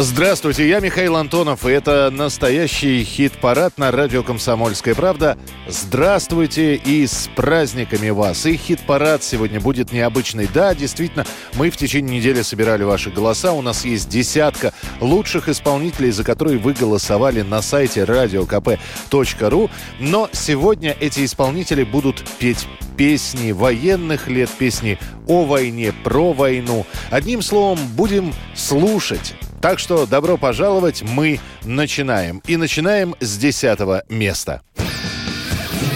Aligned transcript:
Здравствуйте, 0.00 0.68
я 0.68 0.78
Михаил 0.78 1.16
Антонов, 1.16 1.66
и 1.66 1.72
это 1.72 2.08
настоящий 2.12 3.02
хит-парад 3.02 3.78
на 3.78 3.90
радио 3.90 4.22
«Комсомольская 4.22 4.94
правда». 4.94 5.36
Здравствуйте 5.66 6.76
и 6.76 7.04
с 7.04 7.28
праздниками 7.34 8.10
вас! 8.10 8.46
И 8.46 8.56
хит-парад 8.56 9.24
сегодня 9.24 9.60
будет 9.60 9.90
необычный. 9.90 10.48
Да, 10.54 10.72
действительно, 10.72 11.26
мы 11.54 11.70
в 11.70 11.76
течение 11.76 12.20
недели 12.20 12.42
собирали 12.42 12.84
ваши 12.84 13.10
голоса. 13.10 13.52
У 13.52 13.60
нас 13.60 13.84
есть 13.84 14.08
десятка 14.08 14.72
лучших 15.00 15.48
исполнителей, 15.48 16.12
за 16.12 16.22
которые 16.22 16.58
вы 16.58 16.74
голосовали 16.74 17.42
на 17.42 17.60
сайте 17.60 18.02
radiokp.ru. 18.02 19.70
Но 19.98 20.30
сегодня 20.30 20.96
эти 21.00 21.24
исполнители 21.24 21.82
будут 21.82 22.22
петь 22.38 22.68
песни 22.96 23.50
военных 23.50 24.28
лет, 24.28 24.48
песни 24.48 24.96
о 25.26 25.44
войне, 25.44 25.92
про 26.04 26.32
войну. 26.32 26.86
Одним 27.10 27.42
словом, 27.42 27.80
будем 27.96 28.32
слушать 28.54 29.34
так 29.60 29.78
что 29.78 30.06
добро 30.06 30.36
пожаловать, 30.36 31.02
мы 31.02 31.40
начинаем. 31.64 32.42
И 32.46 32.56
начинаем 32.56 33.14
с 33.20 33.36
десятого 33.36 34.02
места. 34.08 34.62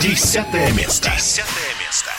Десятое 0.00 0.73
место. 0.73 1.11
Десятое 1.17 1.70
место. 1.81 2.11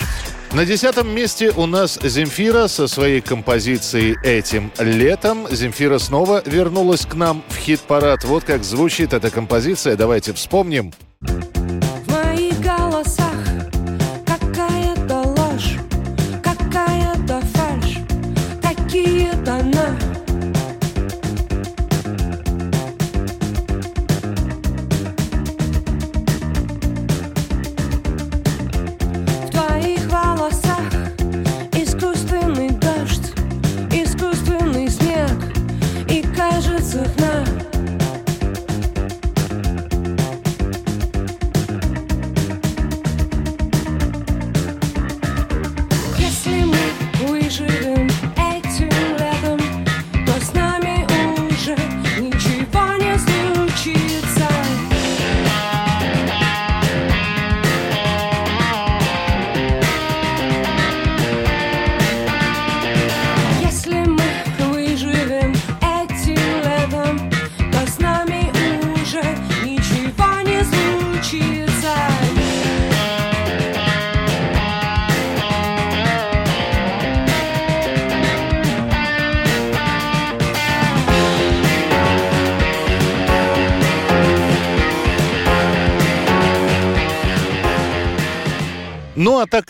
На 0.54 0.66
десятом 0.66 1.10
месте 1.14 1.52
у 1.56 1.66
нас 1.66 2.00
Земфира 2.02 2.68
со 2.68 2.88
своей 2.88 3.22
композицией 3.22 4.18
«Этим 4.24 4.72
летом». 4.78 5.48
Земфира 5.50 5.98
снова 5.98 6.44
вернулась 6.46 7.06
к 7.06 7.16
нам 7.16 7.44
в 7.50 7.58
хит-парад. 7.58 8.24
Вот 8.24 8.44
как 8.44 8.64
звучит 8.64 9.14
эта 9.14 9.32
композиция. 9.32 9.96
Давайте 9.96 10.32
вспомним. 10.34 10.94
Моих 11.22 11.73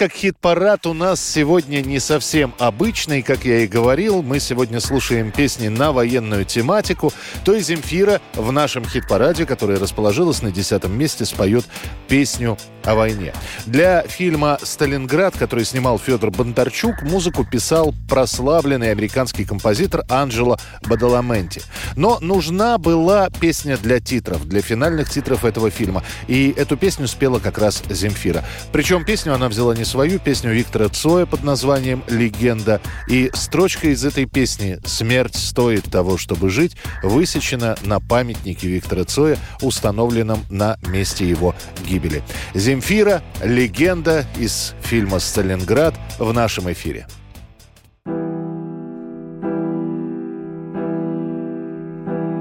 как 0.04 0.12
хит-парад 0.12 0.86
у 0.86 0.94
нас 0.94 1.26
сегодня 1.26 1.82
не 1.82 1.98
совсем 1.98 2.54
обычный, 2.60 3.22
как 3.22 3.46
я 3.46 3.60
и 3.60 3.68
говорил, 3.68 4.22
мы 4.22 4.42
сегодня 4.42 4.82
слушаем 4.82 5.32
песни 5.32 5.70
на 5.70 5.94
военную 5.94 6.44
тематику, 6.44 7.14
то 7.46 7.54
и 7.54 7.62
Земфира 7.62 8.20
в 8.34 8.52
нашем 8.52 8.84
хит-параде, 8.84 9.46
которая 9.46 9.80
расположилась 9.80 10.42
на 10.42 10.52
десятом 10.52 10.92
месте, 10.92 11.24
споет 11.24 11.64
песню 12.10 12.58
о 12.84 12.96
войне. 12.96 13.34
Для 13.66 14.02
фильма 14.04 14.58
«Сталинград», 14.62 15.36
который 15.38 15.64
снимал 15.66 15.98
Федор 15.98 16.32
Бондарчук, 16.32 17.02
музыку 17.04 17.46
писал 17.46 17.94
прославленный 18.10 18.92
американский 18.92 19.46
композитор 19.46 20.04
Анджело 20.10 20.60
Бадаламенти. 20.86 21.62
Но 21.96 22.20
нужна 22.20 22.78
была 22.78 23.30
песня 23.30 23.78
для 23.78 24.00
титров, 24.00 24.46
для 24.48 24.62
финальных 24.62 25.10
титров 25.10 25.46
этого 25.46 25.70
фильма. 25.70 26.04
И 26.28 26.54
эту 26.58 26.76
песню 26.76 27.08
спела 27.08 27.40
как 27.40 27.58
раз 27.58 27.84
Земфира. 27.90 28.44
Причем 28.72 29.06
песню 29.06 29.34
она 29.34 29.48
взяла 29.48 29.74
не 29.76 29.86
свою, 29.94 30.18
песню 30.18 30.52
Виктора 30.54 30.90
Цоя 30.90 31.28
под 31.28 31.44
названием 31.44 32.04
«Легенда». 32.08 32.82
И 33.08 33.30
строчка 33.36 33.90
из 33.90 34.04
этой 34.04 34.26
песни 34.26 34.80
«Смерть 34.86 35.36
стоит 35.36 35.84
того, 35.84 36.18
чтобы 36.18 36.50
жить» 36.50 36.76
высечена 37.04 37.76
на 37.84 38.00
памятнике 38.00 38.68
Виктора 38.70 39.04
Цоя, 39.04 39.38
установленном 39.62 40.40
на 40.50 40.80
месте 40.88 41.30
его 41.30 41.54
гибели. 41.88 42.24
Земфира 42.56 43.22
«Легенда» 43.44 44.26
из 44.36 44.74
фильма 44.82 45.20
«Сталинград» 45.20 45.94
в 46.18 46.34
нашем 46.34 46.72
эфире. 46.72 47.06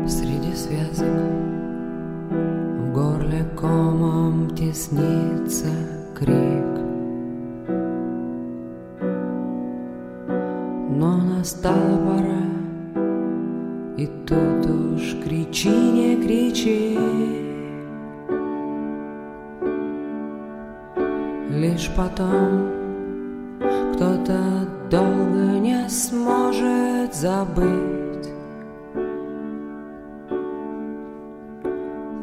Среди 0.08 0.56
крик 6.18 6.71
Но 10.94 11.16
настала 11.16 11.96
пора 11.96 12.44
И 13.96 14.06
тут 14.26 14.70
уж 14.70 15.16
кричи, 15.24 15.70
не 15.70 16.16
кричи. 16.22 16.98
Лишь 21.50 21.90
потом 21.96 22.68
кто-то 23.94 24.68
долго 24.90 25.58
не 25.60 25.88
сможет 25.88 27.14
забыть 27.14 28.28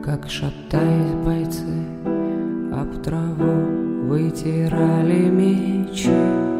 Как 0.03 0.29
шатаясь 0.29 1.15
бойцы 1.25 1.87
об 2.71 3.01
траву 3.01 4.07
вытирали 4.07 5.29
мечи 5.29 6.58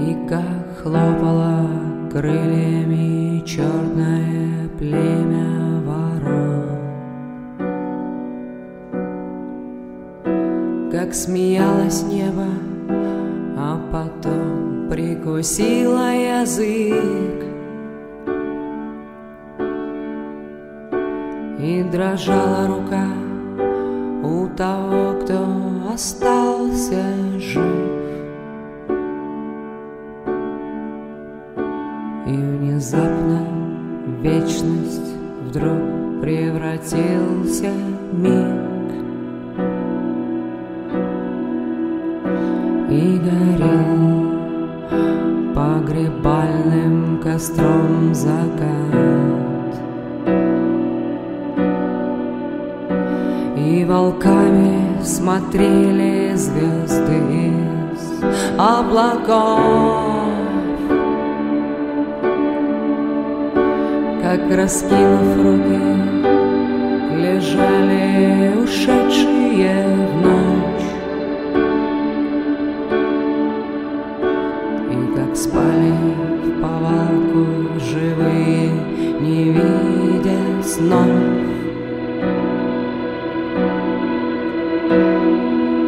И 0.00 0.16
как 0.26 0.82
хлопало 0.82 1.68
крыльями 2.10 3.44
черное 3.44 4.66
племя 4.78 5.82
ворон 5.84 6.78
Как 10.90 11.12
смеялось 11.14 12.02
небо, 12.04 12.46
а 13.58 13.78
потом 13.92 14.88
прикусила 14.88 16.12
язык 16.14 17.44
И 21.58 21.82
дрожала 21.92 22.68
рука 22.68 23.06
у 24.24 24.48
того, 24.56 25.20
кто 25.20 25.92
остался 25.92 27.02
жив. 27.38 27.99
Внезапно 32.80 33.44
в 34.06 34.22
вечность 34.22 35.12
вдруг 35.44 36.22
превратился 36.22 37.70
миг. 38.10 38.70
И 42.90 43.18
горел 43.18 44.30
погребальным 45.54 47.20
костром 47.22 48.14
закат. 48.14 48.40
И 53.58 53.84
волками 53.84 55.04
смотрели 55.04 56.34
звезды 56.34 57.18
из 57.44 58.24
облаков 58.58 60.19
Как 64.30 64.48
раскинув 64.56 65.36
руки 65.38 65.80
лежали 67.16 68.54
ушедшие 68.62 69.74
в 70.06 70.22
ночь. 70.24 70.88
И 74.92 75.16
как 75.16 75.36
спали 75.36 75.92
в 76.44 76.62
повалку 76.62 77.44
живые, 77.80 78.70
не 79.20 79.50
видя 79.50 80.62
снов. 80.62 81.08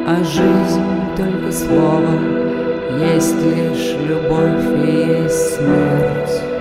А 0.05 0.25
жизнь 0.25 0.83
только 1.17 1.53
слово, 1.53 2.19
есть 3.15 3.37
лишь 3.37 3.95
любовь 4.05 4.85
и 4.85 5.23
есть 5.23 5.55
смерть 5.55 6.52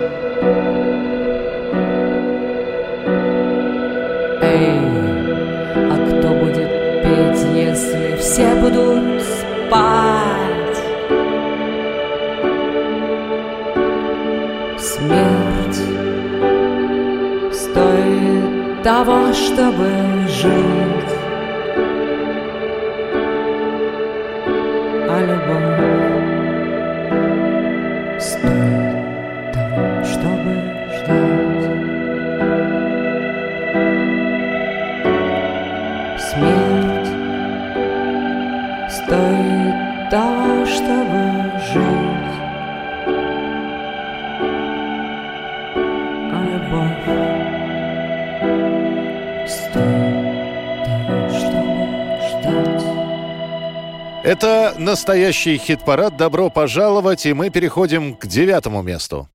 настоящий 54.92 55.58
хит-парад. 55.58 56.18
Добро 56.18 56.50
пожаловать, 56.50 57.26
и 57.26 57.34
мы 57.34 57.50
переходим 57.50 58.14
к 58.14 58.28
девятому 58.28 58.82
месту. 58.82 59.30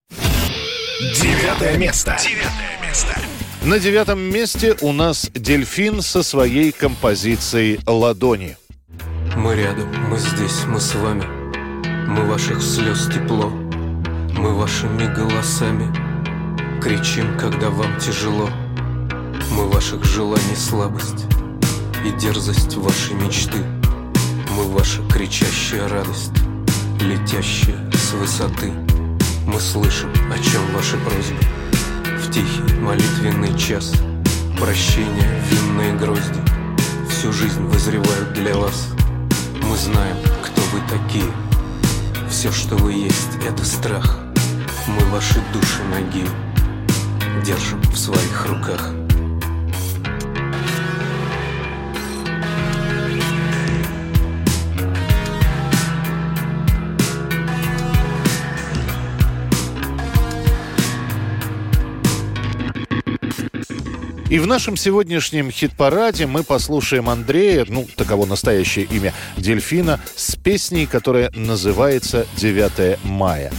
Девятое 1.01 1.79
место. 1.79 2.15
Девятое 2.23 2.87
место. 2.87 3.19
На 3.63 3.79
девятом 3.79 4.21
месте 4.21 4.77
у 4.83 4.93
нас 4.93 5.31
«Дельфин» 5.33 6.03
со 6.03 6.23
своей 6.23 6.73
композицией 6.73 7.81
«Ладони». 7.87 8.59
Мы 9.35 9.57
рядом, 9.57 9.89
мы 10.11 10.19
здесь, 10.19 10.65
мы 10.67 10.79
с 10.79 10.95
вами 10.95 11.25
Мы 12.07 12.25
ваших 12.25 12.63
слез 12.63 13.07
тепло 13.07 13.49
Мы 14.39 14.55
вашими 14.55 15.13
голосами 15.15 15.93
Кричим, 16.81 17.37
когда 17.39 17.71
вам 17.71 17.99
тяжело 17.99 18.49
Мы 19.51 19.69
ваших 19.69 20.05
желаний 20.05 20.57
слабость 20.57 21.25
И 22.05 22.11
дерзость 22.19 22.77
вашей 22.77 23.15
мечты 23.15 23.59
ваша 24.69 25.03
кричащая 25.09 25.89
радость 25.89 26.33
Летящая 27.01 27.79
с 27.93 28.13
высоты. 28.13 28.73
Мы 29.47 29.61
слышим, 29.61 30.11
о 30.33 30.39
чем 30.39 30.63
ваши 30.75 30.97
просьбы. 30.99 31.41
В 32.19 32.31
тихий 32.31 32.75
молитвенный 32.81 33.57
час 33.57 33.93
Прощения, 34.59 35.43
винные 35.51 35.95
грозди 35.95 36.41
Всю 37.11 37.33
жизнь 37.33 37.63
вызревают 37.63 38.33
для 38.33 38.57
вас. 38.57 38.89
Мы 39.63 39.77
знаем, 39.77 40.17
кто 40.43 40.61
вы 40.73 40.81
такие. 40.89 41.31
Все, 42.29 42.51
что 42.51 42.77
вы 42.77 42.93
есть, 42.93 43.39
это 43.47 43.65
страх. 43.65 44.19
Мы 44.89 45.05
ваши 45.11 45.41
души 45.53 45.83
ноги 45.85 46.27
Держим 47.45 47.81
в 47.83 47.97
своих 47.97 48.47
руках 48.47 48.96
И 64.29 64.41
в 64.41 64.47
нашем 64.49 64.77
сегодняшнем 64.77 65.53
хит-параде 65.53 66.27
мы 66.27 66.43
послушаем 66.43 67.09
Андрея, 67.09 67.65
ну, 67.69 67.87
таково 67.95 68.27
настоящее 68.27 68.87
имя 68.87 69.15
Дельфина, 69.37 70.01
с 70.17 70.35
песней, 70.35 70.87
которая 70.87 71.31
называется 71.33 72.27
«9 72.37 72.99
мая». 73.05 73.53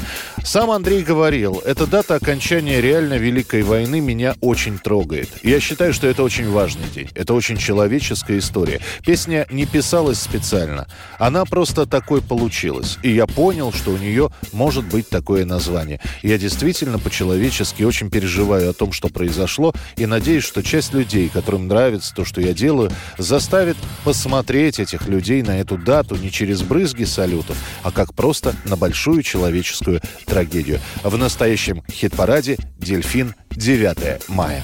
Сам 0.48 0.72
Андрей 0.72 1.04
говорил, 1.04 1.62
эта 1.66 1.86
дата 1.86 2.16
окончания 2.16 2.80
реально 2.80 3.16
Великой 3.16 3.64
войны 3.64 4.00
меня 4.00 4.34
очень 4.40 4.80
трогает. 4.80 5.28
Я 5.44 5.60
считаю, 5.60 5.94
что 5.94 6.08
это 6.08 6.24
очень 6.24 6.50
важный 6.50 6.88
день. 6.96 7.10
Это 7.16 7.34
очень 7.34 7.58
человеческая 7.58 8.38
история. 8.40 8.80
Песня 9.06 9.46
не 9.52 9.66
писалась 9.66 10.22
специально. 10.22 10.88
Она 11.20 11.44
просто 11.44 11.86
такой 11.86 12.22
получилась. 12.22 12.98
И 13.04 13.12
я 13.12 13.28
понял, 13.28 13.74
что 13.74 13.92
у 13.92 13.98
нее 13.98 14.30
может 14.54 14.86
быть 14.86 15.10
такое 15.10 15.44
название. 15.44 16.00
Я 16.24 16.38
действительно 16.38 16.98
по-человечески 16.98 17.84
очень 17.84 18.10
переживаю 18.10 18.70
о 18.70 18.74
том, 18.74 18.94
что 18.94 19.10
произошло, 19.10 19.74
и 19.98 20.06
надеюсь, 20.06 20.46
что 20.46 20.64
часть 20.64 20.94
людей, 20.94 21.28
которым 21.28 21.68
нравится 21.68 22.16
то, 22.16 22.24
что 22.24 22.40
я 22.40 22.54
делаю, 22.54 22.90
заставит 23.18 23.76
посмотреть 24.06 24.80
этих 24.80 25.10
людей 25.10 25.42
на 25.42 25.60
эту 25.60 25.78
дату 25.78 26.16
не 26.16 26.32
через 26.32 26.62
брызги 26.62 27.04
салютов, 27.04 27.58
а 27.84 27.92
как 27.92 28.14
просто 28.14 28.56
на 28.64 28.78
большую 28.78 29.24
человеческую 29.24 30.02
трагедию. 30.38 30.80
В 31.04 31.18
настоящем 31.18 31.84
хит-параде 31.90 32.58
«Дельфин. 32.78 33.34
9 33.50 34.30
мая». 34.30 34.64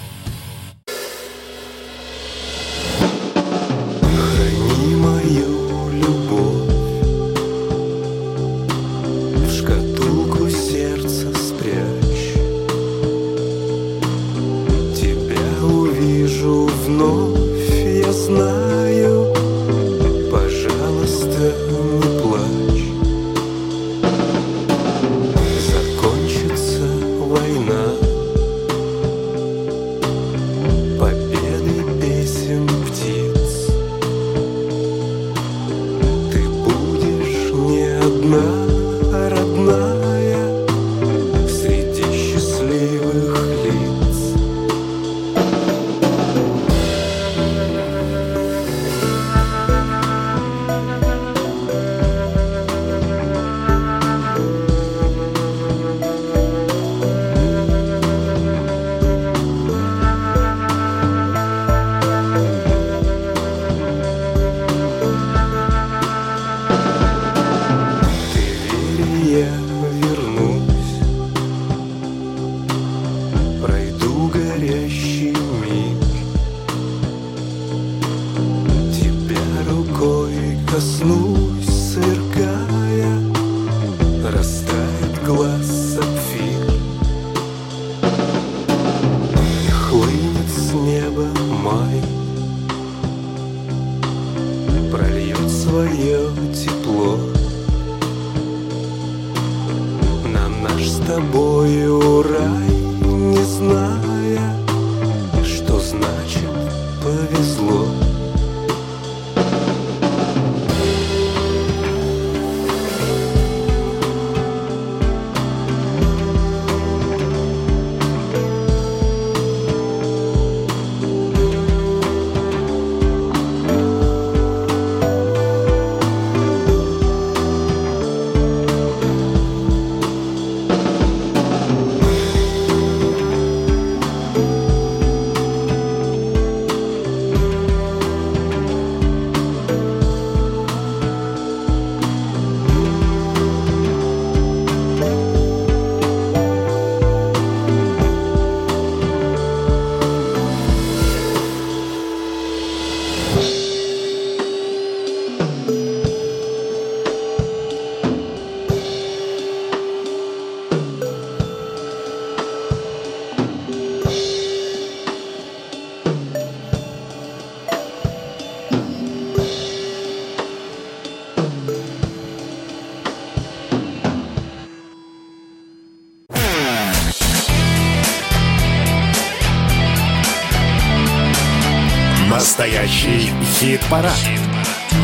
Хит-парад. 183.64 184.12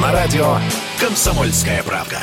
На 0.01 0.11
радио 0.11 0.57
«Комсомольская 0.99 1.81
правда». 1.81 2.19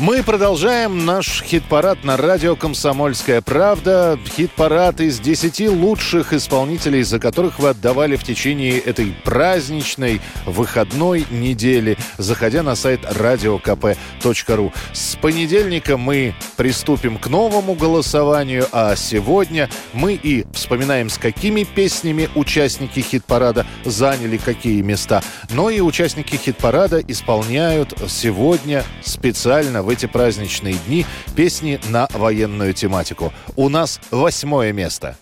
Мы 0.00 0.22
продолжаем 0.22 1.04
наш 1.04 1.42
хит-парад 1.42 2.04
на 2.04 2.16
радио 2.16 2.54
«Комсомольская 2.54 3.40
правда». 3.40 4.16
Хит-парад 4.36 5.00
из 5.00 5.18
10 5.18 5.68
лучших 5.70 6.32
исполнителей, 6.32 7.02
за 7.02 7.18
которых 7.18 7.58
вы 7.58 7.70
отдавали 7.70 8.14
в 8.14 8.22
течение 8.22 8.78
этой 8.78 9.12
праздничной 9.24 10.20
выходной 10.46 11.26
недели, 11.32 11.98
заходя 12.16 12.62
на 12.62 12.76
сайт 12.76 13.00
radiokp.ru. 13.02 14.72
С 14.92 15.16
понедельника 15.16 15.96
мы 15.96 16.32
приступим 16.56 17.18
к 17.18 17.26
новому 17.26 17.74
голосованию, 17.74 18.68
а 18.70 18.94
сегодня 18.94 19.68
мы 19.94 20.14
и 20.14 20.46
вспоминаем, 20.52 21.10
с 21.10 21.18
какими 21.18 21.64
песнями 21.64 22.28
участники 22.36 23.00
хит-парада 23.00 23.66
заняли 23.84 24.36
какие 24.36 24.80
места. 24.80 25.24
Но 25.50 25.70
и 25.70 25.80
участники 25.80 26.36
хит-парада 26.36 27.00
исполняют 27.00 27.98
сегодня 28.06 28.84
специально 29.02 29.87
в 29.88 29.90
эти 29.90 30.04
праздничные 30.04 30.74
дни 30.86 31.06
песни 31.34 31.80
на 31.88 32.08
военную 32.12 32.74
тематику. 32.74 33.32
У 33.56 33.70
нас 33.70 33.98
восьмое 34.10 34.74
место. 34.74 35.16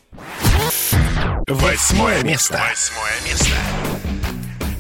Восьмое 1.47 2.25
место. 2.25 2.61
Восьмое 2.69 3.13
место. 3.25 3.55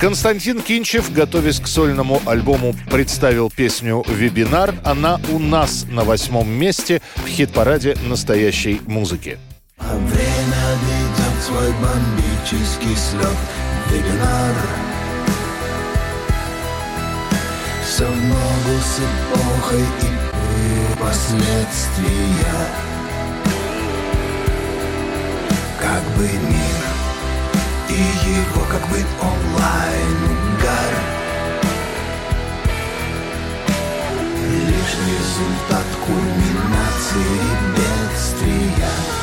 Константин 0.01 0.61
Кинчев, 0.61 1.13
готовясь 1.13 1.61
к 1.61 1.69
сольному 1.69 2.21
альбому, 2.27 2.75
представил 2.91 3.49
песню 3.49 4.05
«Вебинар». 4.09 4.75
Она 4.83 5.21
у 5.31 5.39
нас 5.39 5.87
на 5.89 6.03
восьмом 6.03 6.51
месте 6.51 7.01
в 7.15 7.29
хит-параде 7.29 7.97
настоящей 8.03 8.81
музыки. 8.89 9.39
А 9.79 9.97
время 9.97 10.79
ведет 10.83 11.45
свой 11.45 11.73
бомбический 11.75 12.97
слет 12.97 13.37
Вебинар 13.89 14.96
Все 17.97 18.05
в 18.05 18.11
ногу 18.11 18.79
с 18.83 18.99
эпохой 18.99 19.81
и 19.81 21.01
последствия. 21.01 22.61
Как 25.81 26.03
бы 26.15 26.25
мир 26.25 26.85
и 27.89 27.93
его 27.95 28.67
как 28.71 28.87
бы 28.91 28.99
онлайн 29.23 30.19
угар. 30.27 30.93
Лишь 34.45 34.97
результат 35.09 35.87
кульминации 36.05 37.41
бедствия 37.77 39.17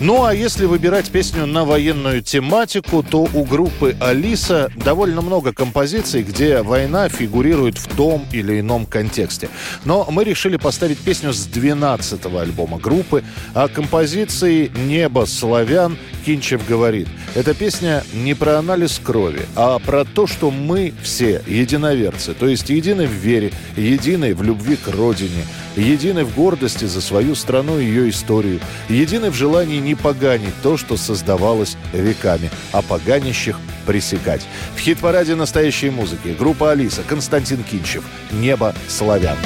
Ну 0.00 0.24
а 0.24 0.34
если 0.34 0.64
выбирать 0.64 1.10
песню 1.10 1.44
на 1.44 1.66
военную 1.66 2.22
тематику, 2.22 3.02
то 3.02 3.28
у 3.34 3.44
группы 3.44 3.94
«Алиса» 4.00 4.72
довольно 4.74 5.20
много 5.20 5.52
композиций, 5.52 6.22
где 6.22 6.62
война 6.62 7.10
фигурирует 7.10 7.76
в 7.76 7.86
том 7.96 8.26
или 8.32 8.60
ином 8.60 8.86
контексте. 8.86 9.50
Но 9.84 10.08
мы 10.10 10.24
решили 10.24 10.56
поставить 10.56 10.96
песню 10.96 11.34
с 11.34 11.46
12-го 11.46 12.38
альбома 12.38 12.78
группы, 12.78 13.22
а 13.52 13.68
композиции 13.68 14.72
«Небо 14.74 15.26
славян» 15.26 15.98
Кинчев 16.24 16.66
говорит. 16.66 17.08
Эта 17.34 17.52
песня 17.52 18.02
не 18.14 18.32
про 18.32 18.58
анализ 18.58 18.98
крови, 19.04 19.42
а 19.54 19.78
про 19.80 20.06
то, 20.06 20.26
что 20.26 20.50
мы 20.50 20.94
все 21.02 21.42
единоверцы, 21.46 22.32
то 22.32 22.48
есть 22.48 22.70
едины 22.70 23.06
в 23.06 23.12
вере, 23.12 23.52
едины 23.76 24.34
в 24.34 24.42
любви 24.42 24.76
к 24.76 24.88
родине, 24.88 25.44
едины 25.76 26.24
в 26.24 26.34
гордости 26.34 26.84
за 26.84 27.00
свою 27.00 27.34
страну 27.34 27.78
и 27.78 27.84
ее 27.84 28.10
историю, 28.10 28.60
едины 28.88 29.30
в 29.30 29.34
желании 29.34 29.78
не 29.78 29.94
поганить 29.94 30.54
то, 30.62 30.76
что 30.76 30.96
создавалось 30.96 31.76
веками, 31.92 32.50
а 32.72 32.82
поганящих 32.82 33.58
пресекать. 33.86 34.42
В 34.76 34.80
хит-параде 34.80 35.34
настоящей 35.34 35.90
музыки. 35.90 36.36
Группа 36.38 36.70
«Алиса», 36.70 37.02
Константин 37.06 37.62
Кинчев, 37.62 38.04
«Небо 38.30 38.74
славян». 38.88 39.36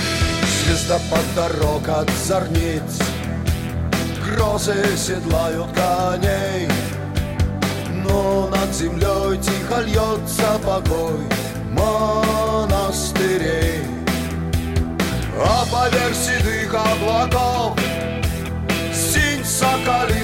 Звездопад 0.64 1.24
дорог 1.34 1.88
от 1.88 2.10
зорниц. 2.26 3.00
Грозы 4.26 4.84
седлают 4.96 5.68
коней. 5.72 6.68
Но 8.06 8.48
над 8.50 8.74
землей 8.74 9.38
тихо 9.40 9.80
льется 9.82 10.58
покой 10.64 11.20
Монастырей 11.72 12.74
А 15.36 15.64
поверх 15.66 16.14
седых 16.14 16.72
облаков 16.74 17.76
Синь 18.92 19.44
соколиная 19.44 20.23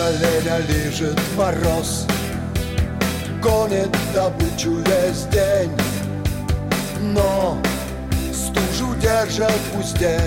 С 0.00 0.02
лета 0.02 0.16
леня 0.18 0.58
лежит 0.66 1.20
мороз. 1.36 2.06
Гонит 3.42 3.94
добычу 4.14 4.76
весь 4.76 5.24
день. 5.30 5.70
Но 7.00 7.58
стужу 8.32 8.94
держат 8.94 9.60
в 9.74 9.78
узде. 9.78 10.18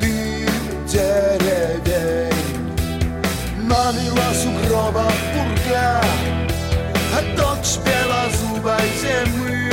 Дым 0.00 0.86
деревень. 0.88 2.32
Намила 3.62 4.34
сугроба 4.34 5.06
пурга. 5.32 6.00
А 7.14 7.20
дочь 7.36 7.78
белозубой 7.84 8.88
зимы 9.00 9.70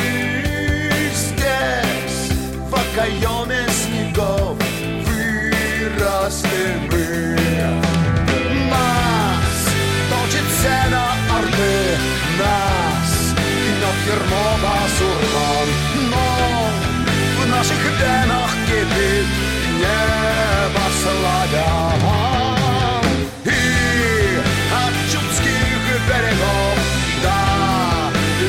Здесь, 1.15 2.38
в 2.69 2.75
окоеме 2.75 3.65
снегов 3.71 4.57
Выросли 5.07 6.63
мы 6.91 7.90
esimesena 10.62 11.06
Ardenas 11.38 13.12
hinnab 13.38 13.98
Jermova 14.08 14.77
surma. 14.98 15.50
no 16.12 16.27
v 17.38 17.50
naših 17.50 17.84
venah 18.00 18.53
kipib 18.68 19.27
njeva 19.80 20.88
sladja. 21.01 21.74
I 23.46 23.63
od 24.84 24.96
čudskih 25.12 25.82
берегов 26.08 26.77
da 27.24 27.41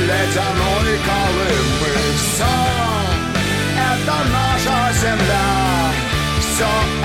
ледяной 0.08 0.92
Колымы. 1.06 1.92
Все 2.16 2.54
это 3.90 4.16
наша 4.36 4.78
земля, 5.00 5.48
все 6.40 7.01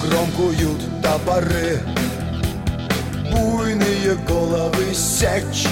комкуют 0.00 0.80
топоры 1.02 1.80
Буйные 3.30 4.14
головы 4.28 4.94
сечь 4.94 5.66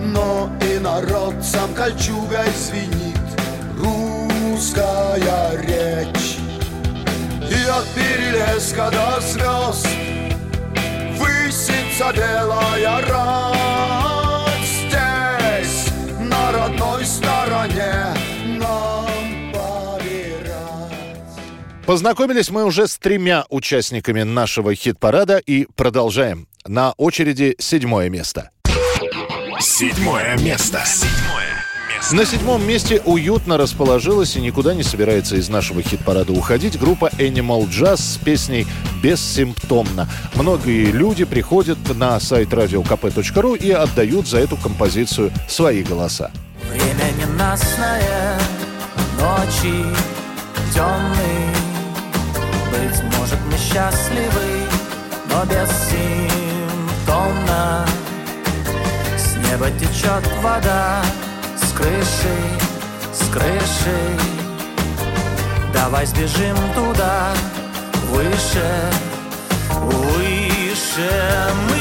Но 0.00 0.50
и 0.62 0.78
народ 0.78 1.34
сам 1.42 1.72
кольчугой 1.74 2.50
звенит 2.56 3.18
Русская 3.78 5.56
речь 5.62 6.38
И 7.42 7.68
от 7.68 7.86
перелеска 7.94 8.90
до 8.90 9.20
звезд 9.20 9.88
Высится 11.18 12.12
белая 12.14 13.00
рать 13.08 13.49
Познакомились 21.90 22.50
мы 22.50 22.64
уже 22.64 22.86
с 22.86 22.96
тремя 22.98 23.46
участниками 23.48 24.22
нашего 24.22 24.76
хит-парада 24.76 25.38
и 25.38 25.66
продолжаем. 25.74 26.46
На 26.64 26.92
очереди 26.92 27.56
седьмое 27.58 28.08
место. 28.08 28.50
Седьмое 29.58 30.38
место. 30.38 30.84
Седьмое 30.86 31.48
место. 31.92 32.14
На 32.14 32.24
седьмом 32.24 32.64
месте 32.64 33.02
уютно 33.04 33.56
расположилась 33.56 34.36
и 34.36 34.40
никуда 34.40 34.72
не 34.72 34.84
собирается 34.84 35.34
из 35.34 35.48
нашего 35.48 35.82
хит-парада 35.82 36.32
уходить 36.32 36.78
группа 36.78 37.06
Animal 37.18 37.68
Jazz 37.68 37.96
с 37.96 38.18
песней 38.18 38.68
«Бессимптомно». 39.02 40.08
Многие 40.36 40.92
люди 40.92 41.24
приходят 41.24 41.78
на 41.96 42.20
сайт 42.20 42.50
radiokp.ru 42.50 43.58
и 43.58 43.72
отдают 43.72 44.28
за 44.28 44.38
эту 44.38 44.56
композицию 44.56 45.32
свои 45.48 45.82
голоса. 45.82 46.30
Время 46.70 47.10
ненастное, 47.18 48.38
ночи 49.18 49.84
темные 50.72 51.59
Быть 52.70 53.02
может 53.18 53.38
мы 53.50 53.58
счастливы, 53.58 54.68
но 55.28 55.44
бессимптомно 55.44 57.84
С 59.16 59.36
неба 59.36 59.70
течет 59.72 60.24
вода, 60.42 61.02
с 61.56 61.72
крыши, 61.72 62.36
с 63.12 63.28
крыши. 63.32 63.98
Давай 65.72 66.06
сбежим 66.06 66.56
туда, 66.74 67.32
выше, 68.10 68.90
выше 69.70 71.10
Мы 71.70 71.79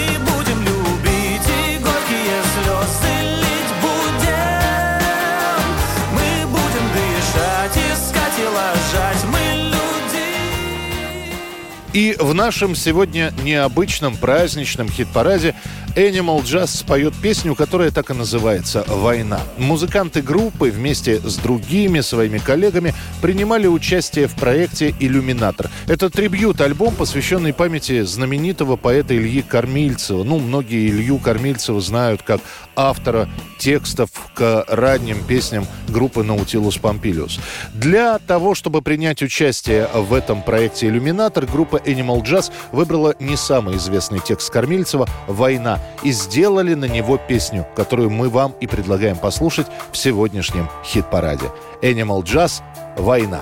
И 11.93 12.15
в 12.19 12.35
нашем 12.35 12.75
сегодня 12.75 13.33
необычном 13.43 14.15
праздничном 14.15 14.89
хит-параде 14.89 15.55
Animal 15.95 16.43
Jazz 16.43 16.67
споет 16.67 17.13
песню, 17.15 17.55
которая 17.55 17.91
так 17.91 18.11
и 18.11 18.13
называется 18.13 18.83
«Война». 18.87 19.39
Музыканты 19.57 20.21
группы 20.21 20.69
вместе 20.69 21.19
с 21.19 21.37
другими 21.37 22.01
своими 22.01 22.37
коллегами 22.37 22.93
принимали 23.21 23.65
участие 23.67 24.27
в 24.27 24.35
проекте 24.35 24.93
«Иллюминатор». 24.99 25.69
Это 25.87 26.09
трибьют-альбом, 26.09 26.93
посвященный 26.95 27.53
памяти 27.53 28.03
знаменитого 28.03 28.75
поэта 28.75 29.17
Ильи 29.17 29.41
Кормильцева. 29.41 30.23
Ну, 30.23 30.39
многие 30.39 30.89
Илью 30.89 31.17
Кормильцева 31.17 31.81
знают 31.81 32.21
как 32.21 32.41
автора 32.75 33.27
текстов 33.57 34.09
к 34.35 34.65
ранним 34.67 35.23
песням 35.23 35.65
группы 35.87 36.23
«Наутилус 36.23 36.77
Помпилиус». 36.77 37.39
Для 37.73 38.19
того, 38.19 38.53
чтобы 38.53 38.81
принять 38.81 39.21
участие 39.21 39.89
в 39.93 40.13
этом 40.13 40.43
проекте 40.43 40.87
«Иллюминатор», 40.87 41.45
группа 41.45 41.77
Animal 41.77 42.21
Jazz 42.23 42.51
выбрала 42.71 43.15
не 43.19 43.35
самый 43.35 43.77
известный 43.77 44.19
текст 44.19 44.49
Кормильцева 44.51 45.07
«Война» 45.27 45.78
и 46.03 46.11
сделали 46.11 46.73
на 46.73 46.85
него 46.85 47.17
песню, 47.17 47.67
которую 47.75 48.09
мы 48.09 48.29
вам 48.29 48.53
и 48.59 48.67
предлагаем 48.67 49.17
послушать 49.17 49.67
в 49.91 49.97
сегодняшнем 49.97 50.69
хит-параде. 50.83 51.51
Animal 51.81 52.23
Jazz 52.23 52.61
«Война». 52.97 53.41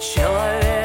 Человек 0.00 0.75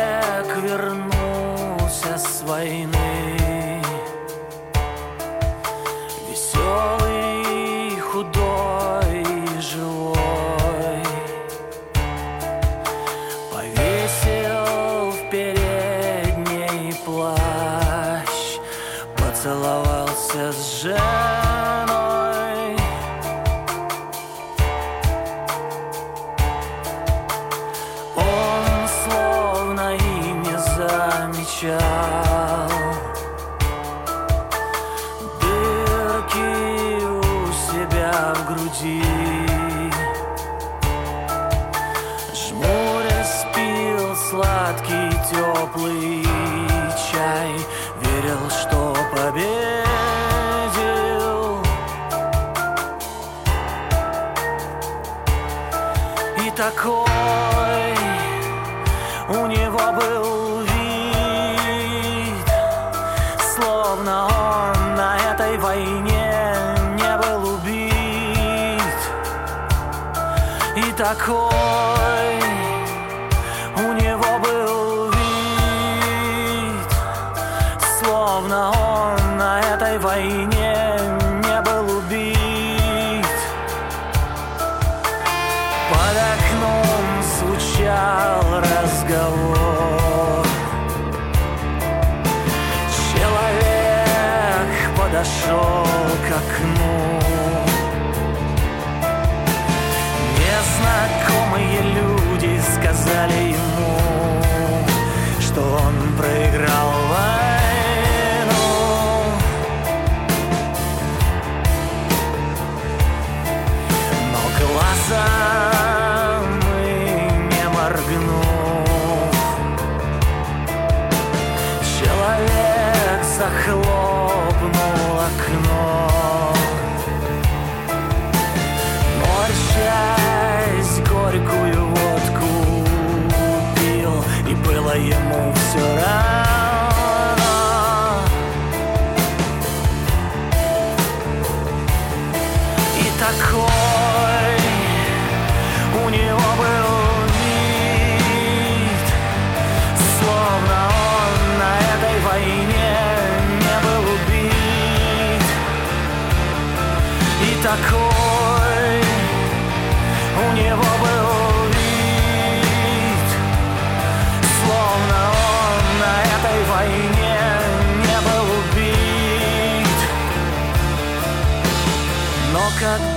И 56.72 57.11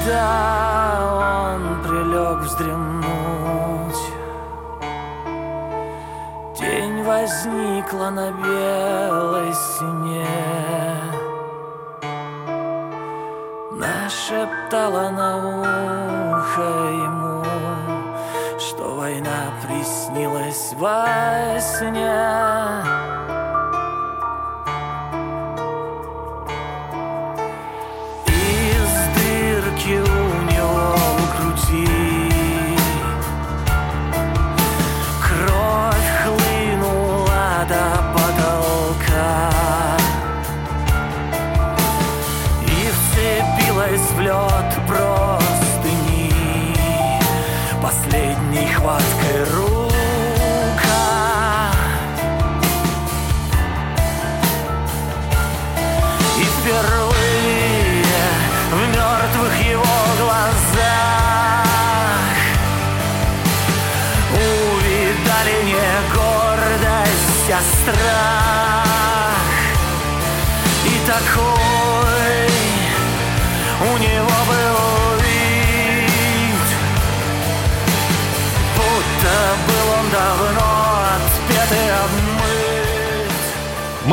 когда 0.04 0.63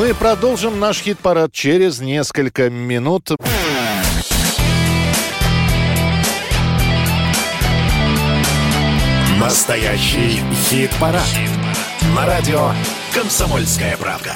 Мы 0.01 0.15
продолжим 0.15 0.79
наш 0.79 0.99
хит-парад 1.03 1.53
через 1.53 1.99
несколько 1.99 2.71
минут. 2.71 3.29
Настоящий 9.39 10.39
хит-парад. 10.69 11.21
На 12.15 12.25
радио 12.25 12.71
«Комсомольская 13.13 13.95
правда». 13.95 14.33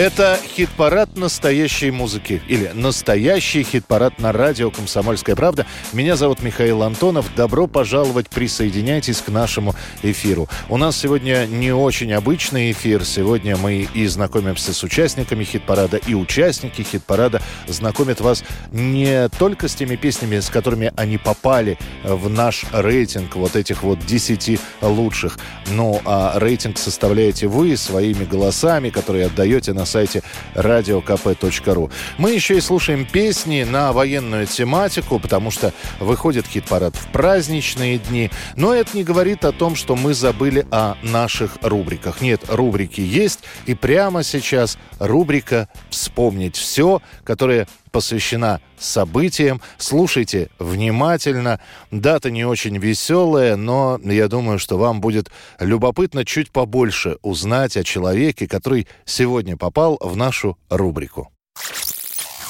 Это 0.00 0.40
хит-парад 0.56 1.18
настоящей 1.18 1.90
музыки. 1.90 2.40
Или 2.48 2.70
настоящий 2.72 3.62
хит-парад 3.62 4.18
на 4.18 4.32
радио 4.32 4.70
«Комсомольская 4.70 5.36
правда». 5.36 5.66
Меня 5.92 6.16
зовут 6.16 6.42
Михаил 6.42 6.82
Антонов. 6.84 7.26
Добро 7.36 7.66
пожаловать, 7.66 8.30
присоединяйтесь 8.30 9.18
к 9.18 9.28
нашему 9.28 9.74
эфиру. 10.02 10.48
У 10.70 10.78
нас 10.78 10.96
сегодня 10.96 11.44
не 11.46 11.72
очень 11.72 12.14
обычный 12.14 12.72
эфир. 12.72 13.04
Сегодня 13.04 13.58
мы 13.58 13.86
и 13.92 14.06
знакомимся 14.06 14.72
с 14.72 14.82
участниками 14.82 15.44
хит-парада, 15.44 15.98
и 15.98 16.14
участники 16.14 16.80
хит-парада 16.80 17.42
знакомят 17.68 18.22
вас 18.22 18.42
не 18.72 19.28
только 19.28 19.68
с 19.68 19.74
теми 19.74 19.96
песнями, 19.96 20.40
с 20.40 20.48
которыми 20.48 20.94
они 20.96 21.18
попали 21.18 21.76
в 22.04 22.30
наш 22.30 22.64
рейтинг 22.72 23.36
вот 23.36 23.54
этих 23.54 23.82
вот 23.82 23.98
10 24.06 24.58
лучших. 24.80 25.38
Ну, 25.66 26.00
а 26.06 26.38
рейтинг 26.38 26.78
составляете 26.78 27.48
вы 27.48 27.76
своими 27.76 28.24
голосами, 28.24 28.88
которые 28.88 29.26
отдаете 29.26 29.74
на 29.74 29.89
сайте 29.90 30.22
radiokp.ru. 30.54 31.90
Мы 32.16 32.32
еще 32.32 32.56
и 32.56 32.60
слушаем 32.60 33.04
песни 33.04 33.64
на 33.64 33.92
военную 33.92 34.46
тематику, 34.46 35.18
потому 35.18 35.50
что 35.50 35.72
выходит 35.98 36.46
хит-парад 36.46 36.96
в 36.96 37.08
праздничные 37.08 37.98
дни. 37.98 38.30
Но 38.56 38.74
это 38.74 38.96
не 38.96 39.04
говорит 39.04 39.44
о 39.44 39.52
том, 39.52 39.76
что 39.76 39.96
мы 39.96 40.14
забыли 40.14 40.66
о 40.70 40.94
наших 41.02 41.58
рубриках. 41.62 42.20
Нет, 42.20 42.42
рубрики 42.48 43.00
есть, 43.00 43.40
и 43.66 43.74
прямо 43.74 44.22
сейчас 44.22 44.78
рубрика 44.98 45.68
«Вспомнить 45.90 46.56
все», 46.56 47.02
которая 47.24 47.66
посвящена 47.90 48.60
событиям. 48.78 49.60
Слушайте 49.78 50.50
внимательно. 50.58 51.60
Дата 51.90 52.30
не 52.30 52.44
очень 52.44 52.78
веселая, 52.78 53.56
но 53.56 53.98
я 54.02 54.28
думаю, 54.28 54.58
что 54.58 54.78
вам 54.78 55.00
будет 55.00 55.30
любопытно 55.58 56.24
чуть 56.24 56.50
побольше 56.50 57.18
узнать 57.22 57.76
о 57.76 57.84
человеке, 57.84 58.46
который 58.46 58.86
сегодня 59.04 59.56
попал 59.56 59.98
в 60.00 60.16
нашу 60.16 60.58
рубрику. 60.68 61.30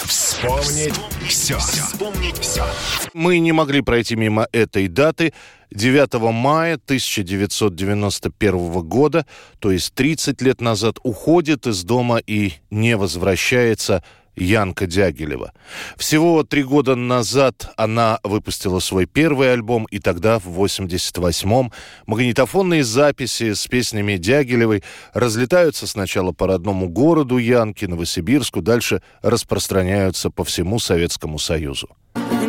Вспомнить 0.05 0.95
все. 1.29 1.59
Вспомнить 1.59 2.39
все. 2.39 2.65
Мы 3.13 3.39
не 3.39 3.53
могли 3.53 3.83
пройти 3.83 4.17
мимо 4.17 4.49
этой 4.53 4.89
даты. 4.89 5.35
9 5.71 6.15
мая 6.33 6.75
1991 6.85 8.81
года, 8.81 9.25
то 9.61 9.71
есть 9.71 9.95
30 9.95 10.43
лет 10.43 10.61
назад, 10.61 10.97
уходит 11.05 11.67
из 11.67 11.85
дома 11.85 12.19
и 12.19 12.55
не 12.71 12.97
возвращается 12.97 14.03
Янка 14.37 14.87
Дягилева. 14.87 15.53
Всего 15.97 16.43
три 16.43 16.63
года 16.63 16.97
назад 16.97 17.73
она 17.77 18.19
выпустила 18.23 18.79
свой 18.79 19.07
первый 19.07 19.53
альбом, 19.53 19.87
и 19.91 19.99
тогда, 19.99 20.39
в 20.39 20.49
88-м, 20.63 21.73
магнитофонные 22.07 22.85
записи 22.85 23.53
с 23.53 23.67
песнями 23.67 24.17
Дягилевой 24.17 24.83
разлетаются 25.13 25.87
сначала 25.87 26.33
по 26.33 26.47
родному 26.47 26.89
городу 26.89 27.39
Янки, 27.39 27.85
Новосибирску, 27.85 28.63
дальше 28.63 29.03
распространяются 29.23 30.31
по 30.31 30.45
всему 30.45 30.79
Советскому 30.79 31.39
Союзу. 31.39 31.89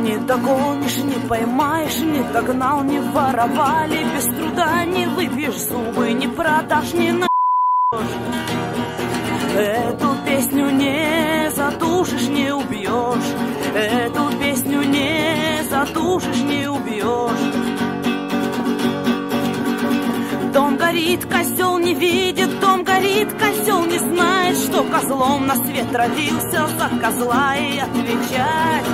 Не 0.02 0.18
догонишь, 0.18 0.98
не 0.98 1.28
поймаешь, 1.28 2.00
не 2.00 2.24
догнал, 2.34 2.84
не 2.84 3.00
воровали 3.00 4.04
Без 4.16 4.26
труда 4.26 4.84
не 4.86 5.06
выбьешь 5.06 5.60
зубы, 5.60 6.12
не 6.14 6.28
продашь, 6.28 6.94
не 6.94 7.12
на... 7.12 7.28
Эту 9.56 10.16
песню 10.26 10.72
не 10.72 11.41
задушишь, 11.62 12.28
не 12.28 12.54
убьешь 12.54 13.32
Эту 13.76 14.38
песню 14.40 14.82
не 14.82 15.64
задушишь, 15.70 16.42
не 16.42 16.68
убьешь 16.68 17.54
Дом 20.54 20.76
горит, 20.76 21.26
козел 21.26 21.78
не 21.78 21.94
видит, 21.94 22.60
дом 22.60 22.84
горит, 22.84 23.30
козел 23.34 23.86
не 23.86 24.00
знает, 24.00 24.58
что 24.58 24.84
козлом 24.84 25.48
на 25.48 25.56
свет 25.56 25.88
родился 25.94 26.68
за 26.78 26.90
козла 27.02 27.56
и 27.56 27.80
отвечать. 27.80 28.86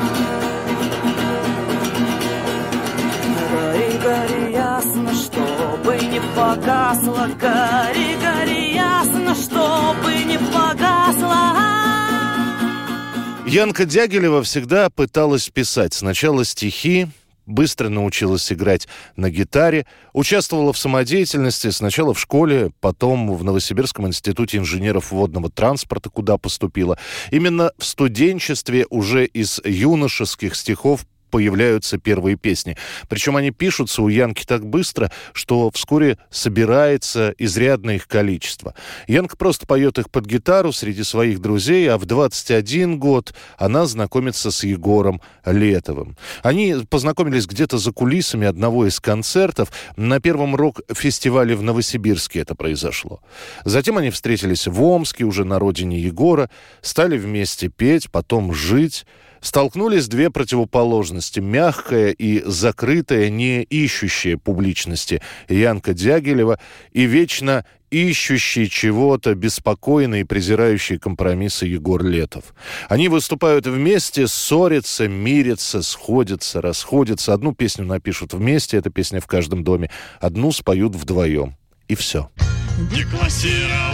Гори, 3.51 3.99
гори, 4.03 4.51
ясно, 4.51 5.13
чтобы 5.15 5.97
не 6.12 6.21
погасло, 6.36 7.27
гори, 7.41 8.15
гори, 8.21 8.75
ясно, 8.75 9.34
чтобы 9.34 10.13
не 10.25 10.38
погасло. 10.38 11.87
Янка 13.48 13.86
Дягилева 13.86 14.44
всегда 14.44 14.90
пыталась 14.90 15.48
писать 15.48 15.94
сначала 15.94 16.44
стихи, 16.44 17.08
быстро 17.46 17.88
научилась 17.88 18.52
играть 18.52 18.90
на 19.16 19.30
гитаре, 19.30 19.86
участвовала 20.12 20.74
в 20.74 20.78
самодеятельности 20.78 21.70
сначала 21.70 22.14
в 22.14 22.20
школе, 22.20 22.72
потом 22.82 23.34
в 23.34 23.46
Новосибирском 23.46 24.06
институте 24.06 24.58
инженеров 24.58 25.12
водного 25.12 25.50
транспорта, 25.50 26.10
куда 26.10 26.38
поступила. 26.38 27.00
Именно 27.32 27.72
в 27.78 27.86
студенчестве 27.86 28.86
уже 28.90 29.26
из 29.26 29.62
юношеских 29.64 30.54
стихов 30.54 31.06
появляются 31.30 31.98
первые 31.98 32.36
песни. 32.36 32.78
Причем 33.10 33.36
они 33.36 33.52
пишутся 33.52 34.02
у 34.02 34.08
Янки 34.08 34.46
так 34.46 34.66
быстро, 34.66 35.12
что 35.34 35.70
вскоре 35.72 36.18
собирается 36.30 37.34
изрядное 37.38 37.96
их 37.96 38.08
количество. 38.08 38.74
Янка 39.08 39.38
просто 39.38 39.66
поет 39.66 39.98
их 40.00 40.10
под 40.10 40.26
гитару 40.26 40.72
среди 40.72 41.04
своих 41.04 41.40
друзей, 41.40 41.90
а 41.90 41.98
в 41.98 42.06
21 42.06 43.00
год 43.00 43.34
она 43.58 43.86
знакомится 43.86 44.52
с 44.52 44.63
Егором 44.63 45.22
Летовым. 45.46 46.18
Они 46.44 46.76
познакомились 46.90 47.46
где-то 47.48 47.78
за 47.78 47.92
кулисами 47.92 48.48
одного 48.48 48.88
из 48.88 49.00
концертов. 49.00 49.72
На 49.96 50.20
первом 50.20 50.56
рок-фестивале 50.56 51.56
в 51.56 51.63
Новосибирске 51.63 52.40
это 52.40 52.56
произошло. 52.56 53.22
Затем 53.66 53.98
они 53.98 54.10
встретились 54.10 54.68
в 54.68 54.82
Омске, 54.82 55.24
уже 55.24 55.46
на 55.46 55.60
родине 55.60 56.00
Егора, 56.00 56.50
стали 56.82 57.18
вместе 57.18 57.70
петь, 57.70 58.10
потом 58.12 58.54
жить. 58.54 59.06
Столкнулись 59.41 60.08
две 60.08 60.30
противоположности. 60.30 61.39
Мягкая 61.39 62.12
и 62.12 62.41
закрытая, 62.45 63.30
не 63.30 63.63
ищущая 63.63 64.38
публичности 64.38 65.21
Янка 65.50 65.93
Дягилева 65.93 66.60
и 66.91 67.06
вечно 67.06 67.65
ищущий 67.89 68.69
чего-то, 68.69 69.34
беспокойный 69.36 70.21
и 70.21 70.23
презирающий 70.23 70.97
компромиссы 70.97 71.65
Егор 71.65 72.04
Летов. 72.04 72.54
Они 72.89 73.08
выступают 73.08 73.65
вместе, 73.65 74.28
ссорятся, 74.28 75.08
мирятся, 75.08 75.82
сходятся, 75.82 76.62
расходятся. 76.62 77.34
Одну 77.34 77.54
песню 77.54 77.86
напишут 77.86 78.34
вместе, 78.34 78.78
эта 78.78 78.89
песня 78.89 79.21
в 79.21 79.28
каждом 79.28 79.63
доме. 79.63 79.89
Одну 80.19 80.52
споют 80.52 80.95
вдвоем. 80.95 81.56
И 81.88 81.95
все. 81.95 82.30
Деклассированных 82.93 83.87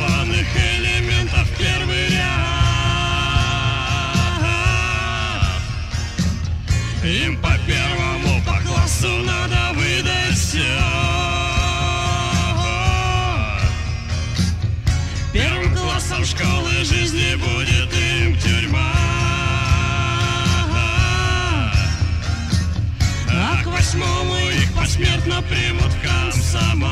посмертно 24.83 25.41
примут 25.43 25.93
комсомол. 26.03 26.89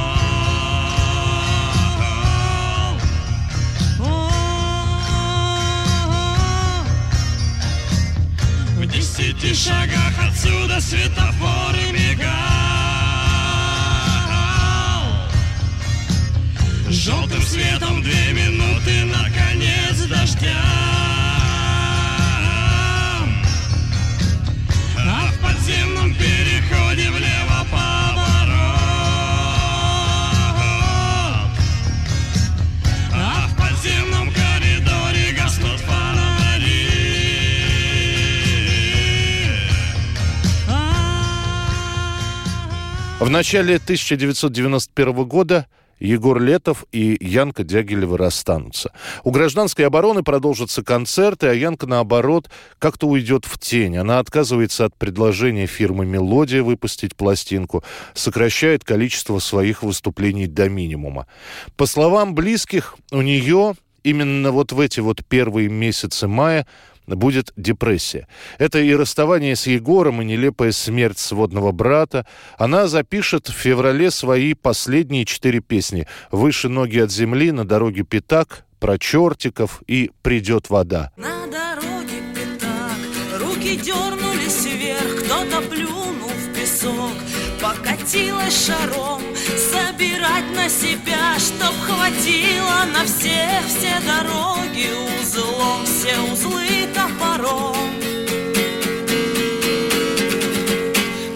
В 8.78 8.88
десяти 8.88 9.54
шагах 9.54 10.14
отсюда 10.26 10.80
светофоры 10.80 11.92
мигал 11.92 12.32
Желтым 16.90 17.42
светом 17.44 18.02
две 18.02 18.32
минуты 18.32 19.04
на 19.06 19.30
конец 19.32 20.06
дождя 20.08 20.81
начале 43.32 43.76
1991 43.78 45.26
года 45.26 45.66
Егор 46.00 46.42
Летов 46.42 46.86
и 46.92 47.18
Янка 47.22 47.64
Дягилева 47.64 48.18
расстанутся. 48.18 48.92
У 49.24 49.32
гражданской 49.32 49.86
обороны 49.86 50.24
продолжатся 50.24 50.84
концерты, 50.84 51.48
а 51.48 51.54
Янка, 51.54 51.88
наоборот, 51.88 52.50
как-то 52.78 53.08
уйдет 53.08 53.46
в 53.46 53.58
тень. 53.58 53.98
Она 53.98 54.20
отказывается 54.20 54.86
от 54.86 54.96
предложения 54.98 55.66
фирмы 55.66 56.06
«Мелодия» 56.06 56.62
выпустить 56.62 57.16
пластинку, 57.16 57.84
сокращает 58.14 58.84
количество 58.84 59.40
своих 59.40 59.84
выступлений 59.84 60.48
до 60.48 60.68
минимума. 60.70 61.28
По 61.78 61.86
словам 61.86 62.36
близких, 62.36 62.96
у 63.12 63.22
нее 63.22 63.76
именно 64.04 64.52
вот 64.52 64.72
в 64.72 64.80
эти 64.80 65.00
вот 65.00 65.24
первые 65.26 65.70
месяцы 65.70 66.28
мая 66.28 66.66
будет 67.08 67.52
депрессия. 67.56 68.28
Это 68.58 68.80
и 68.80 68.94
расставание 68.94 69.56
с 69.56 69.68
Егором, 69.68 70.22
и 70.22 70.26
нелепая 70.26 70.72
смерть 70.72 71.20
сводного 71.20 71.72
брата. 71.72 72.26
Она 72.58 72.88
запишет 72.88 73.50
в 73.50 73.54
феврале 73.54 74.12
свои 74.12 74.54
последние 74.54 75.26
четыре 75.26 75.60
песни 75.60 76.08
«Выше 76.32 76.70
ноги 76.70 77.00
от 77.00 77.12
земли», 77.12 77.52
«На 77.52 77.66
дороге 77.66 78.04
пятак», 78.04 78.66
«Про 78.80 78.98
чертиков» 78.98 79.82
и 79.88 80.12
«Придет 80.22 80.70
вода». 80.70 81.12
На 81.18 81.46
дороге 81.48 82.22
пятак, 82.34 83.42
руки 83.42 83.76
дернулись 83.76 84.66
вверх, 84.66 85.24
кто-то 85.26 85.62
плюнул 85.70 86.30
в 86.30 86.54
песок, 86.60 87.12
покатилась 87.62 88.66
шаром, 88.66 89.22
собирать 89.56 90.50
на 90.56 90.68
себя, 90.68 91.38
чтоб 91.38 91.74
хватило 91.86 92.86
на 92.92 93.06
всех 93.06 93.62
все 93.68 94.00
дороги. 94.06 94.90
Узлом, 95.22 95.86
все 95.86 96.20
узлы 96.32 96.88
топором. 96.94 97.76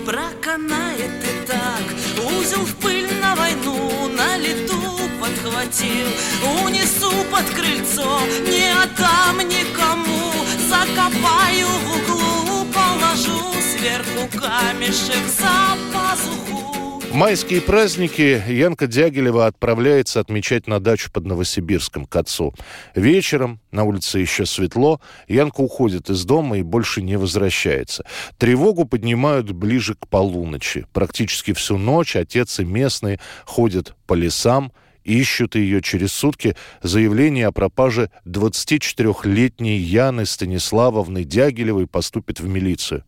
Проканает 0.06 1.24
и 1.24 1.48
так, 1.48 2.32
узел 2.32 2.66
в 2.66 2.76
пыль 2.78 3.08
на 3.22 3.36
войну, 3.36 4.10
на 4.10 4.38
лету 4.38 4.82
подхватил, 5.20 6.08
унесу 6.64 7.12
под 7.32 7.46
крыльцо, 7.52 8.20
не 8.48 8.72
отдам 8.84 9.48
никому, 9.48 10.32
закопаю 10.68 11.68
в 11.68 11.98
углу, 11.98 12.66
положу 12.74 13.56
сверху 13.86 14.28
камешек 14.32 15.24
за 15.28 15.78
пазуху. 15.94 17.14
Майские 17.14 17.62
праздники 17.62 18.44
Янка 18.50 18.88
Дягилева 18.88 19.46
отправляется 19.46 20.20
отмечать 20.20 20.68
на 20.68 20.80
дачу 20.80 21.12
под 21.12 21.26
Новосибирском 21.26 22.06
к 22.06 22.16
отцу. 22.16 22.54
Вечером, 22.96 23.62
на 23.72 23.84
улице 23.84 24.20
еще 24.20 24.46
светло, 24.46 25.00
Янка 25.28 25.62
уходит 25.62 26.10
из 26.10 26.26
дома 26.26 26.58
и 26.58 26.64
больше 26.64 27.04
не 27.04 27.16
возвращается. 27.16 28.06
Тревогу 28.38 28.86
поднимают 28.86 29.52
ближе 29.52 29.94
к 29.94 30.08
полуночи. 30.08 30.88
Практически 30.92 31.54
всю 31.54 31.78
ночь 31.78 32.16
отец 32.16 32.60
и 32.60 32.66
местные 32.66 33.20
ходят 33.46 33.96
по 34.08 34.16
лесам, 34.16 34.74
ищут 35.06 35.56
ее 35.56 35.82
через 35.82 36.12
сутки 36.12 36.56
заявление 36.82 37.48
о 37.48 37.52
пропаже 37.52 38.10
24-летней 38.26 39.78
Яны 39.78 40.26
Станиславовны 40.26 41.24
Дягилевой 41.24 41.88
поступит 41.88 42.40
в 42.40 42.48
милицию. 42.48 43.04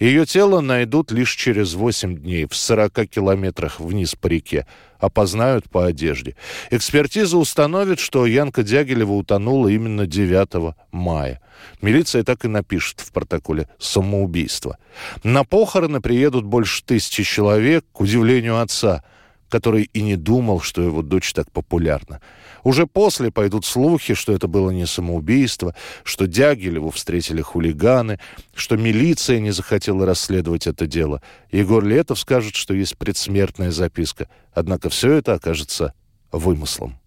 Ее 0.00 0.26
тело 0.26 0.60
найдут 0.60 1.12
лишь 1.12 1.34
через 1.36 1.74
8 1.74 2.16
дней 2.16 2.46
в 2.46 2.56
40 2.56 3.08
километрах 3.08 3.78
вниз 3.78 4.14
по 4.14 4.26
реке. 4.26 4.66
Опознают 4.98 5.68
по 5.68 5.84
одежде. 5.84 6.34
Экспертиза 6.70 7.36
установит, 7.36 7.98
что 7.98 8.24
Янка 8.24 8.62
Дягилева 8.62 9.12
утонула 9.12 9.68
именно 9.68 10.06
9 10.06 10.74
мая. 10.92 11.42
Милиция 11.82 12.24
так 12.24 12.46
и 12.46 12.48
напишет 12.48 13.00
в 13.00 13.12
протоколе 13.12 13.68
«самоубийство». 13.78 14.78
На 15.22 15.44
похороны 15.44 16.00
приедут 16.00 16.44
больше 16.44 16.82
тысячи 16.82 17.22
человек, 17.22 17.84
к 17.92 18.00
удивлению 18.00 18.60
отца– 18.60 19.02
который 19.48 19.90
и 19.92 20.02
не 20.02 20.16
думал, 20.16 20.60
что 20.60 20.82
его 20.82 21.02
дочь 21.02 21.32
так 21.32 21.50
популярна. 21.50 22.20
Уже 22.62 22.86
после 22.86 23.30
пойдут 23.30 23.64
слухи, 23.64 24.14
что 24.14 24.32
это 24.32 24.48
было 24.48 24.70
не 24.70 24.86
самоубийство, 24.86 25.74
что 26.02 26.26
Дягилеву 26.26 26.90
встретили 26.90 27.42
хулиганы, 27.42 28.18
что 28.54 28.76
милиция 28.76 29.40
не 29.40 29.50
захотела 29.50 30.06
расследовать 30.06 30.66
это 30.66 30.86
дело. 30.86 31.22
Егор 31.52 31.84
Летов 31.84 32.18
скажет, 32.18 32.54
что 32.54 32.74
есть 32.74 32.96
предсмертная 32.96 33.70
записка. 33.70 34.28
Однако 34.52 34.88
все 34.88 35.12
это 35.12 35.34
окажется 35.34 35.94
вымыслом. 36.32 36.98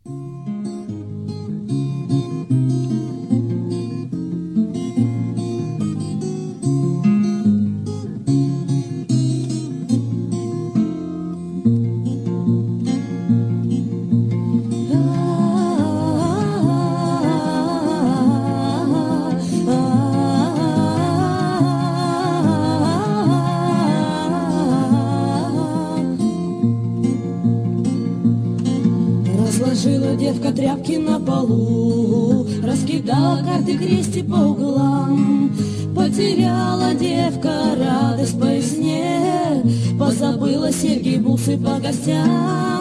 Карты 33.68 33.86
крести 33.86 34.24
по 34.24 34.36
углам. 34.36 35.52
Потеряла 35.94 36.94
девка 36.94 37.76
радость 37.78 38.40
по 38.40 38.46
весне, 38.46 39.62
Позабыла 40.00 40.72
серьги, 40.72 41.18
бусы 41.18 41.58
по 41.58 41.78
гостям. 41.78 42.77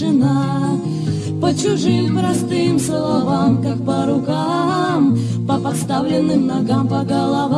Тишина, 0.00 0.78
По 1.40 1.54
чужим 1.54 2.18
простым 2.18 2.78
словам, 2.78 3.62
как 3.62 3.84
по 3.84 4.06
рукам, 4.06 5.18
По 5.46 5.58
подставленным 5.58 6.46
ногам, 6.46 6.88
по 6.88 7.02
головам. 7.02 7.49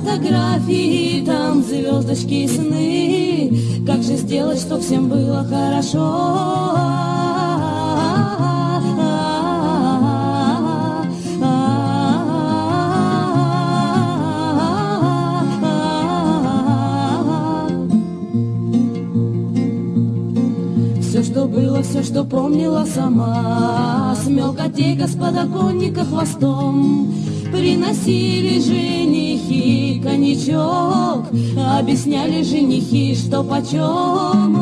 Фотографии, 0.00 1.22
там 1.26 1.62
звездочки 1.62 2.44
и 2.44 2.48
сны. 2.48 3.84
Как 3.86 4.02
же 4.02 4.16
сделать, 4.16 4.58
чтоб 4.58 4.80
всем 4.80 5.10
было 5.10 5.44
хорошо? 5.44 6.74
Все, 21.02 21.22
что 21.22 21.44
было, 21.44 21.82
все, 21.82 22.02
что 22.02 22.24
помнила 22.24 22.86
сама. 22.86 24.16
Смел 24.24 24.54
котейка 24.54 25.06
с 25.06 25.14
подоконника 25.14 26.06
хвостом. 26.06 27.12
Приносили 27.52 28.60
коньячок 28.60 28.99
Объясняли 31.90 32.44
женихи, 32.44 33.16
что 33.16 33.42
почем. 33.42 34.56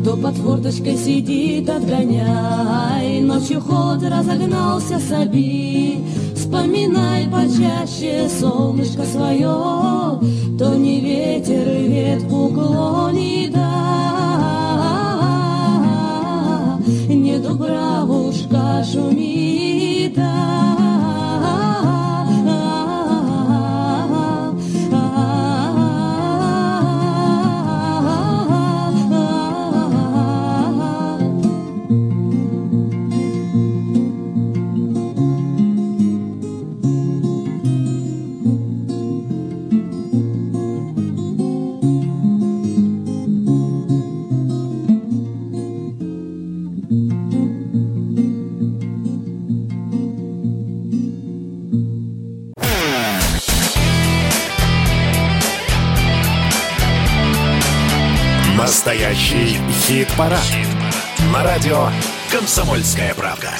Кто 0.00 0.16
под 0.16 0.34
форточкой 0.38 0.96
сидит, 0.96 1.70
отгоняй. 1.70 3.20
Ночью 3.20 3.60
холод 3.60 4.02
разогнался, 4.02 4.98
соби 4.98 6.04
Вспоминай 6.46 7.26
почаще 7.26 8.28
солнышко 8.28 9.02
свое 9.04 10.20
То 10.56 10.76
не 10.76 11.00
ветер 11.00 11.66
ветку 11.66 12.48
клонит, 12.50 13.52
а 13.56 14.38
Не 17.08 17.38
дубравушка 17.38 18.84
шумит, 18.84 20.16
Настоящий 59.16 59.58
хит-парад. 59.86 60.44
На 61.32 61.42
радио 61.42 61.88
«Комсомольская 62.30 63.14
правда». 63.14 63.50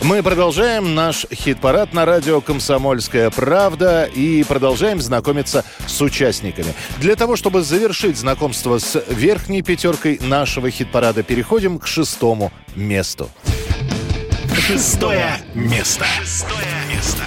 Мы 0.00 0.22
продолжаем 0.22 0.94
наш 0.94 1.26
хит-парад 1.34 1.92
на 1.92 2.04
радио 2.04 2.40
«Комсомольская 2.40 3.30
правда» 3.30 4.04
и 4.04 4.44
продолжаем 4.44 5.00
знакомиться 5.00 5.64
с 5.88 6.00
участниками. 6.00 6.72
Для 6.98 7.16
того, 7.16 7.34
чтобы 7.34 7.62
завершить 7.62 8.16
знакомство 8.16 8.78
с 8.78 9.02
верхней 9.08 9.62
пятеркой 9.62 10.20
нашего 10.22 10.70
хит-парада, 10.70 11.24
переходим 11.24 11.80
к 11.80 11.88
шестому 11.88 12.52
месту. 12.76 13.28
Шестое 14.56 15.38
место. 15.52 16.04
Шестое 16.20 16.64
место. 16.94 17.24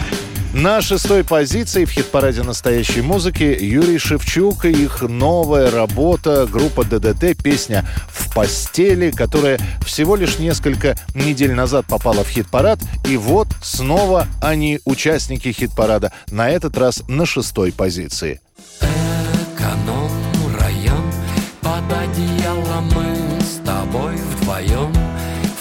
На 0.54 0.82
шестой 0.82 1.24
позиции 1.24 1.86
в 1.86 1.92
хит-параде 1.92 2.42
настоящей 2.42 3.02
музыки 3.02 3.44
Юрий 3.44 4.00
Шевчук 4.00 4.66
и 4.66 4.72
их 4.72 5.04
новая 5.04 5.70
работа 5.70 6.48
группа 6.52 6.84
ДДТ 6.84 7.38
песня 7.42 7.86
«В 8.08 8.34
постели», 8.34 9.12
которая 9.12 9.60
всего 9.86 10.16
лишь 10.16 10.40
несколько 10.40 10.98
недель 11.14 11.54
назад 11.54 11.86
попала 11.86 12.24
в 12.24 12.30
хит-парад. 12.30 12.80
И 13.08 13.16
вот 13.16 13.48
снова 13.62 14.26
они 14.42 14.80
участники 14.86 15.52
хит-парада, 15.52 16.12
на 16.32 16.50
этот 16.50 16.76
раз 16.78 17.04
на 17.08 17.28
шестой 17.28 17.72
позиции. 17.72 18.42
Эконом-район 18.82 21.14
Под 21.62 21.84
одеялом 21.96 22.90
мы 22.96 23.16
с 23.40 23.64
тобой 23.64 24.16
вдвоем 24.16 24.92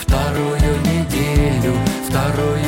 Вторую 0.01 0.81
неделю, 0.81 1.77
вторую 2.09 2.68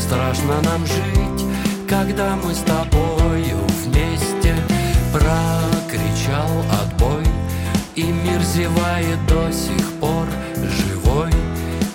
страшно 0.00 0.60
нам 0.62 0.86
жить, 0.86 1.46
когда 1.88 2.36
мы 2.36 2.54
с 2.54 2.58
тобою 2.58 3.58
вместе. 3.84 4.54
Прокричал 5.12 6.64
отбой 6.82 7.24
И 7.96 8.04
мир 8.04 8.40
зевает 8.42 9.18
до 9.26 9.52
сих 9.52 9.92
пор 10.00 10.26
живой. 10.56 11.30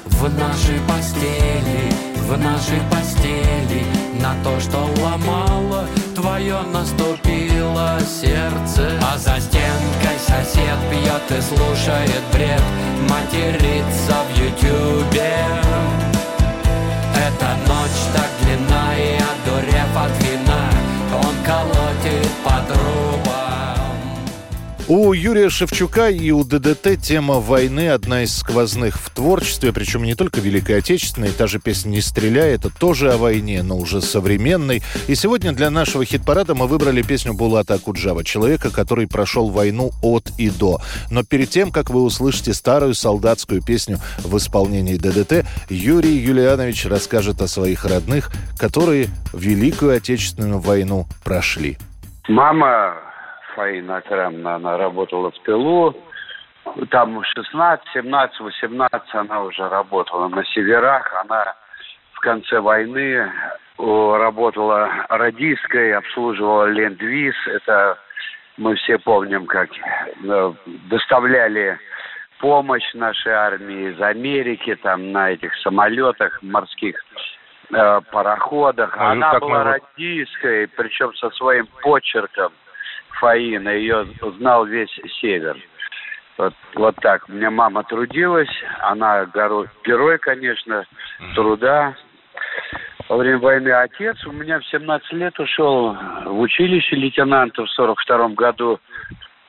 В 0.06 0.24
нашей 0.38 0.80
постели, 0.88 1.94
в 2.28 2.38
нашей 2.38 2.82
постели 2.90 3.86
На 4.20 4.34
то, 4.44 4.60
что 4.60 4.90
ломало 5.02 5.88
твое 6.16 6.62
наступило 6.74 8.00
сердце. 8.00 9.00
А 9.02 9.18
за 9.18 9.40
стенкой 9.40 10.18
сосед 10.20 10.78
пьет 10.90 11.38
и 11.38 11.42
слушает 11.42 12.24
бред 12.34 12.62
Матерится 13.10 14.16
в 14.28 14.38
ютюбе 14.38 15.36
Эта 17.14 17.56
ночь 17.68 17.75
так 18.56 18.66
длинна 18.68 18.96
и 18.98 20.25
У 24.88 25.14
Юрия 25.14 25.50
Шевчука 25.50 26.10
и 26.10 26.30
у 26.30 26.44
ДДТ 26.44 27.02
тема 27.02 27.40
войны 27.40 27.90
одна 27.90 28.22
из 28.22 28.38
сквозных 28.38 29.00
в 29.00 29.10
творчестве, 29.10 29.74
причем 29.74 30.04
не 30.04 30.14
только 30.14 30.42
Великой 30.42 30.78
Отечественной, 30.78 31.32
та 31.32 31.48
же 31.48 31.60
песня 31.60 31.90
«Не 31.90 32.02
стреляй», 32.02 32.52
это 32.52 32.70
тоже 32.70 33.12
о 33.12 33.18
войне, 33.18 33.64
но 33.64 33.78
уже 33.78 34.00
современной. 34.00 34.84
И 35.08 35.16
сегодня 35.16 35.54
для 35.54 35.72
нашего 35.72 36.06
хит-парада 36.06 36.54
мы 36.54 36.68
выбрали 36.68 37.02
песню 37.02 37.34
Булата 37.34 37.74
Акуджава, 37.74 38.24
человека, 38.24 38.70
который 38.70 39.08
прошел 39.08 39.50
войну 39.50 39.92
от 40.04 40.30
и 40.38 40.52
до. 40.52 40.80
Но 41.10 41.24
перед 41.24 41.50
тем, 41.50 41.72
как 41.72 41.90
вы 41.90 42.04
услышите 42.04 42.54
старую 42.54 42.94
солдатскую 42.94 43.64
песню 43.64 44.00
в 44.20 44.38
исполнении 44.38 44.98
ДДТ, 44.98 45.48
Юрий 45.68 46.16
Юлианович 46.16 46.86
расскажет 46.86 47.42
о 47.42 47.48
своих 47.48 47.86
родных, 47.86 48.32
которые 48.56 49.08
Великую 49.34 49.98
Отечественную 49.98 50.60
войну 50.60 51.08
прошли. 51.24 51.80
Мама 52.28 52.94
Фаина 53.56 53.98
Акрамовна, 53.98 54.56
она 54.56 54.78
работала 54.78 55.32
в 55.32 55.40
тылу. 55.40 55.96
Там 56.90 57.24
16, 57.24 57.88
17, 57.94 58.40
18 58.40 59.16
она 59.16 59.44
уже 59.44 59.68
работала 59.70 60.28
на 60.28 60.44
северах. 60.46 61.14
Она 61.22 61.56
в 62.14 62.20
конце 62.20 62.60
войны 62.60 63.32
работала 63.78 64.90
радистской, 65.10 65.94
обслуживала 65.94 66.66
ленд-виз. 66.66 67.36
Это 67.48 67.98
мы 68.58 68.76
все 68.76 68.98
помним, 68.98 69.46
как 69.46 69.70
э, 69.76 70.54
доставляли 70.90 71.78
помощь 72.40 72.94
нашей 72.94 73.34
армии 73.34 73.92
из 73.92 74.02
Америки, 74.02 74.76
там 74.82 75.12
на 75.12 75.32
этих 75.32 75.54
самолетах 75.58 76.42
морских 76.42 76.96
э, 77.74 78.02
пароходах. 78.12 78.96
А, 78.98 79.12
Она 79.12 79.40
была 79.40 79.64
вот- 79.64 79.82
радистской, 79.98 80.68
причем 80.68 81.14
со 81.16 81.30
своим 81.32 81.68
почерком 81.82 82.54
Фаина. 83.20 83.70
Ее 83.70 84.06
знал 84.38 84.66
весь 84.66 84.94
север. 85.20 85.58
Вот, 86.38 86.54
вот 86.76 86.96
так. 86.98 87.28
У 87.30 87.32
меня 87.32 87.50
мама 87.50 87.84
трудилась, 87.84 88.50
она 88.82 89.24
горо- 89.26 89.70
герой, 89.86 90.18
конечно, 90.18 90.86
труда. 91.34 91.96
Во 93.08 93.18
время 93.18 93.38
войны 93.38 93.70
отец 93.70 94.26
у 94.26 94.32
меня 94.32 94.60
в 94.60 94.66
17 94.66 95.14
лет 95.14 95.40
ушел 95.40 95.96
в 96.26 96.40
училище 96.40 96.96
лейтенанта 96.96 97.64
в 97.66 97.70
42 97.70 98.30
году. 98.30 98.80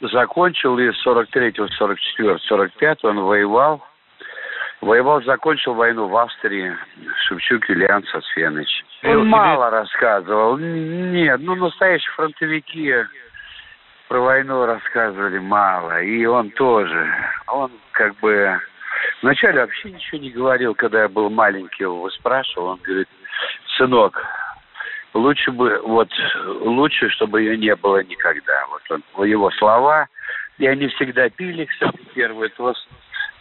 Закончил 0.00 0.78
и 0.78 0.92
с 0.92 0.96
43 1.00 1.54
44 1.76 2.38
45 2.38 3.04
он 3.04 3.20
воевал. 3.20 3.82
Воевал, 4.82 5.22
закончил 5.22 5.72
войну 5.72 6.06
в 6.06 6.16
Австрии. 6.16 6.76
Шевчук 7.26 7.68
Юлиан. 7.70 8.04
И- 8.04 9.06
Он 9.08 9.26
мало 9.26 9.70
рассказывал. 9.70 10.58
Нет, 10.58 11.40
ну 11.40 11.54
настоящие 11.54 12.12
фронтовики 12.14 12.94
про 14.08 14.20
войну 14.20 14.66
рассказывали 14.66 15.38
мало. 15.38 16.02
И 16.02 16.24
он 16.26 16.50
тоже. 16.50 17.14
Он 17.48 17.70
как 17.92 18.16
бы 18.16 18.58
вначале 19.22 19.60
вообще 19.60 19.90
ничего 19.90 20.20
не 20.20 20.30
говорил, 20.30 20.74
когда 20.74 21.02
я 21.02 21.08
был 21.08 21.30
маленький, 21.30 21.82
его 21.82 22.08
спрашивал. 22.10 22.68
Он 22.68 22.80
говорит, 22.82 23.08
сынок, 23.76 24.24
лучше 25.14 25.50
бы, 25.50 25.80
вот, 25.84 26.08
лучше, 26.60 27.08
чтобы 27.10 27.42
ее 27.42 27.56
не 27.56 27.74
было 27.74 28.02
никогда. 28.02 28.66
Вот 28.70 29.02
он, 29.16 29.26
его 29.26 29.50
слова. 29.52 30.08
И 30.58 30.66
они 30.66 30.88
всегда 30.88 31.28
пили, 31.28 31.66
кстати, 31.66 31.98
первый 32.14 32.48
тост, 32.50 32.88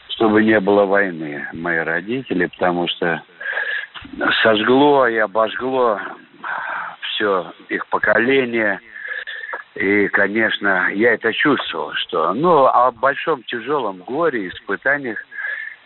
чтобы 0.10 0.44
не 0.44 0.60
было 0.60 0.86
войны, 0.86 1.48
мои 1.54 1.78
родители, 1.78 2.48
потому 2.48 2.88
что 2.90 3.22
сожгло 4.42 5.08
и 5.08 5.18
обожгло 5.18 6.00
все 7.02 7.54
их 7.70 7.88
поколение. 7.88 8.80
И, 9.76 10.08
конечно, 10.08 10.90
я 10.94 11.14
это 11.14 11.34
чувствовал, 11.34 11.94
что, 11.96 12.34
ну, 12.34 12.66
о 12.66 12.92
большом 12.92 13.44
тяжелом 13.44 13.98
горе, 13.98 14.48
испытаниях, 14.48 15.20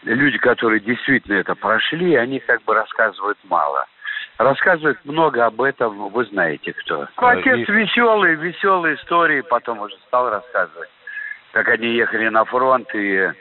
люди, 0.03 0.37
которые 0.37 0.79
действительно 0.79 1.35
это 1.37 1.55
прошли, 1.55 2.15
они 2.15 2.39
как 2.39 2.61
бы 2.63 2.75
рассказывают 2.75 3.37
мало. 3.49 3.87
Рассказывают 4.37 5.03
много 5.05 5.45
об 5.45 5.61
этом, 5.61 6.09
вы 6.09 6.23
знаете 6.25 6.71
кто. 6.73 7.07
А, 7.17 7.31
Отец 7.31 7.67
и- 7.67 7.71
веселые, 7.71 8.35
веселые 8.35 8.95
истории, 8.95 9.41
потом 9.41 9.79
уже 9.79 9.95
стал 10.07 10.29
рассказывать, 10.29 10.89
как 11.51 11.67
они 11.67 11.87
ехали 11.87 12.29
на 12.29 12.45
фронт, 12.45 12.87
и 12.93 13.31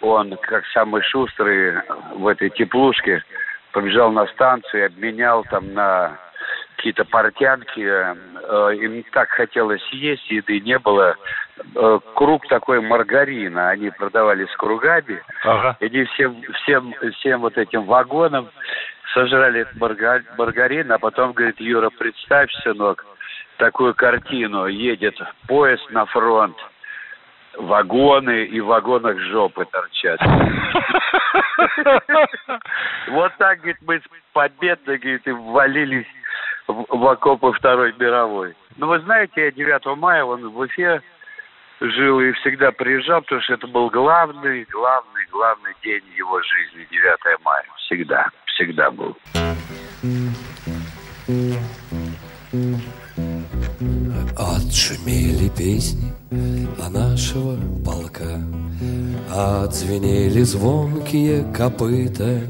он, 0.00 0.36
как 0.40 0.64
самый 0.68 1.02
шустрый 1.02 1.74
в 2.14 2.26
этой 2.26 2.48
теплушке, 2.48 3.22
побежал 3.72 4.10
на 4.10 4.26
станцию 4.28 4.82
и 4.82 4.86
обменял 4.86 5.44
там 5.44 5.74
на 5.74 6.18
какие-то 6.76 7.04
портянки. 7.04 7.80
Э, 7.80 8.74
Им 8.74 9.02
так 9.12 9.28
хотелось 9.30 9.86
есть, 9.92 10.30
еды 10.30 10.60
не 10.60 10.78
было. 10.78 11.16
Э, 11.74 11.98
Круг 12.14 12.46
такой 12.48 12.80
маргарина. 12.80 13.70
Они 13.70 13.90
продавали 13.90 14.46
с 14.46 14.56
кругами. 14.56 15.22
Ага. 15.44 15.76
Они 15.80 16.04
всем, 16.04 16.42
всем, 16.62 16.94
всем 17.18 17.40
вот 17.40 17.56
этим 17.58 17.84
вагонам 17.84 18.48
сожрали 19.14 19.62
этот 19.62 19.76
марга- 19.76 20.24
маргарин, 20.36 20.92
а 20.92 20.98
потом, 20.98 21.32
говорит, 21.32 21.58
Юра, 21.60 21.90
представь, 21.90 22.52
сынок, 22.62 23.04
такую 23.56 23.94
картину. 23.94 24.66
Едет 24.66 25.18
поезд 25.48 25.90
на 25.90 26.04
фронт, 26.06 26.56
вагоны, 27.56 28.44
и 28.44 28.60
в 28.60 28.66
вагонах 28.66 29.18
жопы 29.18 29.64
торчат. 29.66 30.20
Вот 33.08 33.32
так, 33.38 33.58
говорит, 33.58 33.76
мы 33.86 34.00
победно, 34.32 34.98
говорит, 34.98 35.26
и 35.26 35.30
ввалились 35.30 36.06
в 36.66 36.86
в 36.88 37.06
окопы 37.06 37.52
Второй 37.52 37.94
мировой. 37.98 38.54
Ну, 38.76 38.88
вы 38.88 39.00
знаете, 39.00 39.44
я 39.44 39.50
9 39.50 39.96
мая, 39.98 40.24
он 40.24 40.48
в 40.48 40.58
Уфе 40.58 41.00
жил 41.80 42.20
и 42.20 42.32
всегда 42.32 42.72
приезжал, 42.72 43.22
потому 43.22 43.40
что 43.42 43.54
это 43.54 43.66
был 43.66 43.90
главный, 43.90 44.64
главный, 44.70 45.26
главный 45.30 45.74
день 45.82 46.02
его 46.16 46.40
жизни, 46.42 46.86
9 46.90 47.44
мая. 47.44 47.64
Всегда, 47.78 48.28
всегда 48.46 48.90
был. 48.90 49.16
Отшумели 54.38 55.48
песни 55.56 56.12
о 56.80 56.90
нашего 56.90 57.56
полка, 57.84 58.38
Отзвенели 59.34 60.42
звонкие 60.42 61.44
копыта, 61.52 62.40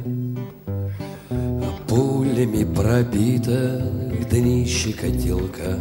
Пулями 1.89 2.65
пробита 2.75 4.06
днище 4.31 4.93
котелка, 4.93 5.79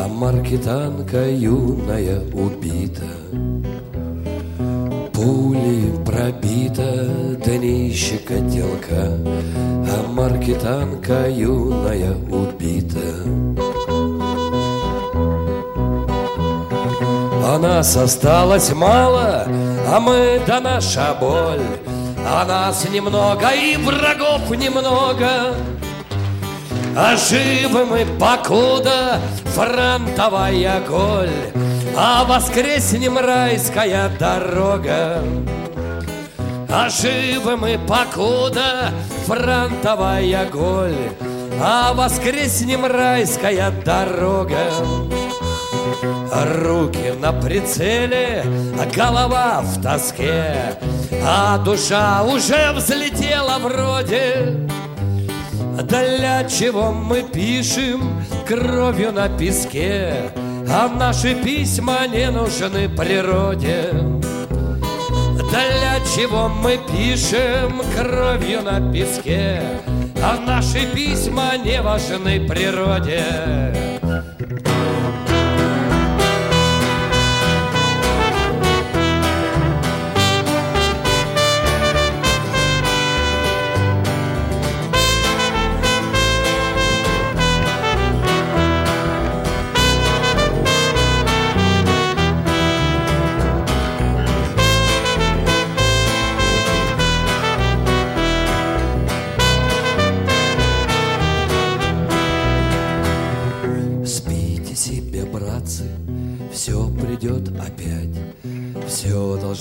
А 0.00 0.08
марки 0.08 0.56
танка 0.56 1.28
юная 1.28 2.20
убита. 2.32 3.10
Пули 5.12 5.92
пробита 6.06 7.04
днище 7.44 8.18
котелка, 8.18 9.18
А 9.26 10.06
марки 10.08 10.54
танка 10.54 11.28
юная 11.28 12.14
убита. 12.30 13.08
А 17.44 17.58
нас 17.58 17.96
осталось 17.96 18.72
мало, 18.72 19.46
а 19.88 20.00
мы 20.00 20.40
да 20.46 20.60
наша 20.60 21.16
боль. 21.18 21.62
А 22.30 22.44
нас 22.44 22.86
немного 22.90 23.48
и 23.54 23.76
врагов 23.76 24.50
немного. 24.50 25.54
А 27.00 27.14
живы 27.14 27.84
мы 27.84 28.04
покуда 28.18 29.20
фронтовая 29.54 30.80
голь, 30.80 31.30
А 31.96 32.24
воскреснем 32.24 33.16
райская 33.16 34.10
дорога. 34.18 35.22
А 36.68 36.88
живы 36.88 37.56
мы 37.56 37.78
покуда 37.86 38.90
фронтовая 39.26 40.44
голь, 40.46 41.12
А 41.62 41.94
воскреснем 41.94 42.84
райская 42.84 43.70
дорога. 43.84 44.58
Руки 46.64 47.12
на 47.20 47.32
прицеле, 47.32 48.42
а 48.76 48.86
голова 48.92 49.60
в 49.60 49.80
тоске, 49.80 50.76
А 51.24 51.58
душа 51.58 52.24
уже 52.24 52.72
взлетела 52.72 53.58
вроде. 53.60 54.68
Для 55.84 56.42
чего 56.44 56.90
мы 56.90 57.22
пишем 57.22 58.24
кровью 58.46 59.12
на 59.12 59.28
песке, 59.28 60.32
А 60.68 60.88
наши 60.88 61.36
письма 61.36 62.06
не 62.08 62.30
нужны 62.30 62.88
природе? 62.88 63.90
Для 65.50 66.00
чего 66.14 66.48
мы 66.48 66.78
пишем 66.78 67.80
кровью 67.96 68.62
на 68.62 68.92
песке, 68.92 69.62
А 70.20 70.36
наши 70.44 70.84
письма 70.92 71.56
не 71.64 71.80
важны 71.80 72.46
природе? 72.48 73.97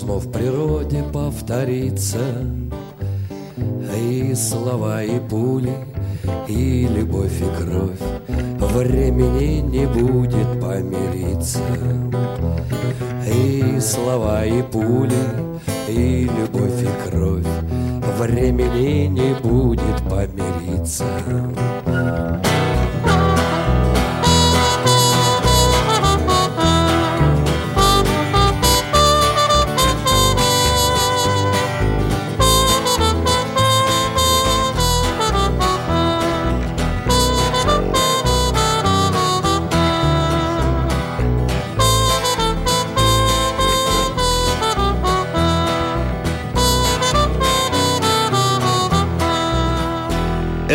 Должно 0.07 0.19
в 0.19 0.31
природе 0.31 1.03
повториться. 1.03 2.19
И 3.95 4.33
слова, 4.35 5.03
и 5.03 5.19
пули, 5.19 5.73
и 6.47 6.87
любовь, 6.87 7.41
и 7.41 7.63
кровь 7.63 7.99
Времени 8.59 9.61
не 9.61 9.85
будет 9.87 10.59
помириться 10.61 11.59
И 13.27 13.79
слова, 13.79 14.45
и 14.45 14.61
пули, 14.61 15.13
и 15.87 16.25
любовь, 16.25 16.83
и 16.83 17.09
кровь 17.09 17.47
Времени 18.19 19.07
не 19.07 19.33
будет 19.41 20.03
помириться 20.09 21.05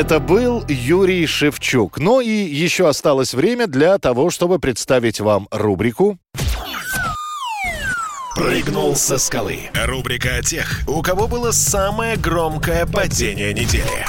Это 0.03 0.19
был 0.19 0.65
Юрий 0.67 1.27
Шевчук. 1.27 2.01
Ну 2.01 2.21
и 2.21 2.29
еще 2.29 2.89
осталось 2.89 3.35
время 3.35 3.69
для 3.69 3.99
того, 3.99 4.31
чтобы 4.31 4.59
представить 4.59 5.21
вам 5.21 5.47
рубрику 5.53 6.19
Прыгнул 8.35 8.97
со 8.97 9.17
скалы. 9.17 9.71
Рубрика 9.87 10.39
о 10.39 10.43
тех, 10.43 10.81
у 10.89 11.03
кого 11.03 11.29
было 11.29 11.53
самое 11.53 12.17
громкое 12.17 12.85
падение 12.85 13.55
недели. 13.55 14.05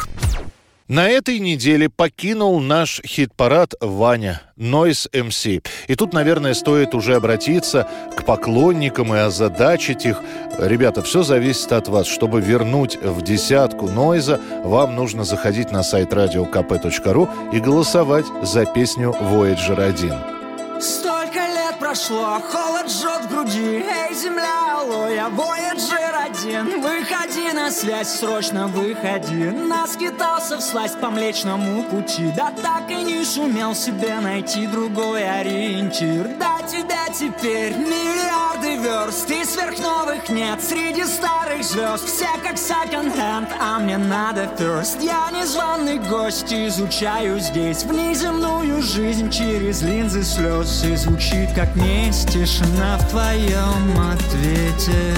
На 0.89 1.09
этой 1.09 1.39
неделе 1.39 1.87
покинул 1.89 2.59
наш 2.59 3.01
хит-парад 3.05 3.73
Ваня, 3.79 4.41
Noise 4.57 5.09
MC. 5.13 5.65
И 5.87 5.95
тут, 5.95 6.11
наверное, 6.11 6.53
стоит 6.53 6.93
уже 6.93 7.15
обратиться 7.15 7.87
к 8.17 8.25
поклонникам 8.25 9.15
и 9.15 9.17
озадачить 9.17 10.05
их. 10.05 10.21
Ребята, 10.59 11.01
все 11.01 11.23
зависит 11.23 11.71
от 11.71 11.87
вас. 11.87 12.05
Чтобы 12.05 12.41
вернуть 12.41 12.97
в 12.97 13.21
десятку 13.21 13.87
Нойза, 13.87 14.41
вам 14.65 14.95
нужно 14.95 15.23
заходить 15.23 15.71
на 15.71 15.83
сайт 15.83 16.11
radiokp.ru 16.11 17.29
и 17.53 17.59
голосовать 17.61 18.25
за 18.41 18.65
песню 18.65 19.15
Voyager 19.21 19.81
1. 19.81 20.81
Столько 20.81 21.39
лет 21.39 21.79
прошло, 21.79 22.41
холод 22.51 22.91
жжет 22.91 23.25
в 23.25 23.29
груди 23.29 23.85
Эй, 23.85 24.13
земля, 24.13 24.81
алло, 24.81 25.07
я 25.07 25.29
Voyager 25.29 26.12
один. 26.43 26.81
Выходи 26.81 27.51
на 27.53 27.71
связь, 27.71 28.19
срочно 28.19 28.67
выходи. 28.67 29.45
Наскитался 29.51 30.57
всласть 30.57 30.99
по 30.99 31.09
млечному 31.09 31.83
пути. 31.83 32.31
Да 32.35 32.51
так 32.61 32.89
и 32.89 32.95
не 32.95 33.23
сумел 33.23 33.75
себе 33.75 34.19
найти 34.19 34.67
другой 34.67 35.23
ориентир. 35.23 36.29
Да 36.39 36.59
тебя 36.67 37.07
теперь 37.13 37.75
миллиарды 37.75 38.77
верст 38.77 39.29
И 39.29 39.43
сверхновых 39.43 40.29
нет 40.29 40.61
среди 40.61 41.03
старых 41.05 41.63
звезд. 41.63 42.05
Все 42.05 42.27
как 42.43 42.57
секонд-хенд, 42.57 43.49
а 43.59 43.79
мне 43.79 43.97
надо 43.97 44.49
first. 44.57 45.03
Я 45.03 45.29
незваный 45.31 45.99
гость, 45.99 46.51
изучаю 46.53 47.39
здесь 47.39 47.83
Внеземную 47.83 48.81
жизнь 48.81 49.29
через 49.29 49.81
линзы 49.81 50.23
слез. 50.23 50.83
И 50.83 50.95
звучит 50.95 51.53
как 51.55 51.75
месть 51.75 52.31
тишина 52.31 52.97
в 52.97 53.09
твоем 53.09 54.11
ответе 54.11 55.13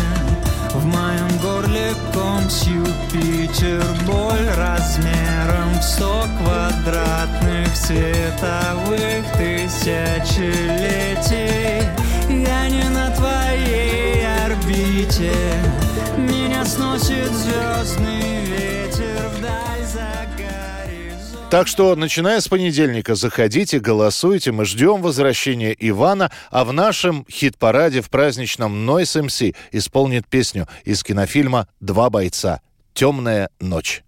в 0.74 0.86
моем 0.86 1.38
горле 1.41 1.93
ком 2.13 2.49
с 2.49 2.63
Юпитер 2.63 3.84
Боль 4.05 4.49
размером 4.55 5.80
в 5.80 5.84
сто 5.84 6.26
квадратных 6.39 7.76
световых 7.76 9.26
тысячелетий. 9.38 10.76
Я 12.30 12.70
не 12.70 12.89
на 12.89 13.11
твоей 13.11 14.26
орбите 14.45 15.32
Меня 16.18 16.66
сносит 16.66 17.32
звездный 17.32 18.45
ветер 18.45 18.94
Так 21.51 21.67
что, 21.67 21.95
начиная 21.95 22.41
с 22.41 22.47
понедельника, 22.47 23.13
заходите, 23.13 23.79
голосуйте. 23.79 24.51
Мы 24.51 24.65
ждем 24.65 25.01
возвращения 25.01 25.75
Ивана. 25.77 26.31
А 26.49 26.65
в 26.65 26.73
нашем 26.73 27.25
хит-параде 27.29 28.01
в 28.01 28.09
праздничном 28.09 28.89
Noise 28.89 29.27
MC 29.27 29.55
исполнит 29.71 30.27
песню 30.27 30.67
из 30.83 31.03
кинофильма 31.03 31.67
«Два 31.79 32.09
бойца. 32.09 32.61
Темная 32.93 33.49
ночь». 33.59 34.03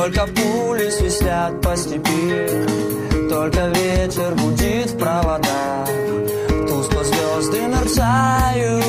Только 0.00 0.26
пули 0.28 0.88
свистят 0.88 1.60
по 1.60 1.76
степи, 1.76 3.28
только 3.28 3.68
ветер 3.68 4.34
гудит 4.34 4.92
в 4.92 4.98
проводах, 4.98 5.88
тускло 6.66 7.04
звезды 7.04 7.60
мерцают. 7.66 8.84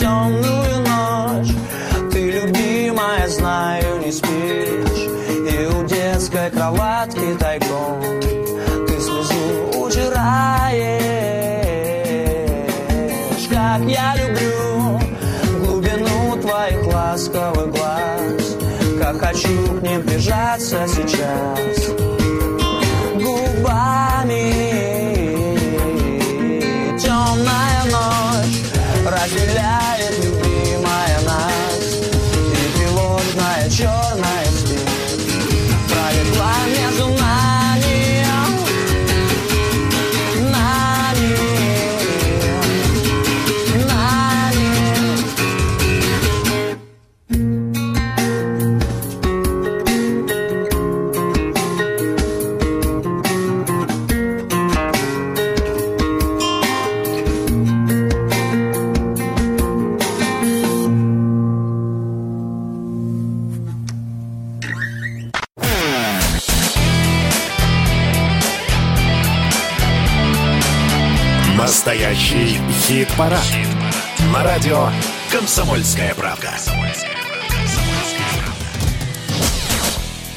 Темную 0.00 0.80
ночь, 0.80 1.54
ты, 2.10 2.30
любимая, 2.32 3.28
знаю, 3.28 4.00
не 4.04 4.10
спишь, 4.10 5.10
и 5.52 5.66
у 5.72 5.84
детской 5.86 6.50
кроватки 6.50 7.36
тайком 7.38 8.25
ним 19.96 20.06
прижаться 20.06 20.86
сейчас 20.88 21.85
хит-парад. 73.16 73.40
На 74.32 74.44
радио 74.44 74.88
«Комсомольская 75.32 76.14
правда». 76.14 76.50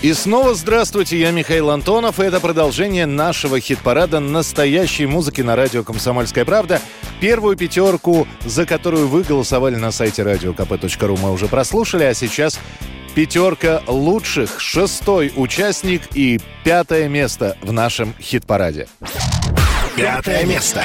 И 0.02 0.14
снова 0.14 0.54
здравствуйте, 0.56 1.20
я 1.20 1.32
Михаил 1.32 1.72
Антонов, 1.72 2.22
и 2.22 2.24
это 2.24 2.40
продолжение 2.40 3.06
нашего 3.06 3.60
хит-парада 3.60 4.22
настоящей 4.22 5.08
музыки 5.08 5.42
на 5.42 5.58
радио 5.58 5.84
«Комсомольская 5.84 6.46
правда». 6.46 6.80
Первую 7.20 7.58
пятерку, 7.58 8.26
за 8.46 8.66
которую 8.66 9.10
вы 9.10 9.24
голосовали 9.24 9.76
на 9.76 9.92
сайте 9.92 10.22
radiokp.ru, 10.22 11.20
мы 11.22 11.34
уже 11.34 11.48
прослушали, 11.50 12.06
а 12.06 12.14
сейчас 12.14 12.58
пятерка 13.14 13.82
лучших, 13.88 14.62
шестой 14.62 15.34
участник 15.36 16.04
и 16.14 16.40
пятое 16.64 17.10
место 17.10 17.58
в 17.62 17.74
нашем 17.74 18.14
хит-параде. 18.22 18.88
Пятое 20.00 20.46
место. 20.46 20.82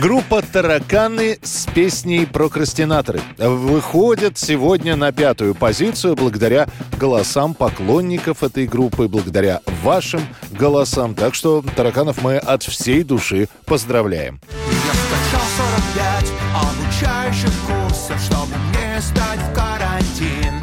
Группа 0.00 0.40
«Тараканы» 0.40 1.38
с 1.42 1.66
песней 1.66 2.24
«Прокрастинаторы» 2.24 3.20
выходят 3.36 4.38
сегодня 4.38 4.96
на 4.96 5.12
пятую 5.12 5.54
позицию 5.54 6.16
благодаря 6.16 6.66
голосам 6.98 7.52
поклонников 7.52 8.42
этой 8.42 8.66
группы, 8.66 9.06
благодаря 9.06 9.60
вашим 9.82 10.22
голосам. 10.50 11.14
Так 11.14 11.34
что 11.34 11.62
«Тараканов» 11.76 12.22
мы 12.22 12.38
от 12.38 12.62
всей 12.62 13.02
души 13.02 13.48
поздравляем. 13.66 14.40
Я 14.50 14.94
скачал 14.94 15.46
45 15.94 16.32
обучающих 16.54 17.52
курсов, 17.66 18.18
чтобы 18.22 18.56
мне 18.70 19.00
сдать 19.02 19.40
в 19.40 19.54
карантин. 19.54 20.54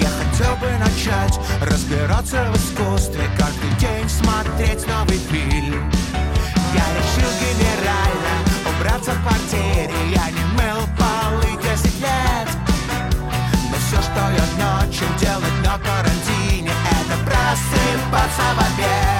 Я 0.00 0.08
хотел 0.08 0.56
бы 0.56 0.70
начать 0.78 0.88
начать 0.98 1.38
разбираться 1.62 2.50
в 2.52 2.56
искусстве 2.56 3.22
Каждый 3.38 3.70
день 3.78 4.08
смотреть 4.08 4.86
новый 4.86 5.18
фильм 5.18 5.37
просыпаться 18.10 18.42
в 18.56 19.17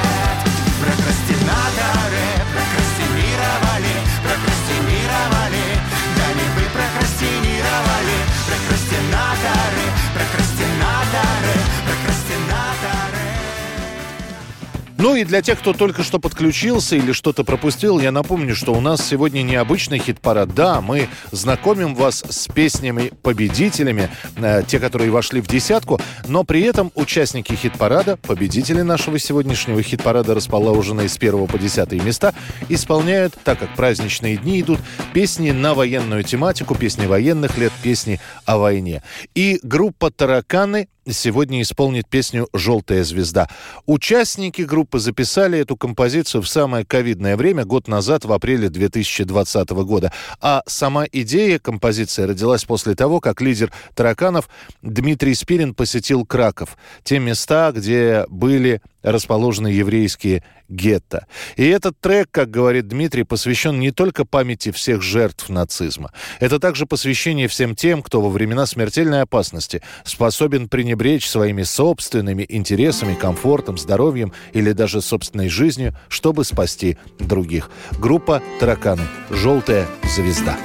Ну 14.98 15.14
и 15.14 15.22
для 15.22 15.42
тех, 15.42 15.60
кто 15.60 15.72
только 15.72 16.02
что 16.02 16.18
подключился 16.18 16.96
или 16.96 17.12
что-то 17.12 17.44
пропустил, 17.44 18.00
я 18.00 18.10
напомню, 18.10 18.56
что 18.56 18.72
у 18.72 18.80
нас 18.80 19.06
сегодня 19.06 19.42
необычный 19.42 20.00
хит-парад. 20.00 20.52
Да, 20.56 20.80
мы 20.80 21.08
знакомим 21.30 21.94
вас 21.94 22.24
с 22.28 22.48
песнями-победителями, 22.48 24.10
э, 24.34 24.64
те, 24.66 24.80
которые 24.80 25.12
вошли 25.12 25.40
в 25.40 25.46
десятку, 25.46 26.00
но 26.26 26.42
при 26.42 26.62
этом 26.62 26.90
участники 26.96 27.54
хит-парада, 27.54 28.16
победители 28.16 28.82
нашего 28.82 29.20
сегодняшнего 29.20 29.80
хит-парада, 29.84 30.34
расположенные 30.34 31.08
с 31.08 31.16
1 31.16 31.46
по 31.46 31.58
10 31.58 31.92
места, 32.02 32.34
исполняют, 32.68 33.34
так 33.44 33.60
как 33.60 33.76
праздничные 33.76 34.36
дни 34.36 34.60
идут, 34.60 34.80
песни 35.12 35.52
на 35.52 35.74
военную 35.74 36.24
тематику, 36.24 36.74
песни 36.74 37.06
военных 37.06 37.56
лет, 37.56 37.72
песни 37.84 38.18
о 38.46 38.58
войне. 38.58 39.04
И 39.36 39.60
группа 39.62 40.10
«Тараканы» 40.10 40.88
сегодня 41.12 41.62
исполнит 41.62 42.08
песню 42.08 42.48
«Желтая 42.52 43.04
звезда». 43.04 43.48
Участники 43.86 44.62
группы 44.62 44.98
записали 44.98 45.58
эту 45.58 45.76
композицию 45.76 46.42
в 46.42 46.48
самое 46.48 46.84
ковидное 46.84 47.36
время, 47.36 47.64
год 47.64 47.88
назад, 47.88 48.24
в 48.24 48.32
апреле 48.32 48.68
2020 48.68 49.70
года. 49.70 50.12
А 50.40 50.62
сама 50.66 51.06
идея 51.10 51.58
композиции 51.58 52.22
родилась 52.22 52.64
после 52.64 52.94
того, 52.94 53.20
как 53.20 53.40
лидер 53.40 53.72
«Тараканов» 53.94 54.48
Дмитрий 54.82 55.34
Спирин 55.34 55.74
посетил 55.74 56.24
Краков. 56.24 56.76
Те 57.04 57.18
места, 57.18 57.72
где 57.72 58.24
были 58.28 58.80
расположены 59.02 59.68
еврейские 59.68 60.44
гетто. 60.68 61.26
И 61.56 61.66
этот 61.66 61.98
трек, 62.00 62.28
как 62.30 62.50
говорит 62.50 62.88
Дмитрий, 62.88 63.24
посвящен 63.24 63.78
не 63.78 63.90
только 63.90 64.24
памяти 64.24 64.70
всех 64.70 65.02
жертв 65.02 65.48
нацизма. 65.48 66.12
Это 66.40 66.58
также 66.58 66.86
посвящение 66.86 67.48
всем 67.48 67.74
тем, 67.74 68.02
кто 68.02 68.20
во 68.20 68.28
времена 68.28 68.66
смертельной 68.66 69.22
опасности 69.22 69.82
способен 70.04 70.68
пренебречь 70.68 71.28
своими 71.28 71.62
собственными 71.62 72.44
интересами, 72.48 73.14
комфортом, 73.14 73.78
здоровьем 73.78 74.32
или 74.52 74.72
даже 74.72 75.00
собственной 75.00 75.48
жизнью, 75.48 75.96
чтобы 76.08 76.44
спасти 76.44 76.98
других. 77.18 77.70
Группа 77.98 78.42
«Тараканы. 78.60 79.04
Желтая 79.30 79.86
звезда». 80.04 80.56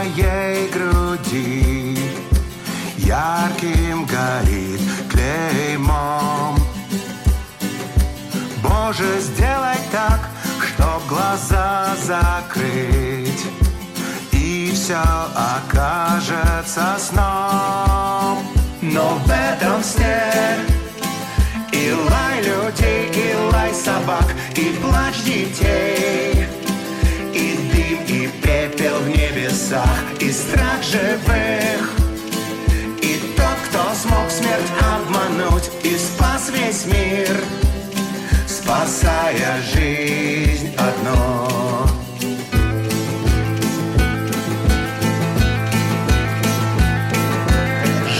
Моей 0.00 0.68
груди. 0.68 1.98
Ярким 2.96 4.06
горит 4.06 4.80
клеймом. 5.10 6.56
Боже, 8.62 9.20
сделай 9.20 9.78
так, 9.92 10.20
чтоб 10.66 11.06
глаза 11.06 11.94
закрыть 12.04 13.44
И 14.32 14.72
все 14.74 15.02
окажется 15.54 16.96
сном. 16.98 18.38
Но 18.80 19.18
в 19.24 19.30
этом 19.30 19.82
сне 19.82 20.32
и 21.72 21.92
лай 21.92 22.42
людей, 22.42 23.10
и 23.12 23.52
лай 23.52 23.72
собак, 23.74 24.26
и 24.56 24.76
плач 24.80 25.16
детей 25.24 26.39
небесах, 29.70 30.20
и 30.20 30.32
страх 30.32 30.82
живых. 30.82 31.90
И 33.02 33.34
тот, 33.36 33.56
кто 33.68 33.94
смог 33.94 34.30
смерть 34.30 34.70
обмануть 34.80 35.70
и 35.84 35.96
спас 35.96 36.50
весь 36.50 36.86
мир 36.86 37.36
Спасая 38.46 39.60
жизнь 39.62 40.74
одну. 40.76 41.48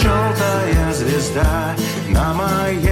Желтая 0.01 0.93
звезда 0.93 1.75
на 2.09 2.33
моей 2.33 2.90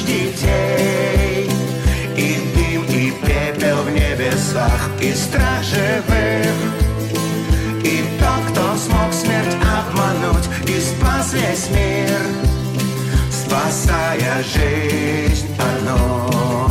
плач 0.00 0.06
детей. 0.06 1.50
И 2.16 2.36
дым, 2.54 2.84
и 2.84 3.12
пепел 3.22 3.82
в 3.82 3.90
небесах, 3.90 4.90
и 5.00 5.12
страх 5.14 5.62
живых 5.62 6.54
И 7.82 8.04
тот, 8.18 8.50
кто 8.50 8.76
смог 8.76 9.12
смерть 9.12 9.56
обмануть 9.62 10.48
и 10.66 10.80
спас 10.80 11.32
весь 11.32 11.70
мир 11.70 12.20
Спасая 13.30 14.42
жизнь 14.42 15.48
одну 15.58 16.69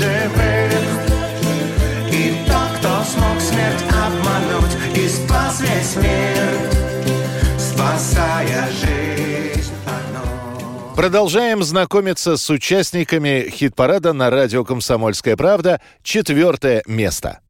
живых 0.00 0.72
И 2.12 2.34
тот, 2.46 2.78
кто 2.78 3.04
смог 3.04 3.40
смерть 3.40 3.84
обмануть 3.90 4.76
И 4.96 5.08
спас 5.08 5.60
весь 5.60 5.96
мир 5.96 6.58
Спасая 7.58 8.68
жизнь 8.70 9.72
Продолжаем 10.96 11.62
знакомиться 11.62 12.36
с 12.36 12.50
участниками 12.50 13.48
хит-парада 13.48 14.12
на 14.12 14.28
радио 14.28 14.64
«Комсомольская 14.64 15.34
правда». 15.34 15.80
Четвертое 16.02 16.82
место. 16.86 17.40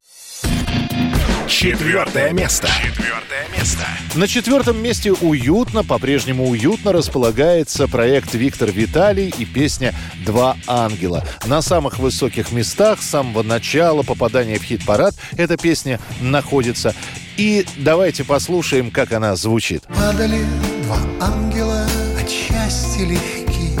Четвертое 1.51 2.31
место. 2.31 2.69
Четвертое 2.81 3.45
место. 3.55 3.85
На 4.15 4.25
четвертом 4.25 4.81
месте 4.81 5.11
уютно, 5.11 5.83
по-прежнему 5.83 6.47
уютно 6.47 6.93
располагается 6.93 7.89
проект 7.89 8.33
Виктор 8.33 8.71
Виталий 8.71 9.33
и 9.37 9.43
песня 9.43 9.93
«Два 10.25 10.55
ангела». 10.65 11.25
На 11.45 11.61
самых 11.61 11.99
высоких 11.99 12.53
местах 12.53 13.01
с 13.01 13.09
самого 13.09 13.43
начала 13.43 14.01
попадания 14.01 14.59
в 14.59 14.63
хит-парад 14.63 15.13
эта 15.35 15.57
песня 15.57 15.99
находится. 16.21 16.95
И 17.35 17.65
давайте 17.75 18.23
послушаем, 18.23 18.89
как 18.89 19.11
она 19.11 19.35
звучит. 19.35 19.83
Падали 19.87 20.45
два 20.83 20.99
ангела 21.19 21.85
от 22.19 22.29
счастья 22.29 23.05
легки 23.05 23.77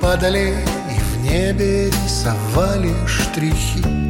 Падали 0.00 0.56
и 0.90 1.00
в 1.00 1.30
небе 1.30 1.86
рисовали 1.86 2.92
штрихи 3.06 4.09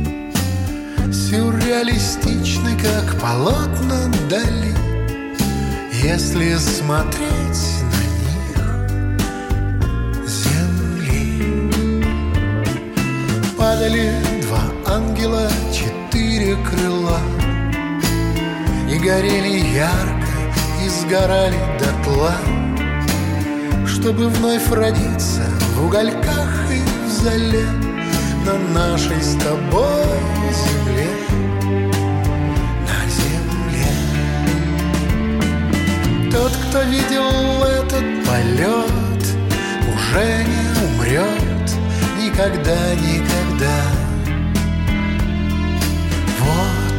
Сюрреалистичны, 1.70 2.76
как 2.82 3.20
полотна 3.20 4.10
дали 4.28 4.74
Если 6.02 6.56
смотреть 6.56 7.84
на 7.92 8.02
них 8.18 8.58
земли. 10.28 11.70
Падали 13.56 14.12
два 14.42 14.64
ангела, 14.96 15.48
четыре 15.72 16.56
крыла. 16.56 17.20
И 18.90 18.98
горели 18.98 19.64
ярко, 19.72 20.34
и 20.84 20.88
сгорали 20.88 21.60
дотла. 21.78 22.34
Чтобы 23.86 24.28
вновь 24.28 24.68
родиться 24.72 25.44
в 25.76 25.86
угольках 25.86 26.68
и 26.72 26.82
в 27.06 27.12
зале 27.22 27.64
На 28.44 28.58
нашей 28.74 29.22
с 29.22 29.36
тобой 29.36 30.18
земле 30.50 31.19
Тот, 36.30 36.52
кто 36.68 36.82
видел 36.82 37.64
этот 37.64 38.04
полет 38.26 39.22
Уже 39.94 40.44
не 40.44 40.86
умрет 40.86 41.50
Никогда, 42.22 42.94
никогда. 42.94 43.82
Вот 46.38 46.89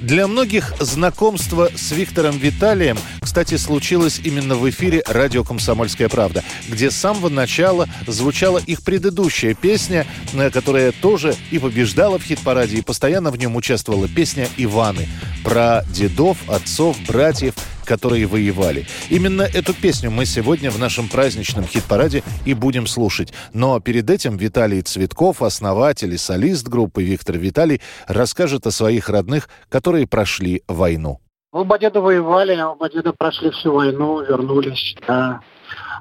Для 0.00 0.28
многих 0.28 0.74
знакомство 0.78 1.70
с 1.74 1.90
Виктором 1.90 2.38
Виталием, 2.38 2.96
кстати, 3.20 3.56
случилось 3.56 4.20
именно 4.22 4.54
в 4.54 4.68
эфире 4.70 5.02
радио 5.08 5.42
«Комсомольская 5.42 6.08
правда», 6.08 6.44
где 6.68 6.92
с 6.92 6.96
самого 6.96 7.28
начала 7.28 7.88
звучала 8.06 8.58
их 8.58 8.82
предыдущая 8.82 9.54
песня, 9.54 10.06
э, 10.34 10.50
которая 10.50 10.92
тоже 10.92 11.34
и 11.50 11.58
побеждала 11.58 12.20
в 12.20 12.22
хит-параде, 12.22 12.78
и 12.78 12.82
постоянно 12.82 13.32
в 13.32 13.38
нем 13.38 13.56
участвовала 13.56 14.06
песня 14.06 14.48
«Иваны» 14.56 15.08
про 15.42 15.84
дедов, 15.92 16.38
отцов, 16.48 16.96
братьев, 17.08 17.54
которые 17.88 18.26
воевали. 18.26 18.84
Именно 19.08 19.42
эту 19.42 19.72
песню 19.72 20.10
мы 20.10 20.26
сегодня 20.26 20.70
в 20.70 20.78
нашем 20.78 21.08
праздничном 21.08 21.64
хит-параде 21.64 22.22
и 22.44 22.52
будем 22.52 22.86
слушать. 22.86 23.32
Но 23.54 23.80
перед 23.80 24.10
этим 24.10 24.36
Виталий 24.36 24.82
Цветков, 24.82 25.42
основатель 25.42 26.12
и 26.12 26.18
солист 26.18 26.68
группы 26.68 27.02
Виктор 27.02 27.38
Виталий, 27.38 27.80
расскажет 28.06 28.66
о 28.66 28.70
своих 28.70 29.08
родных, 29.08 29.48
которые 29.70 30.06
прошли 30.06 30.62
войну. 30.68 31.20
Оба 31.50 31.78
деда 31.78 32.02
воевали, 32.02 32.60
оба 32.60 32.90
деда 32.90 33.14
прошли 33.16 33.50
всю 33.50 33.72
войну, 33.72 34.20
вернулись, 34.20 34.94
да. 35.06 35.40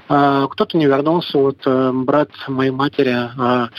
А, 0.09 0.47
кто-то 0.47 0.77
не 0.77 0.85
вернулся, 0.85 1.38
вот 1.38 1.59
э, 1.65 1.91
брат 1.93 2.29
моей 2.47 2.71
матери 2.71 3.11
а, 3.11 3.31
а, 3.38 3.69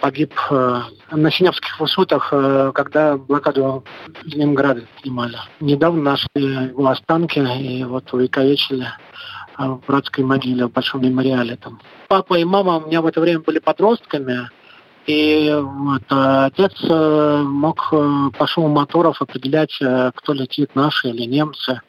погиб 0.00 0.32
э, 0.50 0.80
на 1.10 1.30
Синявских 1.30 1.80
высотах, 1.80 2.28
э, 2.32 2.72
когда 2.74 3.16
блокаду 3.16 3.84
Ленинграда 4.24 4.82
снимали. 5.00 5.38
Недавно 5.60 6.02
нашли 6.02 6.68
его 6.68 6.88
останки 6.88 7.38
и 7.38 7.84
вот 7.84 8.12
увековечили 8.12 8.86
в 9.56 9.80
братской 9.86 10.24
могиле, 10.24 10.66
в 10.66 10.72
Большом 10.72 11.02
мемориале 11.02 11.56
там. 11.56 11.80
Папа 12.08 12.34
и 12.34 12.44
мама 12.44 12.78
у 12.78 12.86
меня 12.86 13.00
в 13.02 13.06
это 13.06 13.20
время 13.20 13.40
были 13.40 13.60
подростками, 13.60 14.50
и 15.06 15.54
вот, 15.54 16.02
отец 16.08 16.72
мог 16.88 17.90
по 17.90 18.46
шуму 18.46 18.68
моторов 18.68 19.22
определять, 19.22 19.78
кто 20.16 20.32
летит, 20.32 20.74
наши 20.74 21.08
или 21.08 21.22
немцы. 21.24 21.80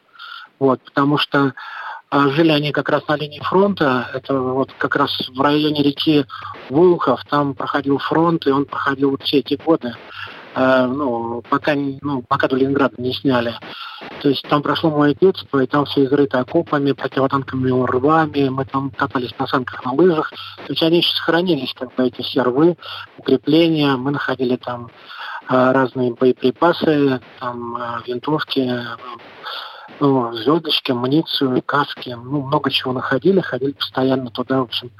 Вот, 0.58 0.80
потому 0.82 1.18
что 1.18 1.54
жили 2.30 2.50
они 2.50 2.72
как 2.72 2.88
раз 2.88 3.06
на 3.08 3.16
линии 3.16 3.40
фронта, 3.40 4.08
это 4.14 4.38
вот 4.38 4.72
как 4.78 4.96
раз 4.96 5.10
в 5.28 5.40
районе 5.40 5.82
реки 5.82 6.24
Волхов, 6.70 7.20
там 7.28 7.54
проходил 7.54 7.98
фронт, 7.98 8.46
и 8.46 8.50
он 8.50 8.64
проходил 8.64 9.10
вот 9.10 9.22
все 9.22 9.38
эти 9.38 9.54
годы, 9.54 9.94
э, 10.54 10.86
ну, 10.86 11.42
пока, 11.48 11.74
ну, 11.74 12.22
пока 12.26 12.48
до 12.48 12.56
Ленинграда 12.56 12.94
не 12.98 13.12
сняли. 13.12 13.54
То 14.22 14.28
есть 14.28 14.46
там 14.48 14.62
прошло 14.62 14.90
мое 14.90 15.14
детство, 15.20 15.62
и 15.62 15.66
там 15.66 15.84
все 15.84 16.04
изрыто 16.04 16.40
окопами, 16.40 16.92
противотанковыми 16.92 17.86
рвами, 17.86 18.48
мы 18.48 18.64
там 18.64 18.90
катались 18.90 19.34
на 19.38 19.46
санках, 19.46 19.84
на 19.84 19.92
лыжах. 19.92 20.30
То 20.30 20.72
есть 20.72 20.82
они 20.82 20.98
еще 20.98 21.14
сохранились, 21.16 21.74
как 21.74 21.94
бы, 21.94 22.06
эти 22.06 22.22
все 22.22 22.42
рвы, 22.42 22.76
укрепления, 23.18 23.96
мы 23.96 24.10
находили 24.10 24.56
там 24.56 24.90
э, 25.48 25.72
разные 25.72 26.14
боеприпасы, 26.14 27.20
там 27.40 28.02
винтовки, 28.06 28.70
звездочки, 29.98 30.92
амуницию, 30.92 31.62
каски, 31.62 32.10
ну, 32.10 32.42
много 32.42 32.70
чего 32.70 32.92
находили, 32.92 33.40
ходили 33.40 33.72
постоянно 33.72 34.30
туда, 34.30 34.60
в 34.60 34.64
общем, 34.64 34.90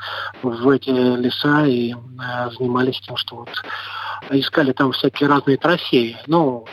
в 0.43 0.69
эти 0.69 0.91
леса 0.91 1.67
и 1.67 1.93
э, 1.93 2.51
занимались 2.59 3.01
тем, 3.01 3.17
что 3.17 3.37
вот 3.37 3.51
искали 4.31 4.73
там 4.73 4.93
всякие 4.93 5.29
разные 5.29 5.57
трофеи. 5.57 6.17
Ну, 6.27 6.67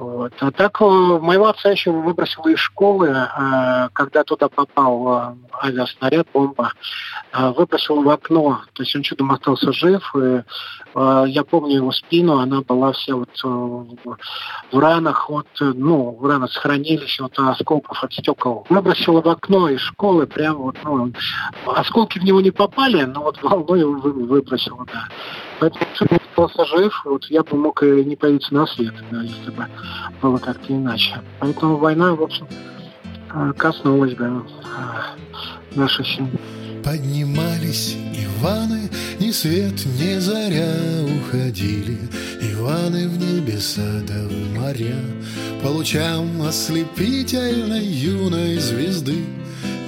вот. 0.00 0.32
А 0.40 0.50
так 0.50 0.80
э, 0.80 0.84
моего 0.84 1.48
отца 1.48 1.70
еще 1.70 1.90
выбросило 1.90 2.48
из 2.48 2.58
школы, 2.58 3.08
э, 3.08 3.88
когда 3.92 4.24
туда 4.24 4.48
попал 4.48 5.08
э, 5.08 5.34
авиаснаряд, 5.62 6.26
бомба, 6.32 6.72
выбросил 7.34 8.02
в 8.02 8.08
окно. 8.08 8.62
То 8.72 8.82
есть 8.82 8.96
он 8.96 9.02
чудом 9.02 9.30
остался 9.30 9.72
жив. 9.72 10.14
И 10.16 10.42
я 10.94 11.44
помню 11.48 11.76
его 11.76 11.92
спину, 11.92 12.38
она 12.38 12.62
была 12.62 12.92
вся 12.92 13.14
вот 13.14 13.28
в 14.72 14.78
ранах, 14.78 15.28
вот, 15.28 15.46
ну, 15.60 16.16
в 16.18 16.26
ранах 16.26 16.50
сохранились 16.50 17.20
от 17.20 17.38
осколков, 17.38 18.02
от 18.02 18.12
стекол. 18.12 18.66
Выбросил 18.68 19.20
в 19.20 19.28
окно 19.28 19.68
из 19.68 19.80
школы, 19.80 20.26
прям 20.26 20.56
вот, 20.56 20.76
ну, 20.82 21.12
осколки 21.66 22.18
в 22.18 22.24
него 22.24 22.40
не 22.40 22.50
попали, 22.50 23.04
но 23.04 23.22
вот 23.22 23.40
волной 23.42 23.80
его 23.80 23.92
выбросил, 23.92 24.80
да. 24.92 25.06
Поэтому 25.60 25.90
остался 26.46 26.64
жив, 26.76 27.02
вот 27.04 27.26
я 27.26 27.42
бы 27.42 27.56
мог 27.56 27.82
и 27.82 28.04
не 28.04 28.16
появиться 28.16 28.54
на 28.54 28.66
свет, 28.66 28.94
да, 29.10 29.22
если 29.22 29.50
бы 29.50 29.66
было 30.20 30.38
как-то 30.38 30.72
иначе. 30.72 31.20
Поэтому 31.38 31.76
война, 31.76 32.14
в 32.14 32.22
общем, 32.22 32.46
э, 33.32 33.52
коснулась 33.56 34.14
бы 34.14 34.24
э, 34.24 35.76
нашей 35.76 36.04
семьи. 36.04 36.38
Поднимались 36.84 37.96
Иваны, 38.14 38.90
ни 39.18 39.30
свет, 39.32 39.84
ни 39.98 40.18
заря 40.18 40.74
уходили 41.04 41.98
Иваны 42.40 43.06
в 43.06 43.18
небеса 43.18 44.00
да 44.08 44.14
в 44.14 44.58
моря 44.58 44.96
По 45.62 45.68
лучам 45.68 46.40
ослепительной 46.42 47.84
юной 47.84 48.56
звезды 48.56 49.24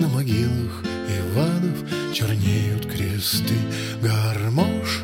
На 0.01 0.09
могилах 0.09 0.85
Иванов 1.09 2.13
чернеют 2.13 2.87
кресты 2.87 3.55
Гармош 4.03 5.03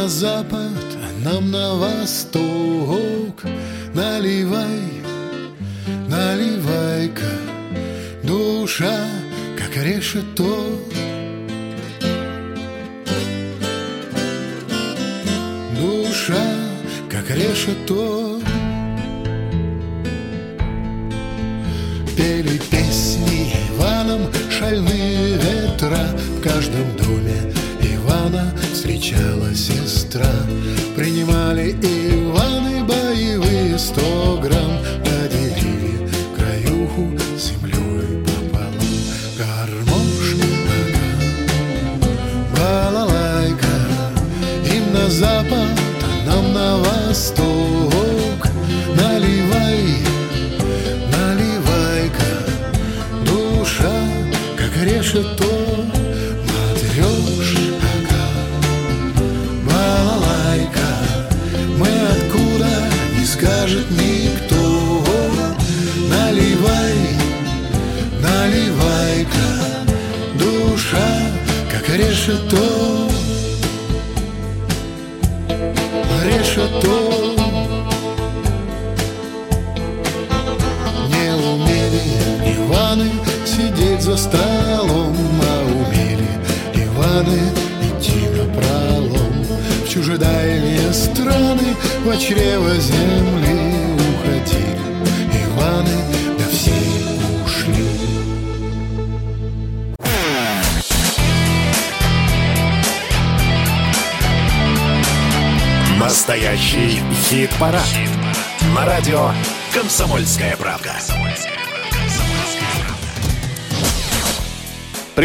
на 0.00 0.08
запад, 0.08 0.96
а 1.04 1.28
нам 1.28 1.50
на 1.50 1.74
восток. 1.74 3.44
Наливай, 3.94 4.80
наливай-ка 6.08 7.32
Душа, 8.24 9.06
как 9.58 9.76
решето. 9.76 10.78
Душа, 15.80 16.46
как 17.08 17.30
решето 17.30 18.29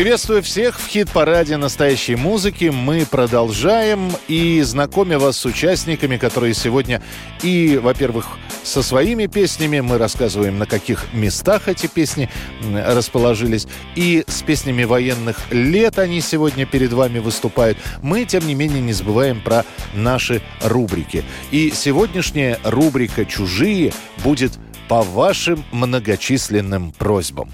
Приветствую 0.06 0.44
всех 0.44 0.80
в 0.80 0.86
хит-параде 0.88 1.58
настоящей 1.58 2.16
музыки. 2.16 2.66
Мы 2.66 3.08
продолжаем 3.10 4.12
и 4.28 4.62
знакомим 4.62 5.18
вас 5.18 5.36
с 5.36 5.46
участниками, 5.46 6.18
которые 6.18 6.54
сегодня 6.54 7.02
и, 7.42 7.80
во-первых, 7.82 8.38
со 8.62 8.84
своими 8.84 9.26
песнями, 9.26 9.80
мы 9.80 9.98
рассказываем, 9.98 10.60
на 10.60 10.68
каких 10.68 11.12
местах 11.12 11.68
эти 11.68 11.88
песни 11.88 12.30
расположились, 12.72 13.66
и 13.96 14.24
с 14.28 14.44
песнями 14.44 14.84
военных 14.84 15.52
лет 15.52 15.98
они 15.98 16.22
сегодня 16.22 16.68
перед 16.68 16.94
вами 16.94 17.18
выступают. 17.18 17.80
Мы, 18.04 18.26
тем 18.26 18.46
не 18.46 18.54
менее, 18.54 18.82
не 18.82 18.94
забываем 18.94 19.42
про 19.42 19.66
наши 19.96 20.44
рубрики. 20.62 21.24
И 21.50 21.72
сегодняшняя 21.74 22.60
рубрика 22.64 23.26
«Чужие» 23.26 23.92
будет 24.24 24.52
по 24.88 25.02
вашим 25.02 25.66
многочисленным 25.72 26.92
просьбам. 26.92 27.50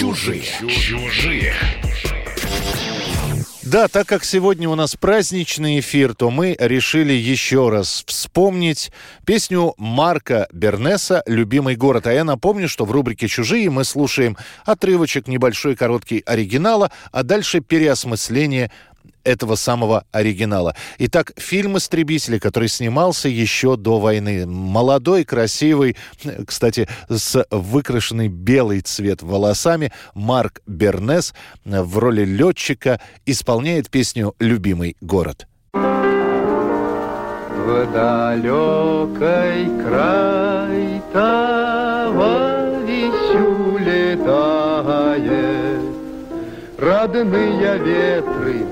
Чужие. 0.00 0.44
Чужие. 0.66 1.54
Да, 3.62 3.86
так 3.86 4.08
как 4.08 4.24
сегодня 4.24 4.66
у 4.68 4.74
нас 4.74 4.96
праздничный 4.96 5.78
эфир, 5.80 6.14
то 6.14 6.30
мы 6.30 6.56
решили 6.58 7.12
еще 7.12 7.68
раз 7.68 8.02
вспомнить 8.06 8.90
песню 9.26 9.74
Марка 9.76 10.48
Бернеса 10.54 11.22
«Любимый 11.26 11.76
город». 11.76 12.06
А 12.06 12.12
я 12.14 12.24
напомню, 12.24 12.66
что 12.66 12.86
в 12.86 12.92
рубрике 12.92 13.28
«Чужие» 13.28 13.68
мы 13.68 13.84
слушаем 13.84 14.38
отрывочек 14.64 15.28
небольшой 15.28 15.76
короткий 15.76 16.22
оригинала, 16.24 16.90
а 17.12 17.22
дальше 17.22 17.60
переосмысление 17.60 18.72
этого 19.24 19.54
самого 19.54 20.04
оригинала. 20.12 20.74
Итак, 20.98 21.32
фильм 21.36 21.76
«Истребители», 21.76 22.38
который 22.38 22.68
снимался 22.68 23.28
еще 23.28 23.76
до 23.76 23.98
войны. 23.98 24.46
Молодой, 24.46 25.24
красивый, 25.24 25.96
кстати, 26.46 26.88
с 27.08 27.44
выкрашенный 27.50 28.28
белый 28.28 28.80
цвет 28.80 29.22
волосами 29.22 29.92
Марк 30.14 30.60
Бернес 30.66 31.34
в 31.64 31.98
роли 31.98 32.24
летчика 32.24 33.00
исполняет 33.26 33.90
песню 33.90 34.34
«Любимый 34.38 34.96
город». 35.00 35.46
В 35.72 35.78
далекой 37.92 39.66
край 39.84 41.02
товарищу 41.12 41.68
летает 43.78 44.70
Родные 46.80 47.78
ветры 47.78 48.64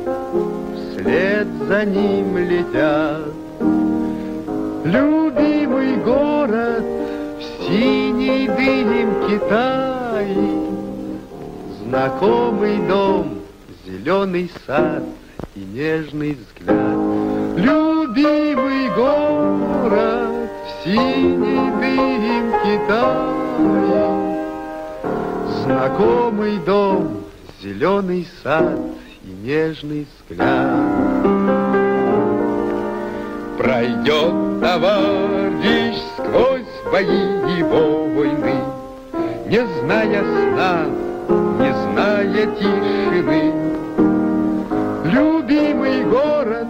вслед 1.09 1.48
за 1.68 1.84
ним 1.84 2.36
летят. 2.36 3.32
Любимый 4.84 5.96
город 5.96 6.84
в 7.38 7.66
синей 7.66 8.46
дымке 8.46 9.38
тает 9.48 10.68
Знакомый 11.82 12.78
дом, 12.86 13.40
зеленый 13.86 14.50
сад 14.66 15.02
и 15.54 15.61
нежный 15.61 16.36
взгляд. 16.36 16.96
Любимый 17.56 18.88
город 18.94 20.50
в 20.66 20.84
синей 20.84 21.70
дымке 21.80 22.80
тает 22.86 23.38
Знакомый 25.64 26.59
дом, 26.59 27.24
зеленый 27.62 28.26
сад 28.42 28.78
и 29.29 29.47
нежный 29.47 30.07
взгляд. 30.07 30.81
Пройдет 33.59 34.61
товарищ 34.61 35.97
сквозь 36.14 36.74
бои 36.91 37.59
и 37.59 37.62
войны, 37.62 38.55
Не 39.47 39.66
зная 39.81 40.22
сна, 40.22 40.87
не 41.59 41.72
зная 41.83 42.47
тишины. 42.57 43.53
Любимый 45.05 46.05
город 46.05 46.68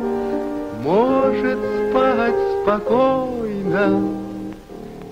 может 0.82 1.58
спать 1.90 2.34
спокойно 2.62 4.16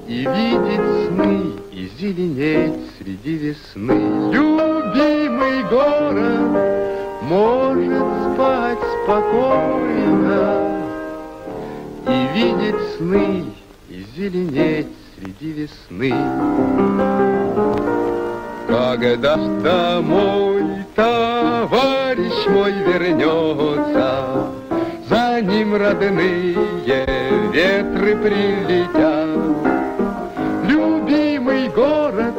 И 0.07 0.19
видеть 0.19 1.09
сны, 1.09 1.53
и 1.73 1.91
зеленеть 1.99 2.81
среди 2.99 3.35
весны. 3.35 4.33
Любимый 4.33 5.63
город 5.65 6.96
может 7.29 8.35
спать 8.35 8.79
спокойно 9.03 10.83
И 12.07 12.39
видеть 12.39 12.97
сны, 12.97 13.45
и 13.89 14.05
зеленеть 14.17 14.87
среди 15.17 15.53
весны. 15.53 16.15
Когда 18.69 19.37
домой 19.37 20.65
товарищ 20.95 22.47
мой 22.49 22.73
вернется, 22.73 24.47
За 25.09 25.41
ним 25.41 25.77
родные 25.77 26.77
ветры 27.57 28.15
прилетят. 28.17 29.29
Любимый 30.69 31.69
город 31.71 32.35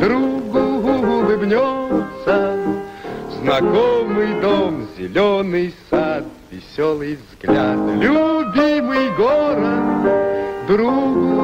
другу 0.00 0.58
улыбнется, 0.58 2.59
Знакомый 3.42 4.38
дом, 4.42 4.86
зеленый 4.98 5.74
сад, 5.88 6.24
веселый 6.50 7.16
взгляд. 7.16 7.78
Любимый 7.96 9.10
город 9.16 10.66
другу 10.68 11.40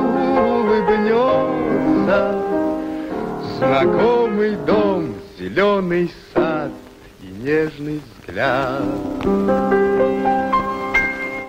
улыбнется, 0.47 2.39
Знакомый 3.57 4.57
дом, 4.67 5.15
зеленый 5.39 6.13
сад 6.35 6.71
и 7.23 7.29
нежный 7.43 8.03
взгляд. 8.21 8.85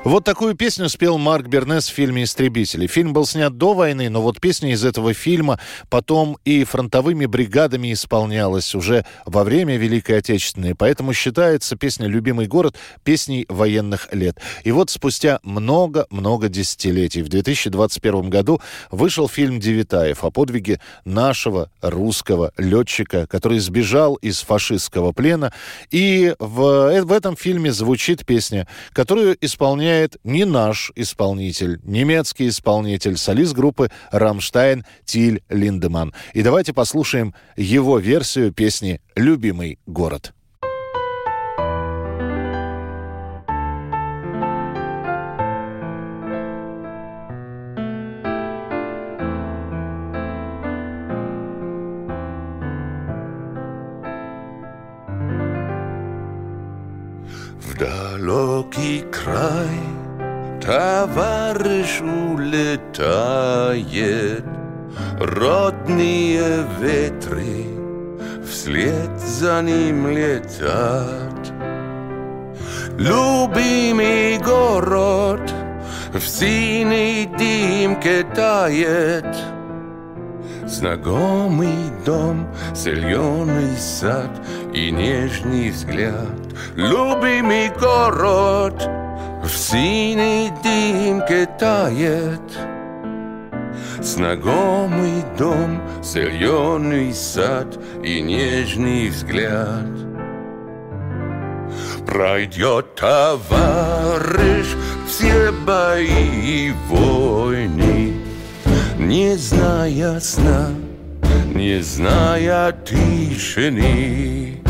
Вот 0.08 0.24
такую 0.24 0.56
песню 0.56 0.88
спел 0.88 1.18
Марк 1.18 1.48
Бернес 1.48 1.90
в 1.90 1.94
фильме 1.94 2.24
«Истребители». 2.24 2.88
Фильм 2.88 3.12
был 3.12 3.26
снят 3.26 3.58
до 3.58 3.74
войны, 3.74 4.10
но 4.10 4.22
вот 4.22 4.40
песня 4.40 4.72
из 4.72 4.86
этого 4.86 5.14
фильма 5.14 5.60
потом 5.90 6.38
и 6.46 6.64
фронтовыми 6.64 7.26
бригадами 7.26 7.92
исполнялась 7.92 8.74
уже 8.74 9.06
во 9.26 9.44
время 9.44 9.76
Великой 9.76 10.20
Отечественной. 10.20 10.76
Поэтому 10.76 11.12
считается 11.12 11.76
песня 11.76 12.08
«Любимый 12.08 12.48
город» 12.48 12.78
песней 13.04 13.46
военных 13.50 14.08
лет. 14.14 14.38
И 14.64 14.72
вот 14.72 14.90
спустя 14.90 15.42
много-много 15.44 16.48
десятилетий, 16.48 17.22
в 17.22 17.28
2021 17.28 18.30
году, 18.30 18.62
вышел 18.90 19.28
фильм 19.28 19.60
«Девитаев» 19.60 20.24
о 20.24 20.32
подвиге 20.32 20.80
нашего 21.04 21.70
русского 21.82 22.54
летчика, 22.56 23.28
который 23.28 23.60
сбежал 23.60 24.16
из 24.16 24.40
фашистского 24.40 25.12
плена. 25.12 25.52
И 25.92 26.34
в, 26.40 26.92
э, 26.92 27.02
в 27.02 27.12
этом 27.12 27.36
фильме 27.36 27.74
звучит 27.74 28.26
песня, 28.26 28.70
которую 28.94 29.38
исполняет 29.42 29.97
не 30.24 30.46
наш 30.46 30.92
исполнитель, 30.96 31.80
немецкий 31.84 32.50
исполнитель, 32.50 33.18
солист 33.18 33.54
группы 33.54 33.90
«Рамштайн» 34.12 34.86
Тиль 35.06 35.42
Линдеман. 35.50 36.14
И 36.34 36.44
давайте 36.44 36.74
послушаем 36.74 37.34
его 37.56 37.98
версию 37.98 38.54
песни 38.54 39.02
«Любимый 39.16 39.80
город». 39.86 40.34
В 57.60 57.80
далекий 57.80 59.04
край 59.12 59.87
товарищ 60.68 62.02
улетает, 62.02 63.24
Родные 65.18 66.66
ветры 66.80 67.68
вслед 68.46 69.18
за 69.18 69.62
ним 69.62 70.10
летят. 70.10 71.54
Любимый 72.98 74.38
город 74.40 75.54
в 76.14 76.20
синей 76.20 77.28
дымке 77.28 78.26
тает, 78.36 79.38
Знакомый 80.66 81.92
дом, 82.06 82.46
зеленый 82.76 83.78
сад 83.78 84.32
и 84.74 84.92
нежный 84.92 85.70
взгляд. 85.70 86.42
Любимый 86.76 87.70
город 87.80 89.07
в 89.44 89.50
синей 89.50 90.52
дымке 90.64 91.48
тает. 91.60 92.42
Знакомый 94.02 95.24
дом, 95.38 95.82
зеленый 96.04 97.14
сад 97.14 97.78
и 98.04 98.22
нежный 98.22 99.10
взгляд. 99.10 99.86
Пройдет 102.06 102.96
товарищ 102.96 104.68
все 105.08 105.52
бои 105.52 106.70
и 106.70 106.74
войны, 106.88 108.14
Не 108.98 109.36
зная 109.36 110.20
сна, 110.20 110.70
не 111.54 111.82
зная 111.82 112.72
тишины. 112.86 114.62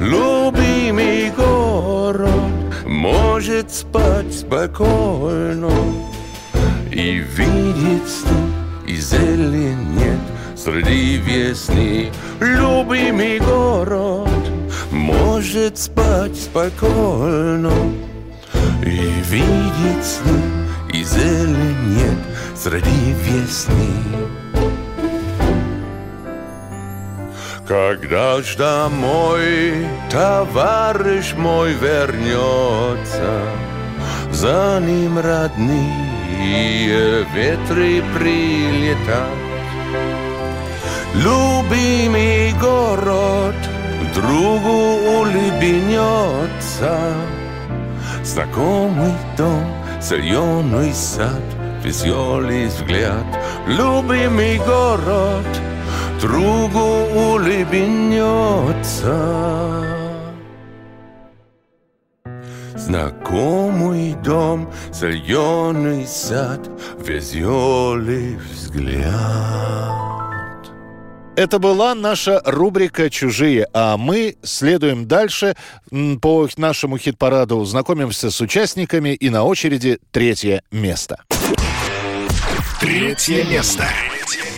Любимый 0.00 1.30
город 1.30 1.53
может 2.94 3.72
спать 3.72 4.32
спокойно 4.32 5.70
И 6.92 7.16
видеть 7.18 8.08
сны, 8.08 8.52
и 8.86 8.96
зелень 8.96 9.94
нет 9.94 10.20
среди 10.56 11.16
весны. 11.16 12.12
Любимый 12.40 13.40
город 13.40 14.28
может 14.92 15.76
спать 15.76 16.36
спокойно 16.36 17.72
И 18.82 19.00
видеть 19.28 20.04
сны, 20.04 20.40
и 20.92 21.02
зелень 21.02 21.96
нет 21.96 22.18
среди 22.54 23.12
весны. 23.24 24.43
Когда 27.66 28.42
ж 28.42 28.56
домой 28.56 29.86
товарищ 30.10 31.32
мой 31.34 31.72
вернется, 31.72 33.40
За 34.30 34.80
ним 34.82 35.18
родные 35.18 36.04
ветры 37.34 38.02
прилетят. 38.14 39.38
Любимый 41.14 42.52
город 42.60 43.56
другу 44.14 44.98
улыбнется, 45.20 46.98
Знакомый 48.22 49.14
дом, 49.38 49.64
зеленый 50.02 50.92
сад, 50.92 51.42
веселый 51.82 52.66
взгляд. 52.66 53.24
Любимый 53.66 54.58
город— 54.58 55.46
другу 56.20 56.80
улыбнется. 57.14 58.14
Знакомый 62.76 64.14
дом, 64.24 64.70
зеленый 64.92 66.06
сад, 66.06 66.60
веселый 66.98 68.36
взгляд. 68.36 69.14
Это 71.36 71.58
была 71.58 71.94
наша 71.94 72.40
рубрика 72.44 73.10
«Чужие», 73.10 73.66
а 73.72 73.96
мы 73.96 74.36
следуем 74.44 75.08
дальше 75.08 75.56
по 76.20 76.48
нашему 76.56 76.96
хит-параду, 76.98 77.64
знакомимся 77.64 78.30
с 78.30 78.40
участниками 78.40 79.14
и 79.14 79.30
на 79.30 79.42
очереди 79.44 79.98
третье 80.12 80.62
место. 80.70 81.24
Третье 82.80 83.44
место 83.44 83.84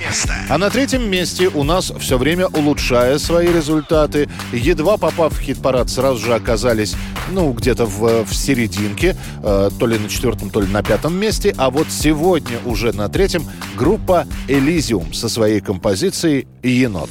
место. 0.00 0.34
А 0.48 0.58
на 0.58 0.70
третьем 0.70 1.08
месте 1.10 1.48
у 1.48 1.62
нас 1.62 1.92
все 1.98 2.18
время 2.18 2.46
улучшая 2.46 3.18
свои 3.18 3.48
результаты, 3.48 4.28
едва 4.52 4.96
попав 4.96 5.32
в 5.32 5.40
хит-парад, 5.40 5.90
сразу 5.90 6.18
же 6.18 6.34
оказались, 6.34 6.94
ну, 7.30 7.52
где-то 7.52 7.86
в, 7.86 8.24
в 8.24 8.34
серединке, 8.34 9.16
э, 9.42 9.70
то 9.78 9.86
ли 9.86 9.98
на 9.98 10.08
четвертом, 10.08 10.50
то 10.50 10.60
ли 10.60 10.66
на 10.68 10.82
пятом 10.82 11.14
месте. 11.16 11.54
А 11.58 11.70
вот 11.70 11.88
сегодня 11.90 12.58
уже 12.64 12.92
на 12.92 13.08
третьем 13.08 13.46
группа 13.76 14.26
«Элизиум» 14.48 15.12
со 15.12 15.28
своей 15.28 15.60
композицией 15.60 16.46
«Енот». 16.62 17.10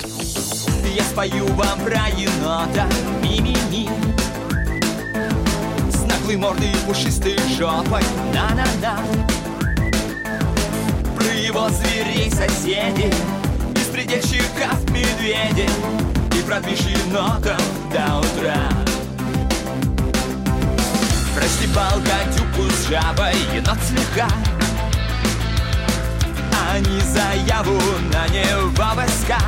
Я 0.95 1.03
спою 1.03 1.45
вам 1.56 1.80
про 1.82 2.08
енота, 2.18 2.88
ми-ми-ми 3.22 3.89
С 5.91 6.01
наглой 6.03 6.38
мордой 6.38 6.70
и 6.70 6.88
пушистой 6.88 7.38
жопой, 7.58 8.03
на-на-на 8.34 9.35
его 11.30 11.69
зверей 11.69 12.32
соседи 12.32 13.13
Из 13.76 13.88
предельщиков 13.91 14.89
медведи 14.89 15.69
И 16.38 16.41
продвиж 16.43 16.80
енотом 16.82 17.57
до 17.91 18.19
утра. 18.19 18.57
Простебал 21.36 21.99
гадюку 21.99 22.69
с 22.71 22.89
жабой 22.89 23.36
енот 23.53 23.78
слегка. 23.88 24.28
Они 26.71 26.99
заяву 27.01 27.80
на 28.11 28.28
него 28.28 28.93
войска. 28.95 29.39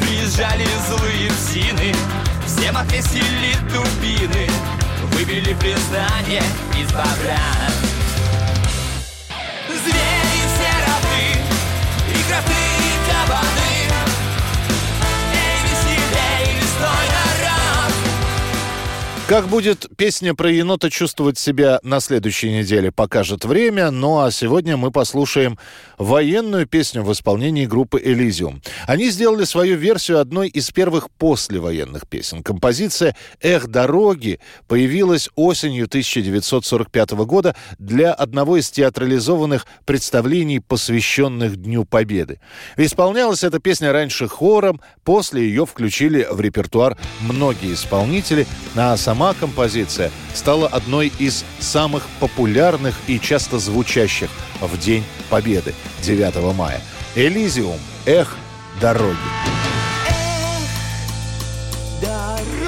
Приезжали 0.00 0.66
злые 0.88 1.30
псины 1.30 1.94
Всем 2.46 2.76
отвесили 2.76 3.54
дубины. 3.72 4.48
Выбили 5.12 5.54
признание 5.54 6.42
из 6.78 6.92
бобра 6.92 7.93
и 12.42 12.92
коты, 13.06 13.73
Как 19.26 19.48
будет 19.48 19.86
песня 19.96 20.34
про 20.34 20.50
енота 20.50 20.90
чувствовать 20.90 21.38
себя 21.38 21.80
на 21.82 22.00
следующей 22.00 22.52
неделе, 22.52 22.92
покажет 22.92 23.46
время. 23.46 23.90
Ну 23.90 24.20
а 24.20 24.30
сегодня 24.30 24.76
мы 24.76 24.90
послушаем 24.90 25.58
военную 25.96 26.66
песню 26.66 27.02
в 27.02 27.10
исполнении 27.10 27.64
группы 27.64 27.98
«Элизиум». 28.04 28.60
Они 28.86 29.08
сделали 29.08 29.44
свою 29.44 29.78
версию 29.78 30.20
одной 30.20 30.48
из 30.48 30.70
первых 30.70 31.10
послевоенных 31.10 32.06
песен. 32.06 32.42
Композиция 32.42 33.16
«Эх, 33.40 33.68
дороги» 33.68 34.40
появилась 34.68 35.30
осенью 35.36 35.86
1945 35.86 37.12
года 37.24 37.56
для 37.78 38.12
одного 38.12 38.58
из 38.58 38.70
театрализованных 38.70 39.66
представлений, 39.86 40.60
посвященных 40.60 41.56
Дню 41.56 41.86
Победы. 41.86 42.40
Исполнялась 42.76 43.42
эта 43.42 43.58
песня 43.58 43.90
раньше 43.90 44.28
хором, 44.28 44.82
после 45.02 45.46
ее 45.46 45.64
включили 45.64 46.28
в 46.30 46.42
репертуар 46.42 46.98
многие 47.22 47.72
исполнители, 47.72 48.46
а 48.76 48.94
сама 49.14 49.32
композиция 49.32 50.10
стала 50.34 50.66
одной 50.66 51.12
из 51.20 51.44
самых 51.60 52.02
популярных 52.18 52.96
и 53.06 53.20
часто 53.20 53.60
звучащих 53.60 54.28
в 54.60 54.76
День 54.76 55.04
Победы 55.30 55.72
9 56.02 56.56
мая. 56.56 56.80
Элизиум. 57.14 57.78
Эх, 58.06 58.36
дороги. 58.80 59.14
Дороги 62.02 62.63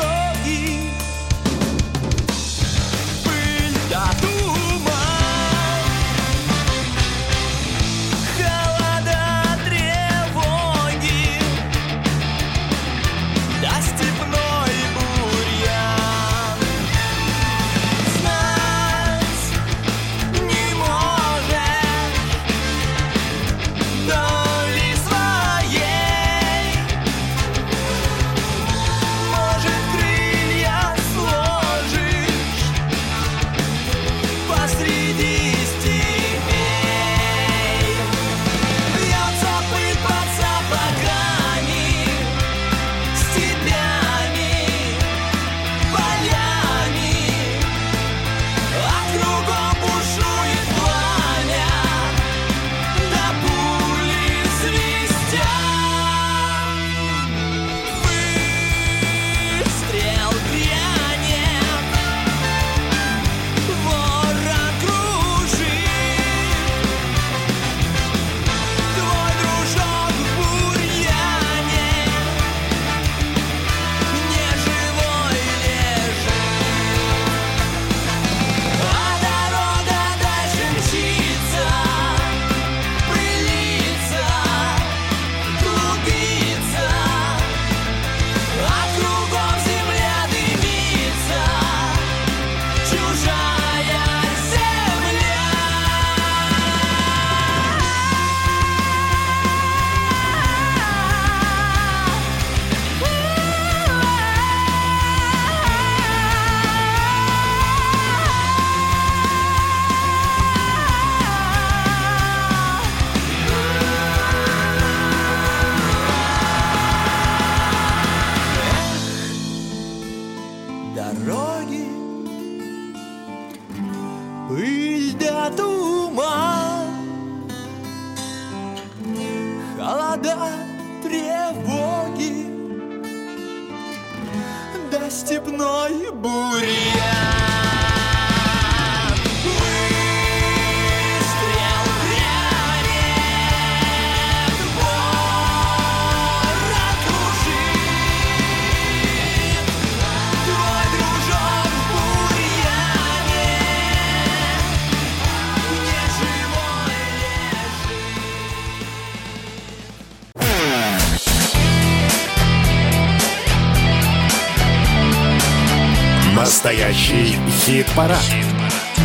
Хит-парад. 167.76 168.24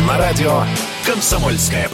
На 0.08 0.16
радио 0.16 0.64
«Комсомольская 1.04 1.90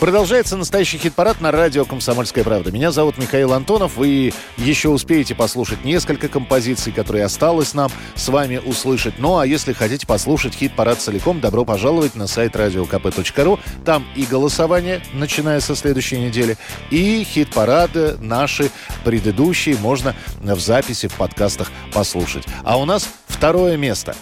Продолжается 0.00 0.58
настоящий 0.58 0.98
хит-парад 0.98 1.40
на 1.40 1.50
радио 1.50 1.86
«Комсомольская 1.86 2.44
правда». 2.44 2.70
Меня 2.70 2.92
зовут 2.92 3.16
Михаил 3.16 3.54
Антонов. 3.54 3.96
Вы 3.96 4.34
еще 4.58 4.90
успеете 4.90 5.34
послушать 5.34 5.84
несколько 5.86 6.28
композиций, 6.28 6.92
которые 6.92 7.24
осталось 7.24 7.72
нам 7.72 7.90
с 8.14 8.28
вами 8.28 8.58
услышать. 8.58 9.14
Ну, 9.18 9.38
а 9.38 9.46
если 9.46 9.72
хотите 9.72 10.06
послушать 10.06 10.54
хит-парад 10.54 11.00
целиком, 11.00 11.40
добро 11.40 11.64
пожаловать 11.64 12.14
на 12.14 12.26
сайт 12.26 12.56
radiokp.ru. 12.56 13.58
Там 13.86 14.06
и 14.14 14.24
голосование, 14.24 15.00
начиная 15.14 15.60
со 15.60 15.74
следующей 15.74 16.18
недели, 16.18 16.58
и 16.90 17.24
хит-парады 17.24 18.18
наши 18.20 18.70
предыдущие 19.02 19.78
можно 19.78 20.14
в 20.42 20.60
записи, 20.60 21.08
в 21.08 21.14
подкастах 21.14 21.72
послушать. 21.94 22.44
А 22.64 22.76
у 22.76 22.84
нас 22.84 23.08
второе 23.28 23.78
место. 23.78 24.14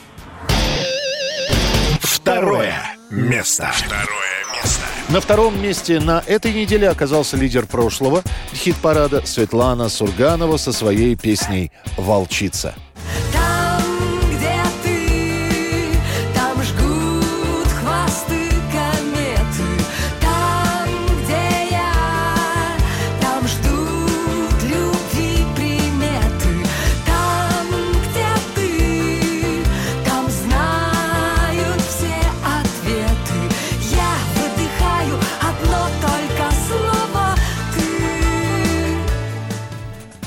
Второе 2.01 2.75
место. 3.11 3.73
Второе 3.73 3.99
место. 4.05 4.34
На 5.15 5.21
втором 5.21 5.63
месте 5.63 6.01
на 6.01 6.25
этой 6.27 6.53
неделе 6.53 6.89
оказался 6.89 7.37
лидер 7.37 7.67
прошлого 7.67 8.25
хит-парада 8.53 9.25
Светлана 9.25 9.89
Сурганова 9.89 10.57
со 10.57 10.73
своей 10.73 11.15
песней 11.15 11.71
«Волчица». 11.97 12.75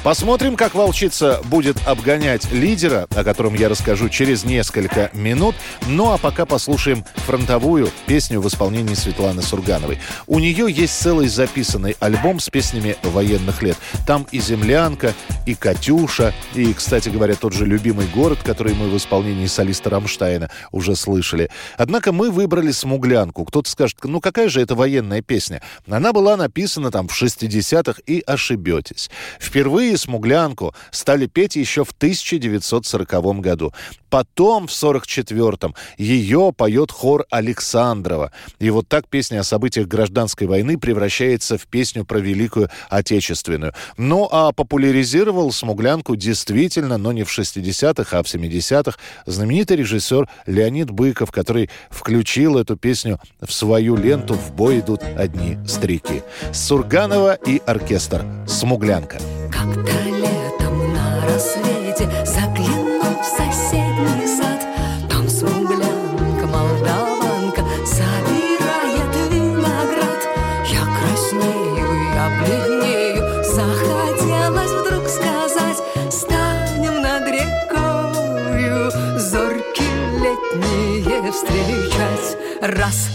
Посмотрим, 0.08 0.56
как 0.56 0.74
волчица 0.74 1.42
будет 1.44 1.86
обгонять 1.86 2.50
лидера, 2.50 3.08
о 3.14 3.26
котором 3.26 3.56
я 3.56 3.68
расскажу 3.68 4.08
через 4.08 4.46
несколько 4.46 5.12
минут. 5.12 5.54
Ну 5.86 6.14
а 6.14 6.18
пока 6.18 6.46
послушаем 6.46 7.04
фронтовую 7.26 7.90
песню 8.06 8.40
в 8.40 8.48
исполнении 8.48 8.94
Светланы 8.94 9.42
Сургановой. 9.42 10.00
У 10.26 10.40
нее 10.40 10.72
есть 10.72 10.98
целый 10.98 11.28
записанный 11.28 11.98
альбом 12.00 12.40
с 12.40 12.48
песнями 12.48 12.96
военных 13.04 13.62
лет. 13.62 13.76
Там 14.06 14.26
и 14.32 14.40
«Землянка», 14.40 15.14
и 15.46 15.56
«Катюша», 15.56 16.34
и, 16.56 16.74
кстати 16.74 17.10
говоря, 17.10 17.36
тот 17.36 17.52
же 17.52 17.66
«Любимый 17.66 18.08
город», 18.08 18.40
который 18.46 18.76
мы 18.76 18.88
в 18.88 18.96
исполнении 18.96 19.48
солиста 19.48 19.90
Рамштайна 19.90 20.50
уже 20.72 20.96
слышали. 20.96 21.50
Однако 21.78 22.14
мы 22.14 22.32
выбрали 22.32 22.72
«Смуглянку». 22.72 23.44
Кто-то 23.44 23.70
скажет, 23.70 23.98
ну 24.04 24.22
какая 24.22 24.48
же 24.48 24.62
это 24.62 24.74
военная 24.74 25.22
песня? 25.22 25.62
Она 25.86 26.14
была 26.14 26.38
написана 26.38 26.92
там 26.92 27.10
в 27.10 27.22
60-х 27.22 28.02
и 28.06 28.24
ошибетесь. 28.26 29.10
Впервые 29.38 29.97
«Смуглянку» 29.98 30.74
стали 30.92 31.28
петь 31.28 31.56
еще 31.56 31.84
в 31.84 31.92
1940 31.92 33.40
году. 33.42 33.74
Потом, 34.10 34.68
в 34.68 34.72
44-м, 34.72 35.76
ее 35.98 36.54
поет 36.56 36.92
хор 36.92 37.26
Александрова. 37.30 38.32
И 38.60 38.70
вот 38.70 38.88
так 38.88 39.08
песня 39.10 39.42
о 39.42 39.44
событиях 39.44 39.88
гражданской 39.88 40.48
войны 40.48 40.78
превращается 40.78 41.58
в 41.58 41.68
песню 41.68 42.06
про 42.06 42.20
Великую 42.20 42.70
Отечественную. 42.90 43.74
Ну, 43.98 44.28
а 44.32 44.52
популяризировал 44.54 45.52
«Смуглянку» 45.52 46.16
действительно, 46.16 46.98
но 46.98 47.12
не 47.12 47.24
в 47.24 47.38
60-х, 47.38 48.18
а 48.18 48.24
в 48.24 48.28
70-х, 48.28 48.98
знаменитый 49.26 49.78
режиссер 49.78 50.30
Леонид 50.46 50.90
Быков, 50.90 51.32
который 51.32 51.70
включил 51.90 52.58
эту 52.58 52.78
песню 52.78 53.20
в 53.42 53.52
свою 53.52 53.96
ленту 53.98 54.36
«В 54.36 54.54
бой 54.54 54.80
идут 54.80 55.02
одни 55.18 55.58
старики». 55.68 56.24
Сурганова 56.54 57.34
и 57.34 57.62
оркестр 57.66 58.26
«Смуглянка». 58.48 59.20
Когда 59.58 60.04
летом 60.04 60.94
на 60.94 61.26
рассвете 61.26 62.08
загляну 62.26 63.20
в 63.20 63.26
соседний 63.26 64.28
сад, 64.28 64.62
Там 65.10 65.28
смуглянка, 65.28 66.46
молдаванка 66.46 67.64
собирает 67.84 69.16
виноград. 69.32 70.28
Я 70.70 70.84
краснею, 70.86 71.88
я 72.14 72.30
бледнею, 72.40 73.44
захотелось 73.44 74.72
вдруг 74.72 75.08
сказать, 75.08 75.82
Станем 76.12 77.02
над 77.02 77.28
рекою 77.28 78.92
зорьки 79.20 79.90
летние 80.22 81.32
встречать. 81.32 82.38
Раз 82.62 83.10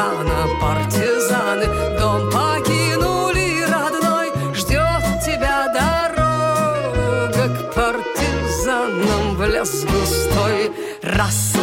Рано 0.00 0.48
партизаны. 0.58 1.66
Дом 1.98 2.30
покинули 2.30 3.66
родной 3.70 4.28
Ждет 4.54 5.02
тебя 5.22 5.68
дорога 5.74 7.48
К 7.54 7.74
партизанам. 7.74 9.36
В 9.36 9.44
лес 9.44 9.84
густой 9.84 10.72
Раз 11.02 11.54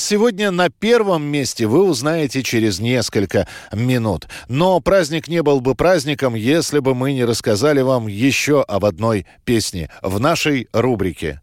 нас 0.00 0.04
сегодня 0.06 0.50
на 0.50 0.70
первом 0.70 1.24
месте, 1.24 1.66
вы 1.66 1.82
узнаете 1.82 2.42
через 2.42 2.80
несколько 2.80 3.46
минут. 3.70 4.28
Но 4.48 4.80
праздник 4.80 5.28
не 5.28 5.42
был 5.42 5.60
бы 5.60 5.74
праздником, 5.74 6.34
если 6.34 6.78
бы 6.78 6.94
мы 6.94 7.12
не 7.12 7.24
рассказали 7.24 7.82
вам 7.82 8.06
еще 8.06 8.62
об 8.62 8.86
одной 8.86 9.26
песне 9.44 9.90
в 10.00 10.18
нашей 10.18 10.68
рубрике. 10.72 11.42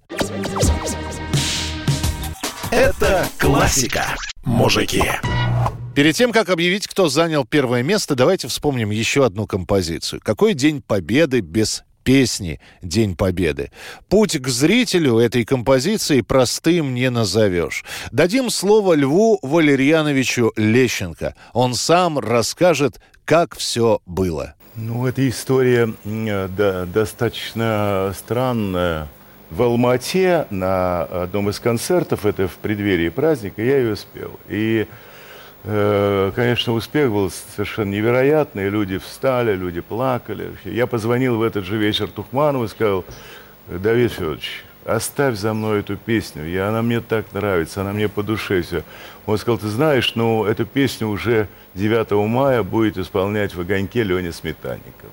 Это 2.71 3.27
классика. 3.38 4.15
Мужики. 4.43 5.03
Перед 5.95 6.15
тем, 6.15 6.31
как 6.31 6.49
объявить, 6.49 6.88
кто 6.88 7.09
занял 7.09 7.45
первое 7.45 7.84
место, 7.84 8.15
давайте 8.15 8.47
вспомним 8.47 8.89
еще 8.89 9.23
одну 9.23 9.45
композицию. 9.45 10.19
Какой 10.23 10.55
день 10.55 10.81
победы 10.81 11.41
без 11.41 11.84
песни 12.07 12.61
«День 12.81 13.17
Победы». 13.17 13.69
Путь 14.07 14.41
к 14.41 14.47
зрителю 14.47 15.19
этой 15.19 15.43
композиции 15.43 16.21
простым 16.21 16.93
не 16.93 17.09
назовешь. 17.09 17.84
Дадим 18.13 18.49
слово 18.49 18.93
Льву 18.93 19.39
Валерьяновичу 19.41 20.53
Лещенко. 20.55 21.35
Он 21.51 21.73
сам 21.73 22.17
расскажет, 22.17 23.01
как 23.25 23.57
все 23.57 23.99
было. 24.05 24.55
Ну, 24.77 25.05
эта 25.05 25.27
история 25.27 25.93
да, 26.05 26.85
достаточно 26.85 28.13
странная. 28.17 29.09
В 29.49 29.61
Алмате 29.61 30.45
на 30.49 31.03
одном 31.03 31.49
из 31.49 31.59
концертов, 31.59 32.25
это 32.25 32.47
в 32.47 32.55
преддверии 32.55 33.09
праздника, 33.09 33.61
я 33.61 33.79
ее 33.79 33.97
спел. 33.97 34.39
И, 34.47 34.88
конечно, 36.34 36.73
успех 36.73 37.11
был 37.11 37.30
совершенно 37.30 37.89
невероятный. 37.89 38.69
Люди 38.69 38.98
встали, 38.98 39.53
люди 39.56 39.81
плакали. 39.81 40.52
Я 40.64 40.88
позвонил 40.88 41.38
в 41.38 41.41
этот 41.41 41.65
же 41.65 41.77
вечер 41.77 42.07
Тухманову 42.07 42.65
и 42.65 42.68
сказал, 42.69 43.03
Давид 43.68 44.14
Федорович, 44.14 44.64
оставь 44.85 45.35
за 45.35 45.53
мной 45.53 45.81
эту 45.81 45.98
песню, 45.98 46.48
я, 46.48 46.69
она 46.69 46.81
мне 46.81 47.02
так 47.02 47.34
нравится, 47.34 47.81
она 47.81 47.91
мне 47.91 48.07
по 48.07 48.23
душе 48.23 48.61
все. 48.61 48.84
Он 49.26 49.38
сказал, 49.38 49.57
ты 49.57 49.68
знаешь, 49.68 50.15
ну, 50.15 50.45
эту 50.45 50.65
песню 50.65 51.10
уже 51.10 51.49
9 51.73 52.11
мая 52.30 52.64
будет 52.64 52.98
исполнять 52.98 53.53
в 53.53 53.60
«Огоньке» 53.60 54.03
Леня 54.03 54.31
Сметанников. 54.31 55.11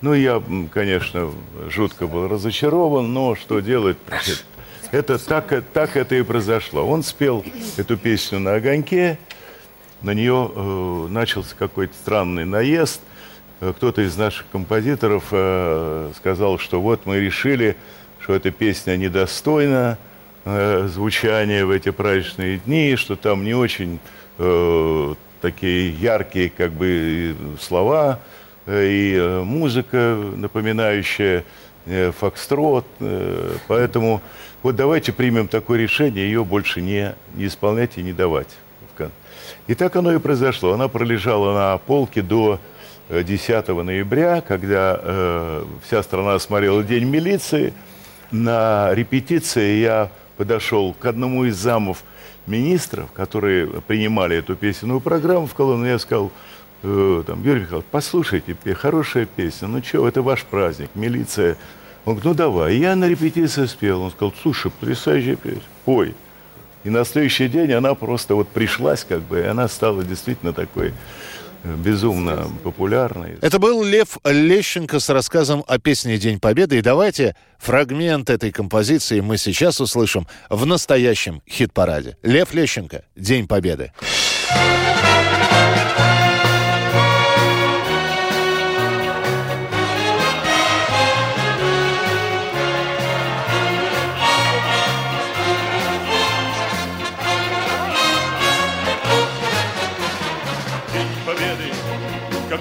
Ну, 0.00 0.14
я, 0.14 0.42
конечно, 0.72 1.30
жутко 1.68 2.06
был 2.06 2.28
разочарован, 2.28 3.12
но 3.12 3.36
что 3.36 3.60
делать? 3.60 3.98
Это 4.90 5.18
так, 5.18 5.52
э, 5.52 5.62
так 5.72 5.96
это 5.96 6.16
и 6.16 6.22
произошло. 6.22 6.86
Он 6.86 7.02
спел 7.02 7.44
эту 7.76 7.96
песню 7.96 8.40
на 8.40 8.54
огоньке, 8.54 9.18
на 10.02 10.14
нее 10.14 10.50
э, 10.54 11.06
начался 11.10 11.54
какой-то 11.58 11.94
странный 11.94 12.44
наезд. 12.44 13.00
Э, 13.60 13.72
Кто-то 13.76 14.02
из 14.02 14.16
наших 14.16 14.46
композиторов 14.50 15.24
э, 15.30 16.10
сказал, 16.16 16.58
что 16.58 16.80
вот 16.80 17.06
мы 17.06 17.20
решили, 17.20 17.76
что 18.20 18.34
эта 18.34 18.50
песня 18.50 18.96
недостойна 18.96 19.98
э, 20.44 20.88
звучания 20.88 21.64
в 21.64 21.70
эти 21.70 21.90
праздничные 21.90 22.58
дни, 22.58 22.96
что 22.96 23.16
там 23.16 23.44
не 23.44 23.54
очень 23.54 24.00
э, 24.38 25.14
такие 25.40 25.90
яркие 25.90 26.50
как 26.50 26.72
бы 26.72 27.36
слова 27.60 28.18
э, 28.66 28.86
и 28.88 29.14
э, 29.16 29.42
музыка, 29.42 30.18
напоминающая 30.36 31.44
э, 31.86 32.12
фокстрот. 32.12 32.86
э, 33.00 33.56
Поэтому 33.68 34.20
вот 34.62 34.76
давайте 34.76 35.12
примем 35.12 35.48
такое 35.48 35.78
решение, 35.78 36.26
ее 36.26 36.44
больше 36.44 36.80
не, 36.80 37.14
не 37.34 37.46
исполнять 37.46 37.98
и 37.98 38.02
не 38.02 38.12
давать. 38.12 38.48
И 39.66 39.74
так 39.74 39.94
оно 39.96 40.12
и 40.12 40.18
произошло. 40.18 40.72
Она 40.72 40.88
пролежала 40.88 41.54
на 41.54 41.78
полке 41.78 42.22
до 42.22 42.58
э, 43.08 43.22
10 43.22 43.68
ноября, 43.68 44.40
когда 44.40 44.98
э, 45.00 45.64
вся 45.86 46.02
страна 46.02 46.38
смотрела 46.38 46.82
День 46.82 47.04
милиции. 47.04 47.72
На 48.30 48.92
репетиции 48.94 49.80
я 49.80 50.10
подошел 50.36 50.94
к 50.94 51.04
одному 51.06 51.44
из 51.44 51.56
замов 51.56 52.02
министров, 52.46 53.12
которые 53.12 53.68
принимали 53.82 54.36
эту 54.36 54.56
песенную 54.56 55.00
программу 55.00 55.46
в 55.46 55.54
колонну, 55.54 55.86
я 55.86 55.98
сказал, 55.98 56.32
э, 56.82 57.22
там, 57.26 57.42
Юрий 57.44 57.60
Михайлович, 57.60 57.86
послушайте, 57.90 58.56
хорошая 58.74 59.26
песня, 59.26 59.68
ну 59.68 59.82
что, 59.82 60.08
это 60.08 60.22
ваш 60.22 60.44
праздник, 60.44 60.90
милиция. 60.94 61.56
Он 62.04 62.14
говорит, 62.14 62.24
ну 62.24 62.34
давай. 62.34 62.76
Я 62.76 62.96
на 62.96 63.08
репетиции 63.08 63.66
спел. 63.66 64.02
Он 64.02 64.10
сказал, 64.10 64.34
слушай, 64.42 64.72
потрясающая 64.72 65.36
песня, 65.36 65.62
пой. 65.84 66.14
И 66.84 66.90
на 66.90 67.04
следующий 67.04 67.48
день 67.48 67.72
она 67.72 67.94
просто 67.94 68.34
вот 68.34 68.48
пришлась, 68.48 69.04
как 69.08 69.22
бы, 69.22 69.40
и 69.40 69.44
она 69.44 69.68
стала 69.68 70.02
действительно 70.02 70.52
такой 70.52 70.92
э, 71.62 71.74
безумно 71.76 72.48
популярной. 72.64 73.36
Это 73.40 73.58
был 73.58 73.84
Лев 73.84 74.18
Лещенко 74.24 74.98
с 74.98 75.08
рассказом 75.08 75.64
о 75.68 75.78
песне 75.78 76.18
«День 76.18 76.40
Победы». 76.40 76.78
И 76.78 76.82
давайте 76.82 77.36
фрагмент 77.58 78.30
этой 78.30 78.50
композиции 78.50 79.20
мы 79.20 79.38
сейчас 79.38 79.80
услышим 79.80 80.26
в 80.50 80.66
настоящем 80.66 81.42
хит-параде. 81.48 82.16
Лев 82.22 82.52
Лещенко 82.52 83.04
«День 83.14 83.46
Победы». 83.46 83.92
День 84.50 84.91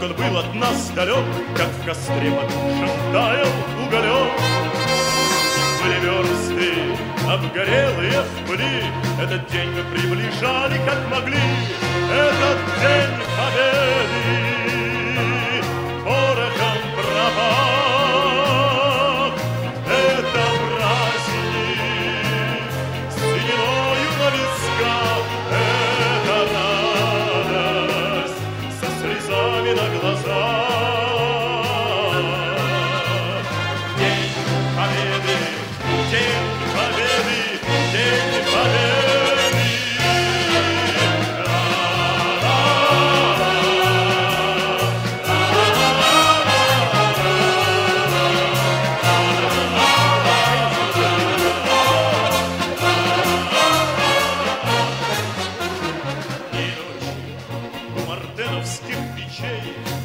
как 0.02 0.10
он 0.10 0.16
был 0.16 0.38
от 0.40 0.56
нас 0.56 0.90
далек, 0.96 1.26
как 1.56 1.68
в 1.68 1.86
костре 1.86 2.32
потушен 2.32 2.90
таял 3.14 3.48
уголек. 3.86 4.32
Были 5.84 6.00
версты, 6.00 6.72
обгорелые 7.30 8.22
в 8.22 8.48
пыли, 8.48 8.84
этот 9.22 9.48
день 9.52 9.70
мы 9.70 9.84
приближали, 9.96 10.80
как 10.86 11.08
могли. 11.10 11.38
Этот 12.10 12.58
день 12.82 13.22
Победы 13.38 14.51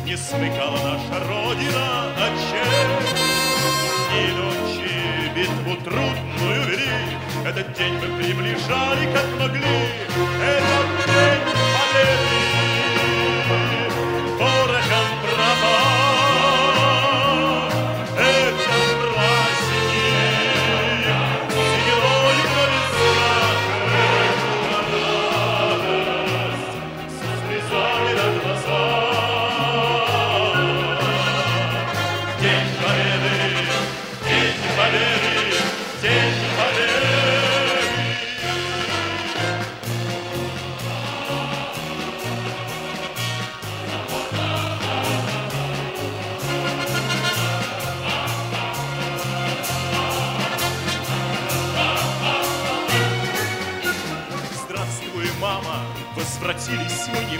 не 0.06 0.16
смыкала 0.16 0.78
наша 0.84 1.18
Родина 1.26 2.14
очей. 2.16 2.86
И 4.14 4.32
ночи 4.38 5.32
битву 5.34 5.76
трудную 5.82 6.64
вели, 6.68 7.18
этот 7.44 7.72
день 7.72 7.94
мы 7.94 8.16
приближали, 8.16 9.12
как 9.12 9.26
могли. 9.40 9.78
Этот 10.40 10.88
день 11.06 11.42
победы 11.74 12.25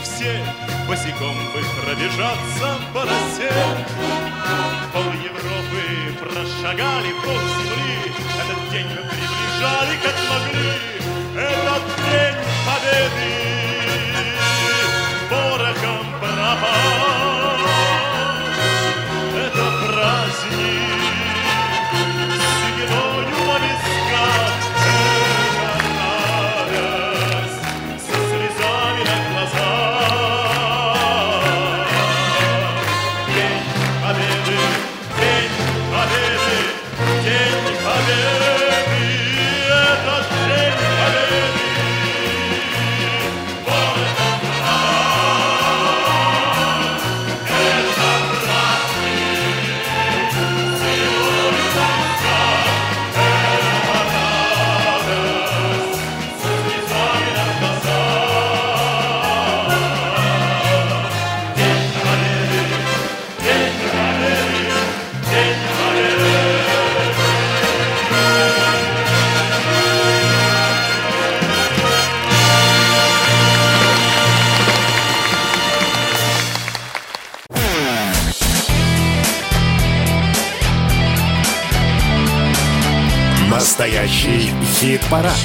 все 0.06 0.44
Босиком 0.86 1.36
бы 1.52 1.60
пробежаться 1.82 2.78
по 2.94 3.02
росе. 3.02 3.52
Пол 4.92 5.12
Европы 5.12 5.82
прошагали 6.20 7.10
пол 7.24 7.40
земли 7.58 8.12
Этот 8.40 8.70
день 8.70 8.86
мы 8.86 9.02
приближали, 9.08 9.94
как 10.02 10.16
могли. 10.30 10.70
Этот 11.34 11.84
день 12.06 12.36
победы. 12.66 13.30
Порохом 15.28 16.06
пропал 16.20 17.05
хит-парад. 85.06 85.36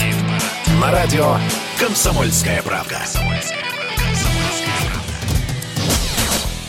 На 0.82 0.92
радио 0.92 1.38
«Комсомольская 1.80 2.64
правда». 2.64 3.00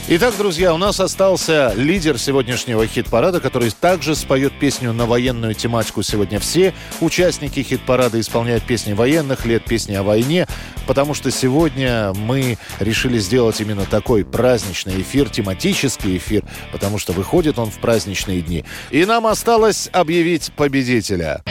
Итак, 0.09 0.35
друзья, 0.37 0.75
у 0.75 0.77
нас 0.77 1.01
остался 1.01 1.73
лидер 1.75 2.19
сегодняшнего 2.19 2.87
хит-парада, 2.87 3.41
который 3.41 3.71
также 3.71 4.15
споет 4.15 4.53
песню 4.59 4.93
на 4.93 5.07
военную 5.07 5.55
тематику 5.55 6.03
сегодня. 6.03 6.39
Все 6.39 6.75
участники 7.01 7.63
хит-парада 7.63 8.21
исполняют 8.21 8.65
песни 8.65 8.93
военных 8.93 9.47
лет, 9.47 9.65
песни 9.65 9.95
о 9.95 10.03
войне, 10.03 10.47
потому 10.87 11.15
что 11.15 11.31
сегодня 11.31 12.13
мы 12.13 12.59
решили 12.79 13.19
сделать 13.19 13.59
именно 13.63 13.87
такой 13.87 14.23
праздничный 14.23 15.01
эфир, 15.01 15.31
тематический 15.31 16.19
эфир, 16.19 16.45
потому 16.73 16.99
что 16.99 17.15
выходит 17.15 17.59
он 17.59 17.71
в 17.71 17.79
праздничные 17.79 18.43
дни. 18.43 18.67
И 18.91 19.07
нам 19.07 19.27
осталось 19.27 19.89
объявить 19.93 20.53
победителя. 20.53 21.43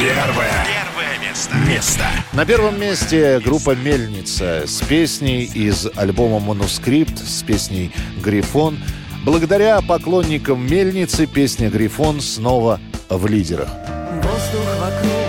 Первое. 0.00 0.64
место. 1.20 1.54
Место. 1.68 2.04
На 2.32 2.46
первом 2.46 2.80
месте 2.80 3.38
группа 3.38 3.74
«Мельница» 3.74 4.64
с 4.66 4.80
песней 4.80 5.44
из 5.44 5.86
альбома 5.94 6.40
«Манускрипт», 6.40 7.18
с 7.18 7.42
песней 7.42 7.92
«Грифон». 8.24 8.78
Благодаря 9.24 9.78
поклонникам 9.82 10.66
«Мельницы» 10.66 11.26
песня 11.26 11.68
«Грифон» 11.68 12.22
снова 12.22 12.80
в 13.10 13.26
лидерах. 13.26 13.68
Воздух 14.22 14.64
вокруг 14.80 15.19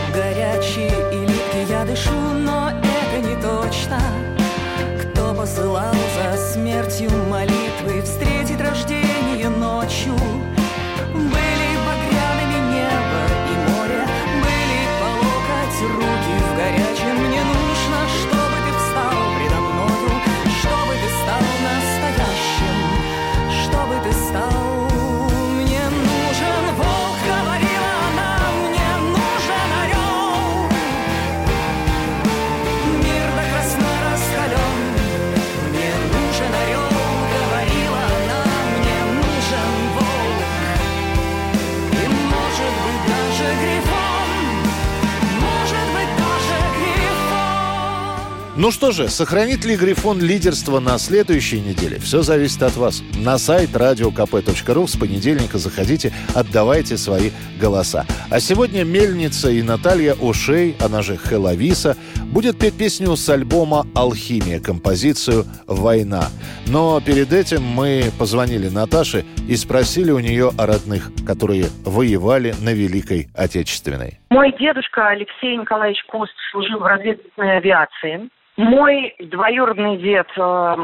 Ну 48.62 48.70
что 48.70 48.92
же, 48.92 49.10
сохранит 49.10 49.66
ли 49.66 49.76
Грифон 49.76 50.20
лидерство 50.20 50.80
на 50.80 51.00
следующей 51.00 51.60
неделе? 51.62 51.98
Все 51.98 52.22
зависит 52.22 52.62
от 52.62 52.76
вас. 52.76 53.02
На 53.16 53.40
сайт 53.40 53.72
radiokp.ru 53.72 54.88
с 54.88 54.96
понедельника 54.96 55.58
заходите, 55.58 56.14
отдавайте 56.36 56.96
свои 56.96 57.32
голоса. 57.60 58.06
А 58.30 58.40
сегодня 58.40 58.84
Мельница 58.84 59.50
и 59.50 59.64
Наталья 59.64 60.14
Ошей, 60.14 60.76
она 60.80 61.02
же 61.02 61.18
Хеловиса, 61.18 61.98
будет 62.26 62.60
петь 62.60 62.76
песню 62.76 63.16
с 63.16 63.28
альбома 63.30 63.88
«Алхимия», 63.96 64.60
композицию 64.60 65.48
«Война». 65.66 66.30
Но 66.68 67.02
перед 67.02 67.34
этим 67.34 67.64
мы 67.64 68.12
позвонили 68.20 68.70
Наташе 68.70 69.26
и 69.50 69.56
спросили 69.56 70.12
у 70.12 70.20
нее 70.20 70.52
о 70.56 70.68
родных, 70.68 71.12
которые 71.26 71.66
воевали 71.84 72.54
на 72.62 72.74
Великой 72.74 73.28
Отечественной. 73.34 74.21
Мой 74.32 74.54
дедушка 74.54 75.10
Алексей 75.10 75.58
Николаевич 75.58 76.02
Кост 76.06 76.34
служил 76.52 76.80
в 76.80 76.86
разведывательной 76.86 77.58
авиации. 77.58 78.30
Мой 78.56 79.14
двоюродный 79.20 79.98
дед 79.98 80.28
э, 80.38 80.76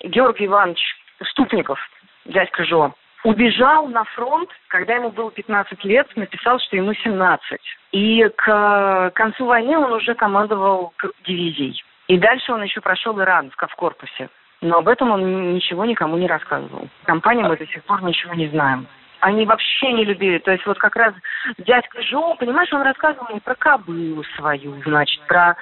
Георгий 0.00 0.46
Иванович 0.46 0.80
Ступников, 1.22 1.78
дядька 2.24 2.64
Жо, 2.64 2.94
убежал 3.22 3.86
на 3.86 4.02
фронт, 4.02 4.50
когда 4.66 4.96
ему 4.96 5.10
было 5.10 5.30
15 5.30 5.84
лет, 5.84 6.08
написал, 6.16 6.58
что 6.58 6.74
ему 6.74 6.94
17. 6.94 7.60
И 7.92 8.28
к 8.36 9.12
концу 9.14 9.46
войны 9.46 9.78
он 9.78 9.92
уже 9.92 10.16
командовал 10.16 10.92
дивизией. 11.24 11.80
И 12.08 12.18
дальше 12.18 12.52
он 12.52 12.64
еще 12.64 12.80
прошел 12.80 13.16
Иран 13.20 13.52
в 13.52 13.56
Кавкорпусе. 13.56 14.30
Но 14.62 14.78
об 14.78 14.88
этом 14.88 15.12
он 15.12 15.54
ничего 15.54 15.84
никому 15.84 16.16
не 16.16 16.26
рассказывал. 16.26 16.88
Компания 17.04 17.44
мы 17.44 17.56
до 17.56 17.68
сих 17.68 17.84
пор 17.84 18.02
ничего 18.02 18.34
не 18.34 18.48
знаем. 18.48 18.88
Они 19.20 19.46
вообще 19.46 19.92
не 19.92 20.04
любили. 20.04 20.38
То 20.38 20.52
есть 20.52 20.66
вот 20.66 20.78
как 20.78 20.96
раз 20.96 21.14
дядька 21.58 22.02
Жо, 22.02 22.34
понимаешь, 22.36 22.72
он 22.72 22.82
рассказывал 22.82 23.28
мне 23.30 23.40
про 23.40 23.54
кобылу 23.54 24.24
свою, 24.36 24.80
значит, 24.82 25.20
про 25.26 25.56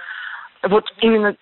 вот 0.63 0.91
именно, 0.99 1.35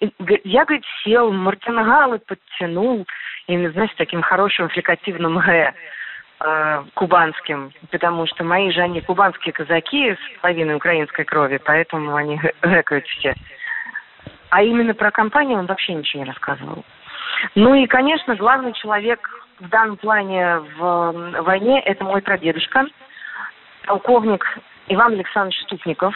я, 0.44 0.64
говорит, 0.64 0.84
сел, 1.04 1.32
мартингалы 1.32 2.18
подтянул, 2.18 3.06
именно, 3.46 3.70
знаешь, 3.70 3.92
таким 3.96 4.20
хорошим 4.20 4.68
фрикативным 4.68 5.38
э, 5.38 6.84
кубанским, 6.94 7.72
потому 7.90 8.26
что 8.26 8.42
мои 8.42 8.72
же 8.72 8.80
они 8.80 9.00
кубанские 9.00 9.52
казаки 9.52 10.14
с 10.14 10.40
половиной 10.40 10.74
украинской 10.74 11.24
крови, 11.24 11.60
поэтому 11.64 12.16
они 12.16 12.40
гэкают 12.62 13.06
все. 13.06 13.34
А 14.50 14.62
именно 14.62 14.92
про 14.94 15.10
компанию 15.10 15.58
он 15.58 15.66
вообще 15.66 15.94
ничего 15.94 16.24
не 16.24 16.28
рассказывал. 16.28 16.84
Ну 17.54 17.74
и, 17.74 17.86
конечно, 17.86 18.36
главный 18.36 18.72
человек 18.74 19.28
в 19.62 19.68
данном 19.68 19.96
плане 19.96 20.58
в 20.76 21.12
войне– 21.42 21.80
это 21.84 22.04
мой 22.04 22.20
прадедушка, 22.20 22.86
полковник 23.86 24.44
Иван 24.88 25.12
Александрович 25.12 25.60
Ступников, 25.62 26.14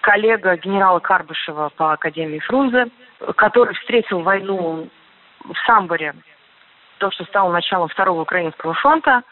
коллега 0.00 0.56
генерала 0.56 0.98
Карбышева 0.98 1.70
по 1.76 1.92
Академии 1.92 2.40
Фрунзе, 2.40 2.88
который 3.36 3.74
встретил 3.76 4.20
войну 4.20 4.88
в 5.44 5.54
Самборе, 5.64 6.14
то, 6.98 7.10
что 7.12 7.24
стало 7.24 7.52
началом 7.52 7.88
Второго 7.88 8.22
Украинского 8.22 8.74
фронта, 8.74 9.22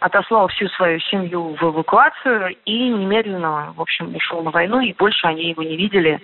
отослал 0.00 0.48
всю 0.48 0.68
свою 0.68 0.98
семью 1.00 1.54
в 1.60 1.62
эвакуацию 1.62 2.56
и 2.64 2.88
немедленно, 2.88 3.74
в 3.76 3.82
общем, 3.82 4.16
ушел 4.16 4.42
на 4.42 4.50
войну, 4.50 4.80
и 4.80 4.94
больше 4.94 5.26
они 5.26 5.50
его 5.50 5.62
не 5.62 5.76
видели. 5.76 6.20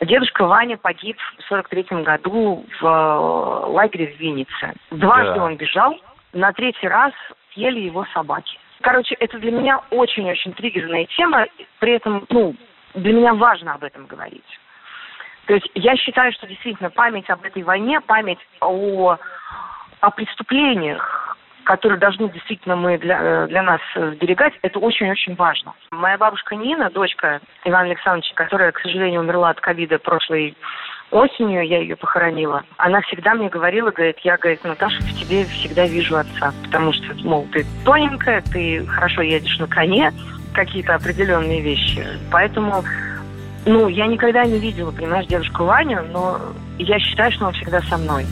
Дедушка 0.00 0.46
Ваня 0.46 0.78
погиб 0.78 1.18
в 1.38 1.42
43 1.48 2.02
году 2.02 2.64
в 2.80 2.86
э, 2.86 3.66
лагере 3.68 4.06
в 4.06 4.18
Виннице. 4.18 4.74
Дважды 4.90 5.34
да. 5.34 5.44
он 5.44 5.56
бежал, 5.56 5.94
на 6.32 6.52
третий 6.52 6.88
раз 6.88 7.12
съели 7.52 7.80
его 7.80 8.06
собаки. 8.14 8.58
Короче, 8.80 9.14
это 9.16 9.38
для 9.38 9.50
меня 9.50 9.80
очень-очень 9.90 10.54
триггерная 10.54 11.04
тема, 11.16 11.46
при 11.80 11.92
этом, 11.92 12.24
ну, 12.30 12.54
для 12.94 13.12
меня 13.12 13.34
важно 13.34 13.74
об 13.74 13.84
этом 13.84 14.06
говорить. 14.06 14.58
То 15.46 15.54
есть 15.54 15.70
я 15.74 15.96
считаю, 15.96 16.32
что 16.32 16.46
действительно 16.46 16.88
память 16.88 17.28
об 17.28 17.44
этой 17.44 17.62
войне, 17.62 18.00
память 18.00 18.38
о, 18.60 19.18
о 20.00 20.10
преступлениях, 20.12 21.29
которые 21.70 22.00
должны 22.00 22.28
действительно 22.30 22.74
мы 22.74 22.98
для, 22.98 23.20
э, 23.22 23.46
для 23.46 23.62
нас 23.62 23.80
э, 23.94 24.14
сберегать, 24.16 24.52
это 24.62 24.80
очень-очень 24.80 25.36
важно. 25.36 25.72
Моя 25.92 26.18
бабушка 26.18 26.56
Нина, 26.56 26.90
дочка 26.90 27.40
Ивана 27.64 27.84
Александровича, 27.84 28.34
которая, 28.34 28.72
к 28.72 28.80
сожалению, 28.80 29.20
умерла 29.20 29.50
от 29.50 29.60
ковида 29.60 30.00
прошлой 30.00 30.56
осенью, 31.12 31.64
я 31.64 31.78
ее 31.78 31.94
похоронила, 31.94 32.64
она 32.76 33.00
всегда 33.02 33.34
мне 33.34 33.48
говорила, 33.48 33.92
говорит, 33.92 34.18
я, 34.24 34.36
говорит, 34.36 34.64
Наташа, 34.64 35.00
в 35.00 35.20
тебе 35.20 35.44
всегда 35.44 35.86
вижу 35.86 36.16
отца, 36.16 36.52
потому 36.64 36.92
что, 36.92 37.14
мол, 37.22 37.46
ты 37.52 37.64
тоненькая, 37.84 38.40
ты 38.40 38.84
хорошо 38.86 39.22
едешь 39.22 39.58
на 39.60 39.68
коне, 39.68 40.12
какие-то 40.52 40.96
определенные 40.96 41.60
вещи. 41.60 42.04
Поэтому 42.32 42.82
ну, 43.64 43.86
я 43.86 44.08
никогда 44.08 44.44
не 44.44 44.58
видела, 44.58 44.90
понимаешь, 44.90 45.26
дедушку 45.26 45.64
Ваню, 45.64 46.04
но 46.10 46.36
я 46.78 46.98
считаю, 46.98 47.30
что 47.30 47.46
он 47.46 47.52
всегда 47.52 47.80
со 47.82 47.96
мной. 47.96 48.26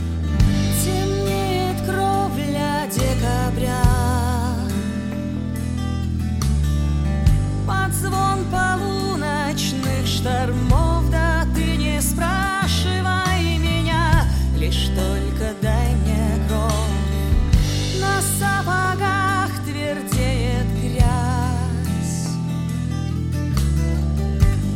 От 7.89 7.95
звон 7.95 8.45
полуночных 8.53 10.07
штормов 10.07 11.11
Да 11.11 11.47
ты 11.55 11.77
не 11.77 12.03
спрашивай 12.03 13.57
меня 13.59 14.27
Лишь 14.59 14.89
только 14.89 15.55
дай 15.63 15.95
мне 15.95 16.47
кровь 16.49 17.99
На 17.99 18.21
сапогах 18.21 19.51
твердеет 19.65 20.67
грязь. 20.83 22.29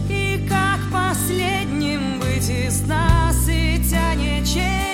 И 0.08 0.48
как 0.48 0.80
последним 0.90 2.18
быть 2.18 2.48
из 2.48 2.80
нас 2.86 3.46
И 3.46 3.84
тянет 3.90 4.46
через 4.46 4.91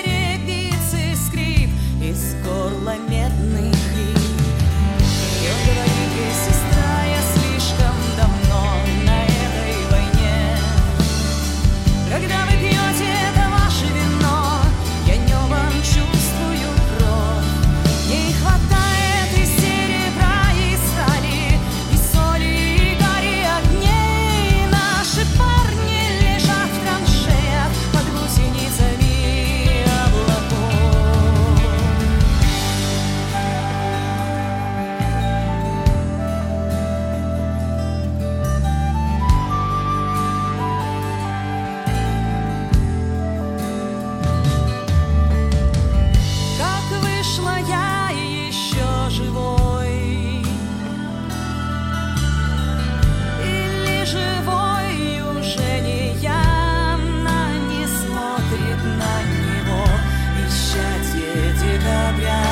ciebie 61.69 62.13
brak. 62.17 62.48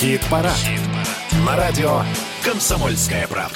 Хит-парад. 0.00 0.54
Хит-парад. 0.54 1.44
На 1.44 1.56
радио 1.56 2.02
«Комсомольская 2.44 3.26
правда». 3.26 3.47